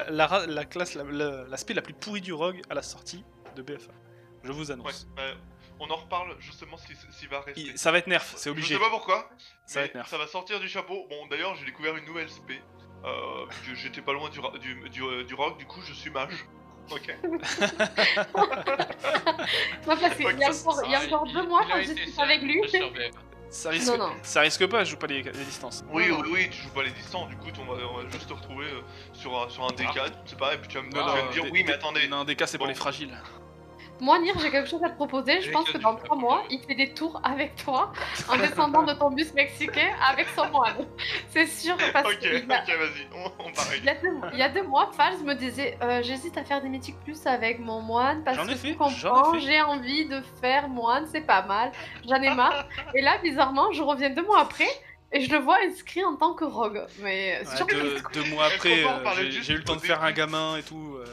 la, 0.47 0.65
classe, 0.65 0.93
la- 0.95 1.03
la- 1.03 1.43
l'aspect 1.47 1.73
la, 1.75 1.81
plus 1.83 1.93
pourrie 1.93 2.21
du 2.21 2.33
Rogue 2.33 2.61
à 2.69 2.73
la 2.73 2.81
sortie 2.81 3.23
de 3.55 3.61
BFA. 3.61 3.91
Je 4.43 4.51
vous 4.51 4.65
Ouais, 4.65 4.71
annonce. 4.73 5.07
bah, 5.15 5.21
on 5.79 5.87
en 5.89 5.95
reparle 5.97 6.35
justement 6.39 6.77
s'il 6.77 7.29
va 7.29 7.41
rester. 7.41 7.61
Il- 7.61 7.77
ça 7.77 7.91
va 7.91 7.99
être 7.99 8.07
nerf, 8.07 8.25
c'est 8.35 8.49
obligé. 8.49 8.73
Je 8.73 8.79
sais 8.79 8.83
pas 8.83 8.89
pourquoi. 8.89 9.29
Ça 9.67 9.81
va 9.81 9.85
être 9.85 9.93
nerf. 9.95 10.07
ça 10.07 10.17
va 10.17 10.25
sortir 10.27 10.59
du 10.59 10.67
chapeau. 10.67 11.05
Bon, 11.09 11.27
d'ailleurs, 11.27 11.55
j'ai 11.55 11.65
découvert 11.65 11.95
une 11.95 12.05
nouvelle 12.05 12.29
spé. 12.29 12.59
Euh, 13.05 13.45
que 13.65 13.75
j'étais 13.75 14.01
pas 14.01 14.11
loin 14.13 14.29
du, 14.29 14.39
ra- 14.39 14.57
du, 14.59 14.75
du, 14.89 15.01
euh, 15.03 15.23
du 15.23 15.33
rock, 15.33 15.57
du 15.57 15.65
coup, 15.65 15.79
je 15.87 15.93
suis 15.93 16.09
mage. 16.09 16.33
Ok. 16.91 17.15
Non, 17.23 17.37
parce 19.85 20.15
qu'il 20.15 20.25
y 20.25 20.43
a 20.43 20.49
Ok, 20.49 20.55
encore, 20.65 20.81
il 20.85 20.91
y 20.91 20.95
a 20.95 20.99
Ah, 21.01 21.05
encore 21.05 21.27
deux 21.31 21.47
mois 21.47 21.61
quand 21.69 21.81
je 21.81 21.93
suis 21.93 22.19
avec 22.19 22.41
lui. 22.41 22.61
Ça 23.51 23.69
risque, 23.71 23.87
Non, 23.87 23.97
non. 23.97 24.13
ça 24.21 24.41
risque 24.41 24.67
pas, 24.67 24.83
je 24.83 24.91
joue 24.91 24.97
pas 24.97 25.07
les, 25.07 25.23
les 25.23 25.31
distances. 25.45 25.83
Oui, 25.91 26.07
Non, 26.09 26.19
oui, 26.21 26.29
oui, 26.33 26.49
tu 26.51 26.61
joues 26.61 26.69
pas 26.69 26.83
les 26.83 26.91
distances. 26.91 27.27
Du 27.29 27.35
coup, 27.37 27.47
on 27.59 27.65
va, 27.73 27.83
on 27.91 27.97
va 28.03 28.09
juste 28.11 28.27
te 28.27 28.33
retrouver 28.33 28.65
euh, 28.67 28.81
sur, 29.13 29.41
un- 29.41 29.49
sur 29.49 29.63
un 29.63 29.69
D4, 29.69 30.11
c'est 30.25 30.37
pas, 30.37 30.53
et 30.53 30.57
puis 30.57 30.67
tu 30.67 30.75
vas 30.77 30.83
me, 30.83 30.89
Non, 30.89 30.91
tu 30.91 30.99
vas 31.09 31.15
non, 31.21 31.25
me 31.27 31.31
dire, 31.31 31.43
oui, 31.51 31.63
mais 31.65 31.73
attendez. 31.73 32.07
Non, 32.07 32.23
des 32.25 32.35
cas 32.35 32.45
c'est 32.45 32.57
pour 32.59 32.67
les 32.67 32.75
fragiles. 32.75 33.17
Moi, 34.01 34.19
Nir, 34.19 34.33
j'ai 34.39 34.49
quelque 34.51 34.69
chose 34.69 34.83
à 34.83 34.89
te 34.89 34.95
proposer. 34.95 35.41
Je 35.41 35.51
pense 35.51 35.69
que 35.69 35.77
dans 35.77 35.95
trois 35.95 36.15
mois, 36.15 36.43
il 36.49 36.61
fait 36.63 36.75
des 36.75 36.93
tours 36.93 37.19
avec 37.23 37.55
toi 37.55 37.91
en 38.29 38.37
descendant 38.37 38.83
de 38.83 38.93
ton 38.93 39.11
bus 39.11 39.33
mexicain 39.33 39.89
avec 40.09 40.27
son 40.29 40.47
moine. 40.49 40.87
C'est 41.29 41.45
sûr, 41.47 41.75
parce 41.93 42.07
Ok, 42.07 42.17
ok, 42.23 42.49
a- 42.51 42.77
vas-y, 42.77 43.07
on, 43.13 43.31
on 43.45 43.51
pareil. 43.51 43.79
Il 43.83 43.85
y, 43.85 43.89
a 43.89 43.95
deux, 43.95 44.07
il 44.33 44.39
y 44.39 44.41
a 44.41 44.49
deux 44.49 44.63
mois, 44.63 44.89
Fals 44.93 45.21
me 45.23 45.33
disait 45.35 45.77
euh, 45.81 46.01
J'hésite 46.01 46.37
à 46.37 46.43
faire 46.43 46.61
des 46.61 46.69
mythiques 46.69 46.99
plus 47.03 47.25
avec 47.27 47.59
mon 47.59 47.81
moine 47.81 48.23
parce 48.23 48.37
que 48.37 48.53
tu 48.53 48.75
comprends, 48.75 49.37
j'ai 49.39 49.61
envie 49.61 50.05
de 50.07 50.21
faire 50.41 50.69
moine, 50.69 51.05
c'est 51.07 51.21
pas 51.21 51.41
mal, 51.45 51.71
j'en 52.07 52.21
ai 52.21 52.31
marre. 52.31 52.67
et 52.93 53.01
là, 53.01 53.17
bizarrement, 53.23 53.71
je 53.71 53.81
reviens 53.83 54.09
deux 54.09 54.25
mois 54.25 54.41
après 54.41 54.67
et 55.11 55.21
je 55.21 55.31
le 55.31 55.39
vois 55.39 55.57
inscrit 55.67 56.03
en 56.03 56.15
tant 56.15 56.33
que 56.35 56.45
rogue. 56.45 56.85
Mais 56.99 57.39
c'est 57.43 57.49
Ouais, 57.49 57.55
sûr 57.57 57.67
que 57.67 57.73
deux, 57.73 58.01
deux 58.13 58.23
mois 58.23 58.45
après, 58.45 58.83
euh, 58.85 59.29
j'ai 59.41 59.53
eu 59.53 59.57
le 59.57 59.63
temps 59.63 59.75
de 59.75 59.81
faire 59.81 60.03
un 60.03 60.11
gamin 60.11 60.57
et 60.57 60.63
tout. 60.63 60.95
euh, 60.97 61.05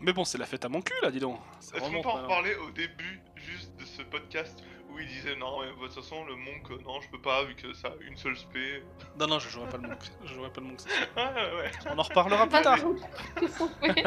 Mais 0.00 0.12
bon, 0.12 0.24
c'est 0.24 0.38
la 0.38 0.46
fête 0.46 0.64
à 0.64 0.68
mon 0.68 0.82
cul 0.82 0.94
là, 1.02 1.10
dis 1.10 1.20
donc. 1.20 1.38
Est-ce 1.60 1.72
qu'on 1.80 2.02
peut 2.02 2.08
en 2.08 2.22
reparler 2.22 2.54
au 2.56 2.70
début 2.70 3.20
juste 3.36 3.72
de 3.78 3.84
ce 3.84 4.02
podcast 4.02 4.62
où 4.90 4.98
il 4.98 5.06
disait 5.08 5.34
non, 5.36 5.60
mais 5.60 5.66
de 5.66 5.72
toute 5.92 5.94
façon, 5.94 6.24
le 6.26 6.36
monk, 6.36 6.70
euh, 6.70 6.78
non, 6.86 7.00
je 7.00 7.08
peux 7.10 7.20
pas 7.20 7.44
vu 7.44 7.54
que 7.54 7.72
ça 7.74 7.88
a 7.88 7.92
une 8.08 8.16
seule 8.16 8.36
spé. 8.36 8.82
Non, 9.18 9.26
non, 9.26 9.38
je 9.38 9.48
jouerai 9.48 9.68
pas 9.68 9.76
le 9.78 9.88
monk. 9.88 9.98
Je 10.24 10.34
jouerai 10.34 10.50
pas 10.50 10.60
le 10.60 10.66
monk. 10.68 10.78
Ouais, 11.16 11.22
ouais, 11.24 11.56
ouais. 11.62 11.70
On 11.94 11.98
en 11.98 12.02
reparlera 12.02 12.42
plus 12.44 12.50
Pas 12.52 12.62
tard. 12.62 12.78
Oui. 13.82 14.02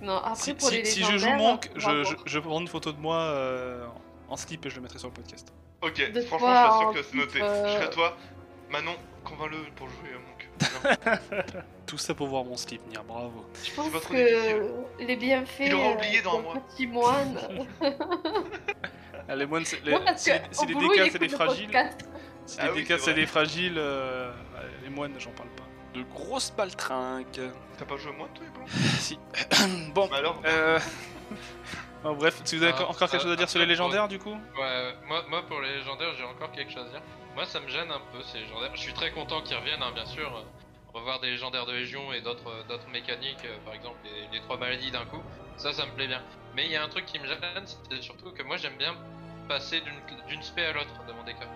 Non, 0.00 0.16
après, 0.18 0.34
Si, 0.36 0.54
pour 0.54 0.68
si- 0.68 0.74
les 0.76 0.84
si 0.84 1.02
je 1.04 1.16
joue 1.18 1.30
monk, 1.32 1.70
on 1.74 1.78
va 1.78 2.02
je, 2.04 2.10
je, 2.10 2.14
je 2.26 2.38
prends 2.38 2.60
une 2.60 2.68
photo 2.68 2.92
de 2.92 2.98
moi 3.00 3.16
euh, 3.16 3.86
en 4.28 4.36
slip 4.36 4.64
et 4.66 4.70
je 4.70 4.76
le 4.76 4.82
mettrai 4.82 4.98
sur 4.98 5.08
le 5.08 5.14
podcast. 5.14 5.52
Ok, 5.82 6.12
De 6.12 6.20
franchement, 6.22 6.48
je 6.54 6.70
suis 6.70 6.78
sûr 6.78 6.92
que 6.92 7.02
c'est 7.02 7.16
noté. 7.16 7.42
euh, 7.42 7.66
Je 7.68 7.72
serai 7.82 7.90
toi. 7.90 8.16
Manon, 8.72 8.96
convainc-le 9.22 9.58
pour 9.76 9.88
jouer 9.88 10.10
à 10.14 10.18
monk. 10.18 11.42
Non. 11.44 11.60
Tout 11.86 11.98
ça 11.98 12.14
pour 12.14 12.28
voir 12.28 12.44
mon 12.44 12.56
slip, 12.56 12.80
Nier, 12.88 12.98
bravo. 13.06 13.44
Je 13.62 13.70
pense 13.72 13.90
que 14.06 15.04
les 15.04 15.16
bienfaits 15.16 15.60
Il 15.66 15.74
aura 15.74 15.90
oublié 15.92 16.20
euh, 16.20 16.22
dans 16.22 16.36
d'un 16.38 16.42
moi. 16.42 16.54
petit 16.70 16.86
moine. 16.86 17.38
Ah, 19.28 19.36
les 19.36 19.46
moines, 19.46 19.64
c'est 19.64 19.82
les, 19.84 19.92
Moi, 19.92 20.00
si, 20.16 20.30
les- 20.30 20.40
si 20.50 20.66
DK 20.66 20.74
il 21.06 21.12
c'est 21.12 21.18
des 21.20 21.28
le 21.28 21.36
fragiles, 21.36 21.70
si 22.44 22.58
Ah 22.60 22.66
les 22.66 22.72
oui, 22.72 22.82
DK 22.84 22.98
c'est 22.98 23.14
des 23.14 23.24
fragiles, 23.24 23.76
euh, 23.78 24.32
les 24.82 24.90
moines 24.90 25.14
j'en 25.20 25.30
parle 25.30 25.48
pas. 25.50 25.62
De 25.96 26.02
grosses 26.12 26.50
baltrinques. 26.50 27.40
T'as 27.78 27.84
pas 27.84 27.96
joué 27.96 28.10
au 28.10 28.14
moins 28.14 28.28
toi, 28.34 28.44
si. 28.98 29.16
bon, 29.94 30.08
Mais 30.10 30.16
alors 30.18 30.42
euh... 30.44 30.78
bon, 32.02 32.14
bref, 32.14 32.40
si 32.44 32.56
vous 32.56 32.62
avez 32.62 32.72
Ah, 32.76 32.82
encore 32.88 33.10
quelque 33.10 33.22
chose 33.22 33.32
à 33.32 33.36
dire 33.36 33.48
sur 33.48 33.58
les 33.58 33.64
ah, 33.64 33.68
légendaires 33.68 34.08
du 34.08 34.18
coup 34.18 34.38
Ouais, 34.58 34.94
moi, 35.06 35.24
moi 35.28 35.42
pour 35.48 35.60
les 35.60 35.76
légendaires, 35.78 36.12
j'ai 36.16 36.24
encore 36.24 36.52
quelque 36.52 36.72
chose 36.72 36.86
à 36.86 36.90
dire. 36.90 37.02
Moi, 37.34 37.44
ça 37.46 37.60
me 37.60 37.68
gêne 37.68 37.90
un 37.90 38.00
peu 38.12 38.22
ces 38.22 38.40
légendaires. 38.40 38.70
Je 38.74 38.80
suis 38.80 38.92
très 38.92 39.10
content 39.12 39.40
qu'ils 39.42 39.56
reviennent, 39.56 39.82
hein, 39.82 39.92
bien 39.94 40.06
sûr. 40.06 40.30
On 40.94 40.98
va 40.98 41.04
voir 41.04 41.20
des 41.20 41.30
légendaires 41.30 41.64
de 41.64 41.72
Légion 41.72 42.12
et 42.12 42.20
d'autres 42.20 42.48
euh, 42.50 42.62
d'autres 42.68 42.86
mécaniques, 42.90 43.44
euh, 43.46 43.56
par 43.64 43.72
exemple 43.72 43.96
les, 44.04 44.28
les 44.36 44.40
trois 44.44 44.58
maladies 44.58 44.90
d'un 44.90 45.06
coup. 45.06 45.22
Ça, 45.56 45.72
ça 45.72 45.86
me 45.86 45.92
plaît 45.92 46.06
bien. 46.06 46.20
Mais 46.54 46.66
il 46.66 46.70
y 46.72 46.76
a 46.76 46.84
un 46.84 46.88
truc 46.88 47.06
qui 47.06 47.18
me 47.18 47.26
gêne, 47.26 47.38
c'est 47.64 48.02
surtout 48.02 48.30
que 48.32 48.42
moi 48.42 48.58
j'aime 48.58 48.76
bien 48.76 48.94
passer 49.48 49.80
d'une- 49.80 50.26
d'une 50.28 50.42
spé 50.42 50.66
à 50.66 50.72
l'autre 50.72 50.90
dans 51.08 51.14
mon 51.14 51.22
décor. 51.24 51.46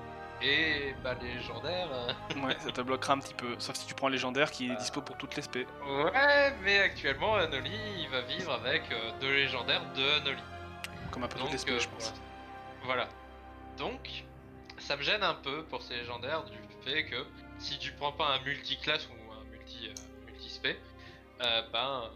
Et 0.43 0.95
bah, 1.03 1.15
les 1.21 1.35
légendaires. 1.35 1.89
euh, 1.93 2.13
Ouais, 2.47 2.57
ça 2.59 2.71
te 2.71 2.81
bloquera 2.83 3.15
un 3.15 3.19
petit 3.19 3.35
peu. 3.35 3.55
Sauf 3.59 3.77
si 3.77 3.87
tu 3.87 3.95
prends 3.95 4.09
légendaire 4.09 4.51
qui 4.51 4.71
est 4.71 4.77
dispo 4.77 5.01
pour 5.01 5.17
toutes 5.17 5.35
les 5.37 5.43
spé. 5.43 5.67
Ouais, 5.87 6.55
mais 6.63 6.79
actuellement, 6.81 7.35
Anoli, 7.37 7.71
il 8.01 8.09
va 8.11 8.21
vivre 8.23 8.53
avec 8.53 8.83
euh, 8.93 9.11
deux 9.21 9.33
légendaires 9.33 9.83
de 9.95 10.21
Anoli. 10.21 10.43
Comme 11.11 11.25
un 11.25 11.29
peu 11.29 11.39
Donc, 11.39 11.53
spé, 11.59 11.73
euh, 11.73 11.79
je 11.81 11.89
pense. 11.89 12.13
Voilà. 12.85 13.09
Donc, 13.79 14.25
ça 14.79 14.97
me 14.97 15.03
gêne 15.03 15.23
un 15.23 15.35
peu 15.35 15.65
pour 15.65 15.83
ces 15.83 15.95
légendaires 15.97 16.45
du 16.45 16.59
fait 16.85 17.05
que 17.07 17.25
si 17.59 17.79
tu 17.79 17.93
prends 17.93 18.13
pas 18.13 18.35
un 18.35 18.41
multiclasse 18.45 19.09
ou 19.09 19.33
un 19.33 19.45
multi, 19.51 19.89
euh, 19.89 20.27
multi-spé, 20.27 20.79
euh, 21.43 21.63
ben, 21.73 22.11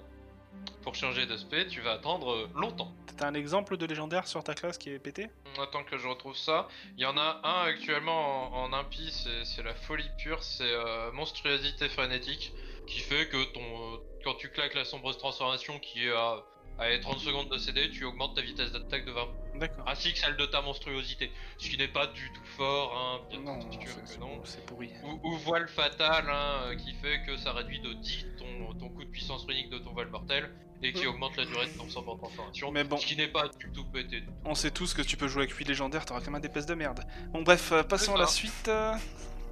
pour 0.82 0.94
changer 0.94 1.24
de 1.26 1.36
spé, 1.38 1.66
tu 1.68 1.80
vas 1.80 1.92
attendre 1.92 2.48
longtemps. 2.54 2.92
T'as 3.20 3.28
un 3.28 3.34
exemple 3.34 3.76
de 3.76 3.84
légendaire 3.84 4.26
sur 4.26 4.42
ta 4.42 4.54
classe 4.54 4.78
qui 4.78 4.88
est 4.88 4.98
pété? 4.98 5.28
Attends 5.60 5.84
que 5.84 5.98
je 5.98 6.08
retrouve 6.08 6.38
ça. 6.38 6.68
Il 6.96 7.02
y 7.02 7.04
en 7.04 7.18
a 7.18 7.42
un 7.44 7.66
actuellement 7.66 8.54
en, 8.54 8.72
impie, 8.72 9.12
c'est 9.12 9.44
c'est 9.44 9.62
la 9.62 9.74
folie 9.74 10.08
pure, 10.16 10.42
c'est 10.42 10.62
euh, 10.64 11.12
monstruosité 11.12 11.90
frénétique, 11.90 12.54
qui 12.86 12.98
fait 12.98 13.28
que 13.28 13.44
ton, 13.52 13.60
euh, 13.60 13.96
quand 14.24 14.36
tu 14.36 14.48
claques 14.48 14.72
la 14.72 14.86
sombreuse 14.86 15.18
transformation 15.18 15.78
qui 15.80 16.06
est 16.06 16.12
à, 16.12 16.42
à 16.80 16.98
30 16.98 17.18
secondes 17.20 17.48
de 17.50 17.58
CD, 17.58 17.90
tu 17.90 18.04
augmentes 18.04 18.34
ta 18.34 18.42
vitesse 18.42 18.72
d'attaque 18.72 19.04
de 19.04 19.12
20 19.12 19.28
D'accord. 19.56 19.84
ainsi 19.88 20.12
que 20.12 20.18
celle 20.18 20.36
de 20.36 20.46
ta 20.46 20.62
monstruosité, 20.62 21.30
ce 21.58 21.68
qui 21.68 21.76
n'est 21.76 21.88
pas 21.88 22.06
du 22.06 22.30
tout 22.32 22.44
fort, 22.56 22.96
hein, 22.96 23.20
bien 23.30 23.40
non, 23.40 23.60
sûr 23.60 23.80
c'est- 24.06 24.14
que 24.16 24.20
non. 24.20 24.40
c'est 24.44 24.64
pourri. 24.66 24.90
Ou, 25.04 25.20
ou 25.22 25.36
voile 25.38 25.68
fatal, 25.68 26.24
hein, 26.30 26.62
euh, 26.64 26.76
qui 26.76 26.94
fait 26.94 27.20
que 27.26 27.36
ça 27.36 27.52
réduit 27.52 27.80
de 27.80 27.92
10 27.92 28.26
ton, 28.38 28.74
ton 28.74 28.88
coup 28.88 29.04
de 29.04 29.10
puissance 29.10 29.44
runique 29.44 29.68
de 29.70 29.78
ton 29.78 29.92
voile 29.92 30.08
mortel, 30.08 30.50
et 30.82 30.94
qui 30.94 31.06
augmente 31.06 31.36
la 31.36 31.44
durée 31.44 31.66
de 31.66 31.76
ton 31.76 31.86
sort 31.90 32.08
en 32.08 32.16
transformation, 32.16 32.70
Mais 32.72 32.84
bon. 32.84 32.96
ce 32.96 33.04
qui 33.04 33.14
n'est 33.16 33.28
pas 33.28 33.48
du 33.48 33.70
tout 33.70 33.84
pété. 33.84 34.22
On 34.46 34.54
sait 34.54 34.70
tous 34.70 34.94
que 34.94 35.02
tu 35.02 35.18
peux 35.18 35.28
jouer 35.28 35.42
avec 35.42 35.54
8 35.54 35.66
légendaires, 35.68 36.06
t'auras 36.06 36.20
quand 36.20 36.30
même 36.30 36.36
un 36.36 36.40
DPS 36.40 36.64
de 36.64 36.74
merde. 36.74 37.04
Bon, 37.34 37.42
bref, 37.42 37.72
euh, 37.72 37.82
passons 37.82 38.14
à 38.16 38.18
la 38.20 38.26
suite. 38.26 38.68
euh. 38.68 38.94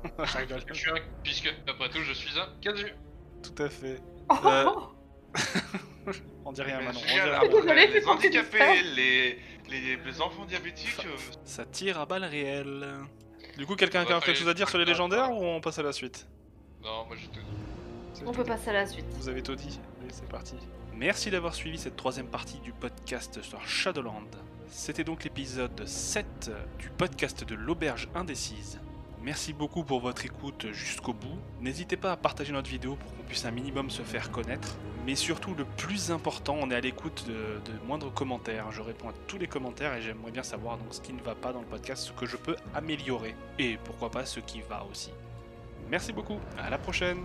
Je 0.25 0.39
rigole. 0.39 0.63
Je 0.69 0.75
suis 0.75 0.91
un... 0.91 0.95
Puisque, 1.23 1.53
après 1.67 1.91
tout, 1.91 2.01
je 2.03 2.13
suis 2.15 2.39
un 2.39 2.49
casu. 2.63 2.95
Tout 3.43 3.63
à 3.63 3.69
fait. 3.69 4.01
Oh, 4.31 4.35
Euh, 4.47 4.65
oh, 4.69 4.89
On 6.45 6.53
dit 6.53 6.63
rien 6.63 6.79
Mais 6.79 6.85
maintenant. 6.87 7.01
on 7.05 7.09
génial, 7.09 7.25
dit 7.25 7.31
rien. 7.31 7.37
après, 7.37 7.49
Désolée, 7.49 7.87
les 7.87 7.93
c'est 7.93 8.01
tu 8.03 8.09
handicapés, 8.09 8.83
les, 8.97 9.39
les, 9.69 9.97
les 9.97 10.21
enfants 10.23 10.45
diabétiques, 10.47 11.05
euh, 11.05 11.17
Ça 11.45 11.65
tire 11.67 12.01
à 12.01 12.07
balles 12.07 12.25
réelles. 12.25 12.87
Du 13.59 13.67
coup, 13.67 13.75
quelqu'un 13.77 14.03
a 14.03 14.05
quelque 14.21 14.35
chose 14.35 14.47
à 14.49 14.51
les- 14.51 14.55
dire 14.55 14.69
sur 14.69 14.79
les 14.79 14.85
légendaires 14.87 15.31
ou 15.33 15.45
on 15.45 15.61
passe 15.61 15.79
à 15.79 15.83
la 15.83 15.93
suite? 15.93 16.27
Non, 16.83 17.05
moi 17.07 17.17
j'ai 17.17 17.27
tout 17.29 17.41
dit. 17.41 18.23
On 18.25 18.33
tout. 18.33 18.39
peut 18.39 18.45
passer 18.45 18.71
à 18.71 18.73
la 18.73 18.87
suite. 18.87 19.05
Vous 19.19 19.29
avez 19.29 19.43
tout 19.43 19.55
dit 19.55 19.79
Allez, 20.01 20.11
c'est 20.13 20.29
parti. 20.29 20.55
Merci 20.95 21.31
d'avoir 21.31 21.55
suivi 21.55 21.77
cette 21.79 21.97
troisième 21.97 22.29
partie 22.29 22.59
du 22.61 22.73
podcast 22.73 23.43
sur 23.43 23.61
Shadowland. 23.69 24.29
C'était 24.69 25.05
donc 25.05 25.25
l'épisode 25.25 25.87
7 25.87 26.51
du 26.79 26.89
podcast 26.91 27.45
de 27.45 27.55
l'Auberge 27.55 28.09
Indécise. 28.15 28.81
Merci 29.23 29.53
beaucoup 29.53 29.83
pour 29.83 30.01
votre 30.01 30.25
écoute 30.25 30.67
jusqu'au 30.73 31.13
bout. 31.13 31.39
N'hésitez 31.61 31.97
pas 31.97 32.13
à 32.13 32.17
partager 32.17 32.53
notre 32.53 32.71
vidéo 32.71 32.97
pour 32.97 33.15
qu'on 33.15 33.23
puisse 33.25 33.45
un 33.45 33.51
minimum 33.51 33.91
se 33.91 34.03
faire 34.03 34.31
connaître. 34.31 34.77
Mais 35.05 35.15
surtout, 35.15 35.55
le 35.55 35.65
plus 35.65 36.11
important, 36.11 36.57
on 36.61 36.71
est 36.71 36.75
à 36.75 36.81
l'écoute 36.81 37.27
de, 37.27 37.87
moindres 37.87 38.13
commentaires. 38.13 38.71
Je 38.73 38.81
réponds 38.81 39.09
à 39.09 39.15
tous 39.27 39.39
les 39.39 39.47
commentaires 39.47 39.95
et 39.95 40.03
j'aimerais 40.03 40.31
bien 40.31 40.43
savoir 40.43 40.79
donc 40.79 40.89
ce 40.95 41.01
qui 41.01 41.13
ne 41.13 41.21
va 41.21 41.35
pas 41.35 41.53
dans 41.53 41.61
le 41.61 41.67
podcast, 41.67 42.05
ce 42.05 42.13
que 42.13 42.27
je 42.27 42.37
peux 42.37 42.57
améliorer. 42.75 43.35
Et 43.59 43.79
pourquoi 43.85 44.11
pas 44.11 44.25
ce 44.25 44.41
qui 44.41 44.61
va 44.63 44.85
aussi. 44.91 45.11
Merci 45.91 46.13
beaucoup, 46.13 46.39
à 46.59 46.71
la 46.71 46.79
prochaine 46.79 47.19